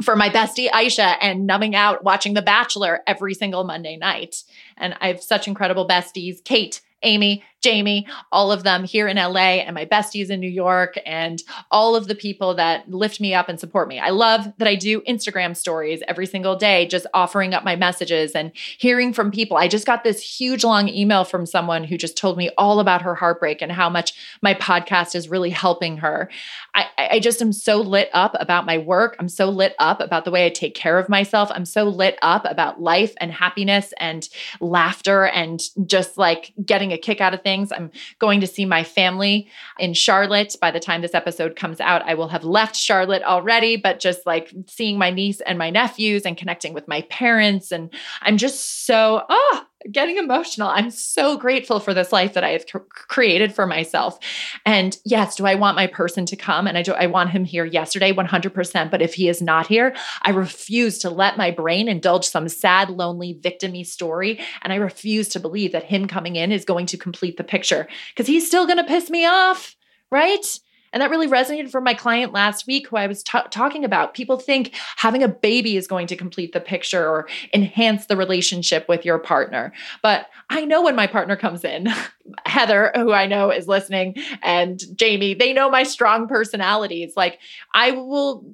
for 0.00 0.16
my 0.16 0.30
bestie 0.30 0.70
Aisha 0.70 1.16
and 1.20 1.46
numbing 1.46 1.74
out 1.74 2.04
watching 2.04 2.34
The 2.34 2.42
Bachelor 2.42 3.00
every 3.06 3.34
single 3.34 3.64
Monday 3.64 3.96
night. 3.96 4.42
And 4.76 4.96
I 5.00 5.08
have 5.08 5.22
such 5.22 5.46
incredible 5.46 5.86
besties. 5.86 6.42
Kate, 6.44 6.80
Amy, 7.02 7.42
Jamie, 7.62 8.08
all 8.32 8.50
of 8.50 8.64
them 8.64 8.82
here 8.82 9.06
in 9.06 9.16
LA, 9.16 9.60
and 9.62 9.74
my 9.74 9.86
besties 9.86 10.30
in 10.30 10.40
New 10.40 10.50
York, 10.50 10.98
and 11.06 11.40
all 11.70 11.94
of 11.94 12.08
the 12.08 12.14
people 12.14 12.54
that 12.54 12.90
lift 12.90 13.20
me 13.20 13.34
up 13.34 13.48
and 13.48 13.58
support 13.58 13.86
me. 13.86 14.00
I 14.00 14.10
love 14.10 14.52
that 14.58 14.66
I 14.66 14.74
do 14.74 15.00
Instagram 15.02 15.56
stories 15.56 16.02
every 16.08 16.26
single 16.26 16.56
day, 16.56 16.86
just 16.86 17.06
offering 17.14 17.54
up 17.54 17.62
my 17.62 17.76
messages 17.76 18.32
and 18.32 18.50
hearing 18.78 19.12
from 19.12 19.30
people. 19.30 19.56
I 19.56 19.68
just 19.68 19.86
got 19.86 20.02
this 20.02 20.20
huge 20.20 20.64
long 20.64 20.88
email 20.88 21.24
from 21.24 21.46
someone 21.46 21.84
who 21.84 21.96
just 21.96 22.16
told 22.16 22.36
me 22.36 22.50
all 22.58 22.80
about 22.80 23.02
her 23.02 23.14
heartbreak 23.14 23.62
and 23.62 23.70
how 23.70 23.88
much 23.88 24.12
my 24.42 24.54
podcast 24.54 25.14
is 25.14 25.28
really 25.28 25.50
helping 25.50 25.98
her. 25.98 26.28
I, 26.74 26.86
I 26.98 27.20
just 27.20 27.40
am 27.40 27.52
so 27.52 27.80
lit 27.80 28.10
up 28.12 28.34
about 28.40 28.66
my 28.66 28.78
work. 28.78 29.14
I'm 29.20 29.28
so 29.28 29.48
lit 29.48 29.74
up 29.78 30.00
about 30.00 30.24
the 30.24 30.32
way 30.32 30.46
I 30.46 30.50
take 30.50 30.74
care 30.74 30.98
of 30.98 31.08
myself. 31.08 31.50
I'm 31.54 31.66
so 31.66 31.84
lit 31.84 32.18
up 32.22 32.44
about 32.44 32.80
life 32.80 33.14
and 33.18 33.30
happiness 33.30 33.94
and 33.98 34.28
laughter 34.60 35.26
and 35.26 35.62
just 35.86 36.18
like 36.18 36.52
getting 36.64 36.91
a 36.92 36.98
kick 36.98 37.20
out 37.20 37.34
of 37.34 37.42
things 37.42 37.52
things. 37.52 37.72
I'm 37.72 37.90
going 38.18 38.40
to 38.40 38.46
see 38.46 38.64
my 38.64 38.84
family 38.84 39.48
in 39.78 39.94
Charlotte. 39.94 40.56
By 40.60 40.70
the 40.70 40.80
time 40.80 41.02
this 41.02 41.14
episode 41.14 41.56
comes 41.56 41.80
out, 41.80 42.02
I 42.02 42.14
will 42.14 42.28
have 42.28 42.44
left 42.44 42.76
Charlotte 42.76 43.22
already, 43.22 43.76
but 43.76 44.00
just 44.00 44.26
like 44.26 44.52
seeing 44.66 44.98
my 44.98 45.10
niece 45.10 45.40
and 45.42 45.58
my 45.58 45.70
nephews 45.70 46.24
and 46.24 46.36
connecting 46.36 46.74
with 46.74 46.88
my 46.88 47.02
parents. 47.02 47.72
And 47.72 47.92
I'm 48.22 48.36
just 48.36 48.86
so, 48.86 49.24
oh, 49.28 49.66
getting 49.90 50.18
emotional. 50.18 50.68
I'm 50.68 50.90
so 50.90 51.36
grateful 51.36 51.80
for 51.80 51.94
this 51.94 52.12
life 52.12 52.34
that 52.34 52.44
I 52.44 52.50
have 52.50 52.66
created 52.88 53.54
for 53.54 53.66
myself. 53.66 54.18
And 54.64 54.96
yes, 55.04 55.36
do 55.36 55.46
I 55.46 55.54
want 55.54 55.76
my 55.76 55.86
person 55.86 56.26
to 56.26 56.36
come? 56.36 56.66
And 56.66 56.78
I 56.78 56.82
do 56.82 56.92
I 56.92 57.06
want 57.06 57.30
him 57.30 57.44
here 57.44 57.64
yesterday 57.64 58.12
100%, 58.12 58.90
but 58.90 59.02
if 59.02 59.14
he 59.14 59.28
is 59.28 59.42
not 59.42 59.66
here, 59.66 59.94
I 60.22 60.30
refuse 60.30 60.98
to 60.98 61.10
let 61.10 61.36
my 61.36 61.50
brain 61.50 61.88
indulge 61.88 62.26
some 62.26 62.48
sad, 62.48 62.90
lonely, 62.90 63.34
victimy 63.34 63.86
story 63.86 64.40
and 64.62 64.72
I 64.72 64.76
refuse 64.76 65.28
to 65.30 65.40
believe 65.40 65.72
that 65.72 65.84
him 65.84 66.06
coming 66.06 66.36
in 66.36 66.52
is 66.52 66.64
going 66.64 66.86
to 66.86 66.96
complete 66.96 67.36
the 67.36 67.44
picture 67.44 67.88
because 68.10 68.26
he's 68.26 68.46
still 68.46 68.66
going 68.66 68.78
to 68.78 68.84
piss 68.84 69.10
me 69.10 69.26
off, 69.26 69.76
right? 70.10 70.60
And 70.92 71.00
that 71.00 71.10
really 71.10 71.28
resonated 71.28 71.70
for 71.70 71.80
my 71.80 71.94
client 71.94 72.32
last 72.32 72.66
week, 72.66 72.88
who 72.88 72.96
I 72.96 73.06
was 73.06 73.22
t- 73.22 73.38
talking 73.50 73.84
about. 73.84 74.14
People 74.14 74.38
think 74.38 74.74
having 74.96 75.22
a 75.22 75.28
baby 75.28 75.76
is 75.76 75.86
going 75.86 76.06
to 76.08 76.16
complete 76.16 76.52
the 76.52 76.60
picture 76.60 77.06
or 77.06 77.28
enhance 77.54 78.06
the 78.06 78.16
relationship 78.16 78.88
with 78.88 79.04
your 79.04 79.18
partner. 79.18 79.72
But 80.02 80.26
I 80.50 80.64
know 80.64 80.82
when 80.82 80.96
my 80.96 81.06
partner 81.06 81.36
comes 81.36 81.64
in, 81.64 81.88
Heather, 82.46 82.92
who 82.94 83.12
I 83.12 83.26
know 83.26 83.50
is 83.50 83.68
listening, 83.68 84.16
and 84.42 84.80
Jamie, 84.94 85.34
they 85.34 85.52
know 85.52 85.70
my 85.70 85.82
strong 85.82 86.28
personalities. 86.28 87.14
Like 87.16 87.38
I 87.74 87.92
will 87.92 88.44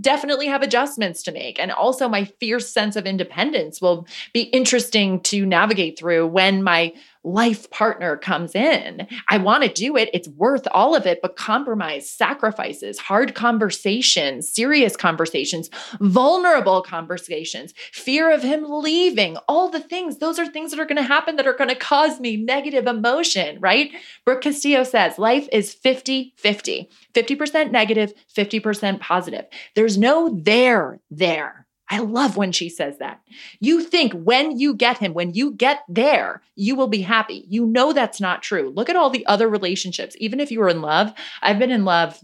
definitely 0.00 0.46
have 0.46 0.62
adjustments 0.62 1.22
to 1.22 1.32
make. 1.32 1.58
And 1.58 1.72
also, 1.72 2.08
my 2.08 2.24
fierce 2.24 2.68
sense 2.68 2.96
of 2.96 3.06
independence 3.06 3.80
will 3.80 4.06
be 4.32 4.42
interesting 4.42 5.20
to 5.22 5.46
navigate 5.46 5.98
through 5.98 6.26
when 6.26 6.62
my 6.62 6.92
life 7.24 7.70
partner 7.70 8.16
comes 8.16 8.54
in. 8.54 9.06
I 9.28 9.38
want 9.38 9.62
to 9.62 9.68
do 9.68 9.96
it. 9.96 10.10
It's 10.12 10.28
worth 10.28 10.66
all 10.72 10.94
of 10.94 11.06
it, 11.06 11.20
but 11.20 11.36
compromise, 11.36 12.08
sacrifices, 12.10 12.98
hard 12.98 13.34
conversations, 13.34 14.48
serious 14.48 14.96
conversations, 14.96 15.70
vulnerable 16.00 16.82
conversations, 16.82 17.74
fear 17.92 18.32
of 18.32 18.42
him 18.42 18.64
leaving, 18.68 19.36
all 19.48 19.68
the 19.68 19.80
things. 19.80 20.18
Those 20.18 20.38
are 20.38 20.46
things 20.46 20.70
that 20.70 20.80
are 20.80 20.86
going 20.86 20.96
to 20.96 21.02
happen 21.02 21.36
that 21.36 21.46
are 21.46 21.52
going 21.52 21.68
to 21.68 21.76
cause 21.76 22.20
me 22.20 22.36
negative 22.36 22.86
emotion, 22.86 23.58
right? 23.60 23.90
Brooke 24.24 24.42
Castillo 24.42 24.84
says 24.84 25.18
life 25.18 25.48
is 25.52 25.74
50 25.74 26.34
50, 26.36 26.88
50% 27.14 27.70
negative, 27.70 28.12
50% 28.34 29.00
positive. 29.00 29.44
There's 29.74 29.98
no 29.98 30.40
there 30.42 31.00
there. 31.10 31.66
I 31.90 31.98
love 31.98 32.36
when 32.36 32.52
she 32.52 32.68
says 32.68 32.98
that. 32.98 33.20
You 33.58 33.82
think 33.82 34.12
when 34.12 34.58
you 34.58 34.74
get 34.74 34.98
him, 34.98 35.12
when 35.12 35.34
you 35.34 35.52
get 35.52 35.80
there, 35.88 36.40
you 36.54 36.76
will 36.76 36.86
be 36.86 37.02
happy. 37.02 37.44
You 37.48 37.66
know 37.66 37.92
that's 37.92 38.20
not 38.20 38.42
true. 38.42 38.72
Look 38.74 38.88
at 38.88 38.96
all 38.96 39.10
the 39.10 39.26
other 39.26 39.48
relationships. 39.48 40.14
Even 40.18 40.38
if 40.38 40.52
you 40.52 40.60
were 40.60 40.68
in 40.68 40.82
love, 40.82 41.12
I've 41.42 41.58
been 41.58 41.72
in 41.72 41.84
love 41.84 42.18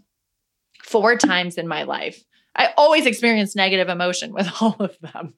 four 0.85 1.17
times 1.17 1.59
in 1.59 1.67
my 1.67 1.83
life. 1.83 2.23
I 2.55 2.73
always 2.77 3.07
experience 3.07 3.57
negative 3.57 3.89
emotion 3.89 4.33
with 4.33 4.49
all 4.61 4.77
of 4.79 4.97
them, 5.01 5.35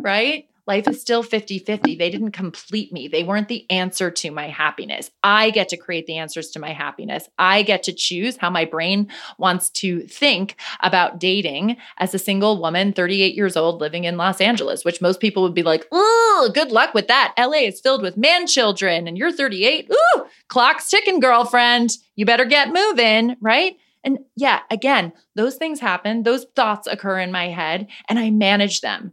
right? 0.00 0.46
Life 0.66 0.88
is 0.88 1.00
still 1.00 1.22
50 1.22 1.58
50. 1.60 1.96
They 1.96 2.10
didn't 2.10 2.32
complete 2.32 2.92
me. 2.92 3.08
They 3.08 3.22
weren't 3.22 3.48
the 3.48 3.64
answer 3.70 4.10
to 4.10 4.30
my 4.30 4.48
happiness. 4.48 5.10
I 5.22 5.50
get 5.50 5.68
to 5.70 5.76
create 5.76 6.06
the 6.06 6.18
answers 6.18 6.50
to 6.50 6.58
my 6.58 6.72
happiness. 6.72 7.28
I 7.38 7.62
get 7.62 7.82
to 7.84 7.92
choose 7.92 8.36
how 8.36 8.50
my 8.50 8.64
brain 8.64 9.08
wants 9.38 9.70
to 9.70 10.00
think 10.06 10.56
about 10.80 11.18
dating 11.18 11.76
as 11.98 12.14
a 12.14 12.18
single 12.18 12.60
woman, 12.60 12.92
38 12.92 13.34
years 13.34 13.56
old, 13.56 13.80
living 13.80 14.04
in 14.04 14.16
Los 14.16 14.40
Angeles, 14.40 14.84
which 14.84 15.00
most 15.00 15.20
people 15.20 15.42
would 15.42 15.54
be 15.54 15.62
like, 15.62 15.86
oh, 15.92 16.50
good 16.54 16.70
luck 16.70 16.94
with 16.94 17.08
that. 17.08 17.34
LA 17.38 17.58
is 17.58 17.80
filled 17.80 18.02
with 18.02 18.16
man 18.16 18.46
children 18.46 19.06
and 19.06 19.16
you're 19.16 19.32
38. 19.32 19.90
Ooh, 19.90 20.26
clock's 20.48 20.88
ticking, 20.88 21.20
girlfriend. 21.20 21.96
You 22.14 22.26
better 22.26 22.44
get 22.44 22.72
moving, 22.72 23.36
right? 23.40 23.76
And 24.06 24.20
yeah, 24.36 24.60
again, 24.70 25.12
those 25.34 25.56
things 25.56 25.80
happen. 25.80 26.22
Those 26.22 26.46
thoughts 26.54 26.86
occur 26.86 27.18
in 27.18 27.32
my 27.32 27.48
head 27.48 27.88
and 28.08 28.20
I 28.20 28.30
manage 28.30 28.80
them. 28.80 29.12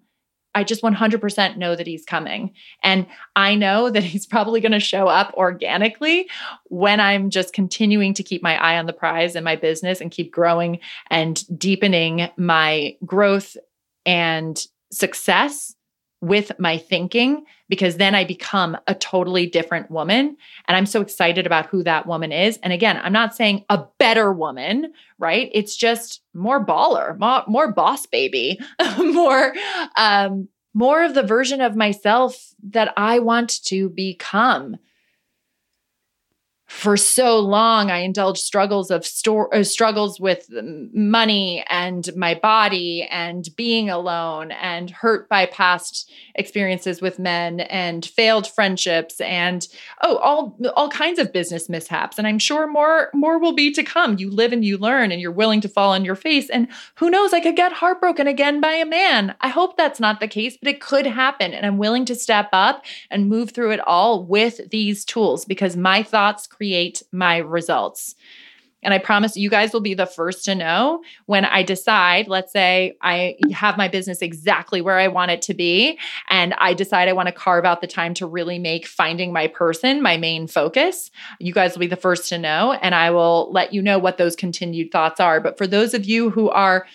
I 0.56 0.64
just 0.64 0.82
100% 0.82 1.58
know 1.58 1.76
that 1.76 1.88
he's 1.88 2.06
coming. 2.06 2.54
And 2.84 3.06
I 3.36 3.56
know 3.56 3.90
that 3.90 4.04
he's 4.04 4.26
probably 4.26 4.62
going 4.62 4.72
to 4.74 4.80
show 4.80 5.08
up 5.08 5.34
organically 5.36 6.30
when 6.66 7.00
I'm 7.00 7.30
just 7.30 7.54
continuing 7.54 8.14
to 8.16 8.24
keep 8.24 8.44
my 8.44 8.62
eye 8.62 8.78
on 8.78 8.86
the 8.86 8.94
prize 8.94 9.36
in 9.36 9.44
my 9.44 9.56
business 9.56 10.02
and 10.02 10.12
keep 10.12 10.32
growing 10.32 10.80
and 11.10 11.44
deepening 11.58 12.30
my 12.38 12.98
growth 13.06 13.58
and 14.06 14.62
success 14.92 15.73
with 16.24 16.54
my 16.58 16.78
thinking 16.78 17.44
because 17.68 17.98
then 17.98 18.16
I 18.16 18.24
become 18.24 18.78
a 18.88 18.96
totally 18.96 19.46
different 19.46 19.92
woman. 19.92 20.38
And 20.70 20.78
I'm 20.78 20.86
so 20.86 21.02
excited 21.02 21.46
about 21.46 21.66
who 21.66 21.84
that 21.84 22.08
woman 22.08 22.32
is. 22.32 22.58
And 22.64 22.72
again, 22.72 22.98
I'm 23.04 23.12
not 23.12 23.36
saying 23.36 23.66
a 23.70 23.84
better 24.00 24.32
woman, 24.32 24.94
right? 25.20 25.52
It's 25.54 25.76
just 25.76 26.22
more 26.34 26.66
baller, 26.66 27.20
more, 27.20 27.44
more 27.48 27.74
boss 27.74 28.06
baby, 28.06 28.58
more, 28.98 29.54
um, 29.98 30.48
more 30.74 31.04
of 31.04 31.14
the 31.14 31.24
version 31.24 31.60
of 31.60 31.76
myself 31.76 32.54
that 32.70 32.94
I 32.96 33.20
want 33.20 33.62
to 33.66 33.90
become 33.90 34.78
for 36.74 36.98
so 36.98 37.40
long 37.40 37.92
i 37.92 38.00
indulged 38.00 38.42
struggles 38.42 38.90
of 38.90 39.06
store 39.06 39.54
uh, 39.54 39.64
struggles 39.64 40.20
with 40.20 40.48
money 40.94 41.64
and 41.70 42.10
my 42.16 42.34
body 42.34 43.08
and 43.10 43.50
being 43.56 43.90
alone 43.90 44.52
and 44.52 44.90
hurt 44.90 45.30
by 45.30 45.46
past 45.46 46.12
experiences 46.36 47.02
with 47.02 47.20
men 47.20 47.60
and 47.62 48.06
failed 48.06 48.48
friendships 48.48 49.22
and 49.22 49.68
oh 50.02 50.18
all 50.18 50.58
all 50.76 50.90
kinds 50.90 51.20
of 51.20 51.32
business 51.32 51.70
mishaps. 51.70 52.18
And 52.18 52.28
i'm 52.28 52.40
sure 52.40 52.68
more 52.68 53.10
more 53.14 53.40
will 53.40 53.54
be 53.54 53.72
to 53.74 53.84
come. 53.84 54.18
You 54.18 54.32
live 54.32 54.52
and 54.52 54.66
you 54.66 54.78
learn 54.78 55.12
and 55.12 55.22
you're 55.22 55.32
willing 55.32 55.62
to 55.62 55.70
fall 55.70 55.92
on 55.92 56.06
your 56.06 56.16
face. 56.16 56.50
And 56.50 56.68
who 56.96 57.10
knows 57.10 57.34
i 57.34 57.40
could 57.40 57.56
get 57.56 57.74
heartbroken 57.74 58.28
again 58.28 58.62
by 58.62 58.74
a 58.74 58.86
man. 58.86 59.36
I 59.42 59.50
hope 59.50 59.78
that's 59.78 60.00
not 60.00 60.20
the 60.20 60.28
case 60.28 60.58
but 60.58 60.70
it 60.70 60.82
could 60.82 61.06
happen. 61.06 61.54
And 61.54 61.66
i'm 61.66 61.78
willing 61.78 62.06
to 62.06 62.16
step 62.16 62.50
up 62.52 62.84
and 63.12 63.30
move 63.30 63.52
through 63.52 63.72
it 63.72 63.80
all 63.82 64.26
with 64.26 64.70
these 64.72 65.06
tools 65.06 65.46
because 65.46 65.76
my 65.76 66.02
thoughts 66.04 66.48
create 66.64 67.04
my 67.12 67.40
results. 67.40 68.16
And 68.84 68.94
I 68.94 68.98
promise 68.98 69.36
you 69.36 69.50
guys 69.50 69.74
will 69.74 69.82
be 69.82 69.96
the 69.96 70.06
first 70.06 70.46
to 70.46 70.56
know 70.56 71.04
when 71.26 71.44
I 71.44 71.62
decide, 71.64 72.30
let's 72.30 72.54
say 72.54 72.96
I 73.02 73.36
have 73.54 73.78
my 73.78 73.90
business 73.90 74.22
exactly 74.22 74.80
where 74.82 74.98
I 74.98 75.10
want 75.10 75.32
it 75.32 75.42
to 75.44 75.54
be, 75.54 76.00
and 76.30 76.54
I 76.54 76.74
decide 76.74 77.10
I 77.10 77.14
want 77.14 77.28
to 77.28 77.34
carve 77.34 77.66
out 77.66 77.82
the 77.82 77.88
time 77.88 78.14
to 78.16 78.26
really 78.26 78.60
make 78.60 78.86
finding 78.86 79.34
my 79.34 79.48
person 79.48 80.02
my 80.02 80.16
main 80.16 80.48
focus. 80.48 81.12
You 81.40 81.54
guys 81.54 81.74
will 81.74 81.82
be 81.82 81.88
the 81.88 81.98
first 81.98 82.30
to 82.30 82.38
know, 82.38 82.74
and 82.74 82.96
I 82.96 83.12
will 83.12 83.52
let 83.52 83.74
you 83.74 83.82
know 83.82 84.00
what 84.00 84.18
those 84.18 84.38
continued 84.38 84.92
thoughts 84.92 85.20
are. 85.20 85.42
But 85.42 85.58
for 85.58 85.68
those 85.68 85.94
of 85.94 86.06
you 86.06 86.30
who 86.30 86.50
are 86.50 86.86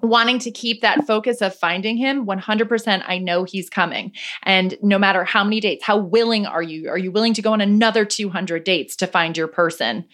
wanting 0.00 0.38
to 0.38 0.50
keep 0.50 0.80
that 0.80 1.06
focus 1.06 1.40
of 1.40 1.54
finding 1.54 1.96
him 1.96 2.26
100% 2.26 3.02
i 3.06 3.18
know 3.18 3.44
he's 3.44 3.68
coming 3.68 4.12
and 4.42 4.76
no 4.82 4.98
matter 4.98 5.24
how 5.24 5.42
many 5.42 5.60
dates 5.60 5.84
how 5.84 5.96
willing 5.96 6.46
are 6.46 6.62
you 6.62 6.88
are 6.88 6.98
you 6.98 7.10
willing 7.10 7.34
to 7.34 7.42
go 7.42 7.52
on 7.52 7.60
another 7.60 8.04
200 8.04 8.62
dates 8.64 8.94
to 8.96 9.06
find 9.06 9.36
your 9.36 9.48
person 9.48 10.04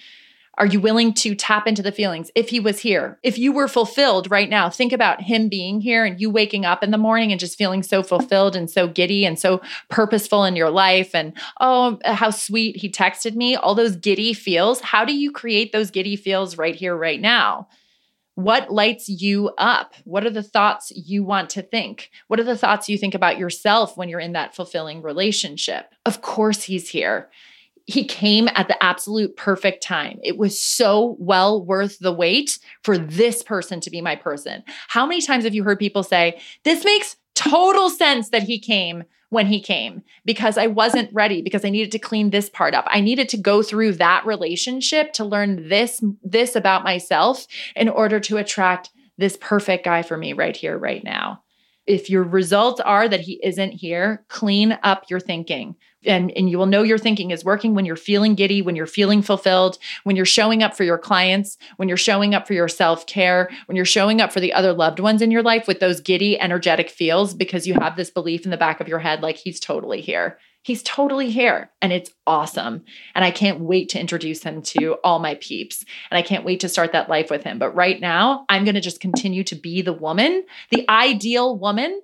Are 0.57 0.67
you 0.67 0.79
willing 0.81 1.13
to 1.15 1.35
tap 1.35 1.67
into 1.67 1.83
the 1.83 1.91
feelings? 1.91 2.31
If 2.35 2.49
he 2.51 2.61
was 2.61 2.79
here, 2.79 3.19
if 3.23 3.39
you 3.39 3.53
were 3.53 3.67
fulfilled 3.67 4.31
right 4.31 4.49
now, 4.49 4.71
think 4.71 4.93
about 4.93 5.21
him 5.23 5.49
being 5.49 5.81
here 5.81 6.05
and 6.05 6.21
you 6.21 6.31
waking 6.31 6.65
up 6.65 6.85
in 6.85 6.93
the 6.93 6.99
morning 6.99 7.33
and 7.33 7.41
just 7.41 7.59
feeling 7.59 7.83
so 7.83 8.03
fulfilled 8.05 8.55
and 8.55 8.71
so 8.71 8.87
giddy 8.87 9.27
and 9.27 9.37
so 9.37 9.61
purposeful 9.89 10.45
in 10.45 10.55
your 10.55 10.71
life. 10.71 11.13
And 11.13 11.33
oh, 11.61 11.99
how 12.05 12.31
sweet 12.31 12.77
he 12.77 12.89
texted 12.89 13.35
me, 13.35 13.57
all 13.57 13.75
those 13.75 13.97
giddy 13.97 14.33
feels. 14.33 14.81
How 14.81 15.05
do 15.05 15.13
you 15.13 15.33
create 15.33 15.73
those 15.73 15.91
giddy 15.91 16.15
feels 16.15 16.57
right 16.57 16.77
here, 16.77 16.97
right 16.97 17.21
now? 17.21 17.67
What 18.35 18.73
lights 18.73 19.09
you 19.09 19.51
up? 19.59 19.95
What 20.05 20.27
are 20.27 20.31
the 20.31 20.43
thoughts 20.43 20.93
you 20.95 21.23
want 21.23 21.51
to 21.51 21.63
think? 21.63 22.11
What 22.27 22.41
are 22.41 22.45
the 22.45 22.59
thoughts 22.59 22.89
you 22.89 22.99
think 22.99 23.15
about 23.15 23.39
yourself 23.39 23.97
when 23.97 24.09
you're 24.09 24.21
in 24.21 24.33
that 24.33 24.57
fulfilling 24.57 25.03
relationship? 25.03 25.93
Of 26.05 26.21
course, 26.21 26.65
he's 26.65 26.89
here 26.89 27.31
he 27.87 28.05
came 28.05 28.49
at 28.55 28.69
the 28.69 28.83
absolute 28.83 29.37
perfect 29.37 29.83
time. 29.83 30.19
It 30.23 30.39
was 30.39 30.59
so 30.59 31.17
well 31.19 31.63
worth 31.63 31.99
the 31.99 32.13
wait 32.13 32.59
for 32.83 32.97
this 32.97 33.43
person 33.43 33.81
to 33.81 33.91
be 33.91 34.01
my 34.01 34.17
person. 34.17 34.63
How 34.89 35.07
many 35.07 35.21
times 35.21 35.45
have 35.45 35.55
you 35.55 35.65
heard 35.65 35.79
people 35.79 36.03
say, 36.03 36.41
This 36.65 36.85
makes 36.85 37.17
total 37.35 37.91
sense 37.91 38.31
that 38.31 38.45
he 38.45 38.59
came 38.59 39.05
when 39.35 39.47
he 39.47 39.61
came 39.61 40.03
because 40.25 40.57
I 40.57 40.69
wasn't 40.69 41.13
ready 41.13 41.43
because 41.43 41.65
I 41.65 41.71
needed 41.71 41.93
to 41.93 41.99
clean 41.99 42.31
this 42.31 42.49
part 42.49 42.73
up. 42.73 42.87
I 42.89 43.01
needed 43.01 43.29
to 43.31 43.37
go 43.37 43.63
through 43.63 43.95
that 43.95 44.25
relationship 44.25 45.13
to 45.15 45.25
learn 45.25 45.69
this 45.69 46.03
this 46.23 46.57
about 46.57 46.85
myself 46.85 47.47
in 47.77 47.91
order 47.91 48.21
to 48.21 48.39
attract 48.39 48.91
this 49.19 49.37
perfect 49.37 49.85
guy 49.85 50.03
for 50.03 50.17
me 50.17 50.33
right 50.33 50.57
here 50.57 50.79
right 50.79 51.05
now. 51.05 51.44
If 51.87 52.09
your 52.09 52.23
results 52.23 52.81
are 52.81 53.09
that 53.09 53.21
he 53.21 53.41
isn't 53.43 53.73
here, 53.73 54.25
clean 54.29 54.79
up 54.83 55.05
your 55.11 55.21
thinking 55.21 55.77
and, 56.07 56.31
and 56.33 56.49
you 56.49 56.59
will 56.59 56.67
know 56.67 56.83
your 56.83 56.99
thinking 56.99 57.31
is 57.31 57.45
working 57.45 57.75
when 57.75 57.85
you're 57.85 57.97
feeling 57.97 58.35
giddy, 58.35 58.63
when 58.63 58.77
you're 58.77 58.87
feeling 58.87 59.23
fulfilled, 59.23 59.79
when 60.05 60.17
you're 60.17 60.25
showing 60.25 60.63
up 60.63 60.77
for 60.77 60.85
your 60.85 60.99
clients, 60.99 61.57
when 61.77 61.89
you're 61.89 61.97
showing 61.97 62.35
up 62.35 62.47
for 62.47 62.55
your 62.55 62.69
self 62.69 63.07
care, 63.07 63.51
when 63.67 63.77
you're 63.77 63.85
showing 63.85 64.21
up 64.21 64.33
for 64.33 64.41
the 64.41 64.53
other 64.53 64.73
loved 64.73 65.01
ones 65.01 65.23
in 65.23 65.31
your 65.31 65.43
life 65.43 65.67
with 65.67 65.81
those 65.81 66.01
giddy, 66.01 66.39
energetic 66.39 66.91
feels 66.91 67.35
because 67.35 67.67
you 67.67 67.75
have 67.75 67.97
this 67.97 68.11
belief 68.11 68.45
in 68.45 68.51
the 68.51 68.57
back 68.57 68.81
of 68.81 68.89
your 68.89 68.99
head 68.99 69.23
like 69.23 69.37
he's 69.37 69.61
totally 69.61 70.01
here. 70.01 70.39
He's 70.65 70.83
totally 70.83 71.31
here 71.31 71.71
and 71.83 71.93
it's 71.93 72.11
awesome. 72.27 72.87
And 73.15 73.23
I 73.23 73.31
can't 73.31 73.61
wait 73.61 73.91
to 73.91 74.01
introduce 74.01 74.43
him 74.43 74.63
to 74.63 74.95
all 75.05 75.19
my 75.19 75.35
peeps. 75.35 75.85
And 76.11 76.17
I 76.17 76.23
can't 76.23 76.45
wait 76.45 76.61
to 76.61 76.71
start 76.71 76.93
that 76.93 77.11
life 77.11 77.31
with 77.31 77.45
him. 77.45 77.59
But 77.59 77.75
right 77.75 78.01
now, 78.01 78.47
I'm 78.49 78.65
going 78.65 78.75
to 78.75 78.81
just 78.81 78.99
continue 78.99 79.45
to 79.45 79.55
be 79.55 79.83
the 79.83 79.93
woman, 79.93 80.43
the 80.71 80.89
ideal 80.89 81.59
woman 81.59 82.01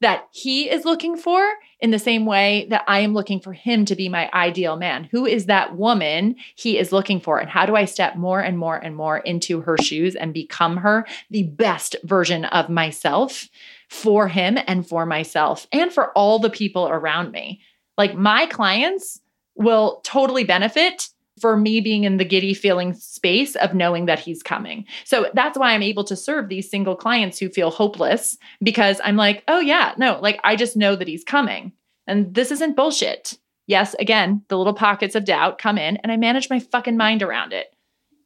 that 0.00 0.28
he 0.30 0.70
is 0.70 0.84
looking 0.84 1.16
for 1.16 1.44
in 1.80 1.90
the 1.90 1.98
same 1.98 2.24
way 2.24 2.68
that 2.70 2.84
I 2.86 3.00
am 3.00 3.14
looking 3.14 3.40
for 3.40 3.52
him 3.52 3.84
to 3.86 3.96
be 3.96 4.08
my 4.08 4.30
ideal 4.32 4.76
man. 4.76 5.08
Who 5.10 5.26
is 5.26 5.46
that 5.46 5.76
woman 5.76 6.36
he 6.54 6.78
is 6.78 6.92
looking 6.92 7.20
for? 7.20 7.38
And 7.38 7.50
how 7.50 7.66
do 7.66 7.74
I 7.74 7.84
step 7.84 8.14
more 8.14 8.38
and 8.38 8.56
more 8.56 8.76
and 8.76 8.94
more 8.94 9.18
into 9.18 9.62
her 9.62 9.76
shoes 9.78 10.14
and 10.14 10.32
become 10.32 10.76
her, 10.76 11.04
the 11.30 11.44
best 11.44 11.96
version 12.04 12.44
of 12.44 12.68
myself 12.68 13.48
for 13.88 14.28
him 14.28 14.56
and 14.68 14.86
for 14.86 15.04
myself 15.04 15.66
and 15.72 15.92
for 15.92 16.12
all 16.12 16.38
the 16.38 16.50
people 16.50 16.86
around 16.88 17.32
me? 17.32 17.60
Like 17.96 18.14
my 18.14 18.46
clients 18.46 19.20
will 19.56 20.00
totally 20.04 20.44
benefit 20.44 21.08
for 21.40 21.56
me 21.56 21.80
being 21.80 22.04
in 22.04 22.16
the 22.16 22.24
giddy 22.24 22.54
feeling 22.54 22.94
space 22.94 23.56
of 23.56 23.74
knowing 23.74 24.06
that 24.06 24.20
he's 24.20 24.42
coming. 24.42 24.84
So 25.04 25.30
that's 25.34 25.58
why 25.58 25.72
I'm 25.72 25.82
able 25.82 26.04
to 26.04 26.16
serve 26.16 26.48
these 26.48 26.70
single 26.70 26.94
clients 26.94 27.38
who 27.38 27.48
feel 27.48 27.70
hopeless 27.70 28.38
because 28.62 29.00
I'm 29.02 29.16
like, 29.16 29.42
oh, 29.48 29.58
yeah, 29.58 29.94
no, 29.98 30.18
like 30.20 30.38
I 30.44 30.54
just 30.56 30.76
know 30.76 30.94
that 30.94 31.08
he's 31.08 31.24
coming. 31.24 31.72
And 32.06 32.34
this 32.34 32.50
isn't 32.50 32.76
bullshit. 32.76 33.38
Yes, 33.66 33.94
again, 33.98 34.42
the 34.48 34.58
little 34.58 34.74
pockets 34.74 35.14
of 35.14 35.24
doubt 35.24 35.58
come 35.58 35.78
in 35.78 35.96
and 35.98 36.12
I 36.12 36.16
manage 36.16 36.50
my 36.50 36.60
fucking 36.60 36.96
mind 36.96 37.22
around 37.22 37.52
it. 37.52 37.73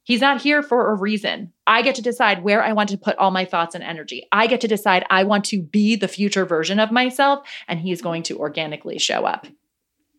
He's 0.09 0.21
not 0.23 0.41
here 0.41 0.63
for 0.63 0.91
a 0.91 0.95
reason. 0.95 1.53
I 1.67 1.83
get 1.83 1.97
to 1.97 2.03
decide 2.03 2.43
where 2.43 2.65
I 2.65 2.73
want 2.73 2.89
to 2.89 2.97
put 2.97 3.19
all 3.19 3.31
my 3.31 3.45
thoughts 3.45 3.75
and 3.75 3.85
energy. 3.85 4.27
I 4.33 4.47
get 4.47 4.63
to 4.63 4.69
decide 4.69 5.05
I 5.11 5.25
want 5.25 5.45
to 5.47 5.61
be 5.61 5.97
the 5.97 6.09
future 6.09 6.47
version 6.47 6.81
of 6.81 6.91
myself, 6.91 7.47
and 7.69 7.79
he's 7.79 8.01
going 8.01 8.23
to 8.23 8.39
organically 8.39 8.99
show 8.99 9.27
up. 9.27 9.47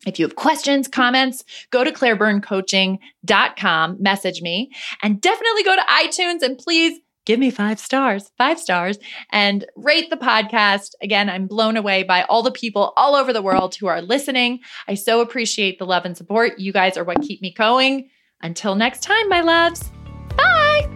If 0.06 0.20
you 0.20 0.28
have 0.28 0.36
questions, 0.36 0.88
comments, 0.88 1.44
go 1.72 1.84
to 1.84 1.92
clairebyrnecoaching.com, 1.92 3.98
message 4.00 4.44
me, 4.44 4.70
and 5.02 5.20
definitely 5.20 5.64
go 5.64 5.76
to 5.76 5.82
iTunes 5.82 6.44
and 6.44 6.60
please 6.60 7.00
give 7.26 7.40
me 7.40 7.50
five 7.50 7.80
stars, 7.80 8.30
five 8.38 8.60
stars, 8.60 9.00
and 9.32 9.66
rate 9.76 10.12
the 10.12 10.18
podcast. 10.18 10.92
Again, 11.02 11.32
I'm 11.32 11.48
blown 11.48 11.78
away 11.78 12.04
by 12.04 12.26
all 12.26 12.44
the 12.44 12.52
people 12.52 12.94
all 12.96 13.16
over 13.16 13.34
the 13.34 13.42
world 13.42 13.74
who 13.74 13.88
are 13.88 14.04
listening. 14.04 14.60
I 14.88 14.94
so 14.94 15.22
appreciate 15.22 15.80
the 15.80 15.88
love 15.88 16.06
and 16.06 16.16
support. 16.16 16.60
You 16.60 16.74
guys 16.74 16.96
are 16.96 17.04
what 17.04 17.24
keep 17.24 17.42
me 17.42 17.52
going. 17.52 18.12
Until 18.42 18.76
next 18.76 19.04
time, 19.04 19.30
my 19.30 19.42
loves. 19.42 19.90
Bye. 20.38 20.90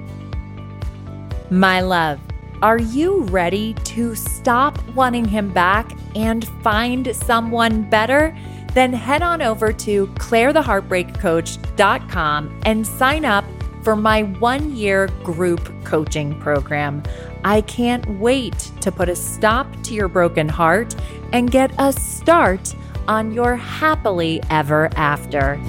My 1.50 1.82
love, 1.82 2.20
are 2.62 2.80
you 2.80 3.24
ready 3.24 3.74
to 3.86 4.16
stop 4.16 4.82
wanting 4.90 5.26
him 5.26 5.52
back 5.52 5.92
and 6.16 6.48
find 6.64 7.16
someone 7.16 7.90
better? 7.90 8.36
then 8.74 8.92
head 8.92 9.22
on 9.22 9.42
over 9.42 9.72
to 9.72 10.08
clairetheheartbreakcoach.com 10.08 12.60
and 12.66 12.88
sign 12.88 13.26
up 13.26 13.46
for 13.84 13.96
my 13.96 14.24
one 14.24 14.76
year 14.76 15.08
group 15.24 15.72
coaching 15.84 16.40
program. 16.40 17.04
I 17.44 17.62
can't 17.62 18.08
wait 18.20 18.72
to 18.82 18.92
put 18.92 19.10
a 19.10 19.16
stop 19.16 19.68
to 19.84 19.94
your 19.94 20.08
broken 20.08 20.50
heart 20.50 20.96
and 21.34 21.52
get 21.52 21.72
a 21.78 21.94
start 21.94 22.74
on 23.08 23.32
your 23.34 23.56
happily 23.56 24.42
ever 24.50 24.90
after. 24.96 25.62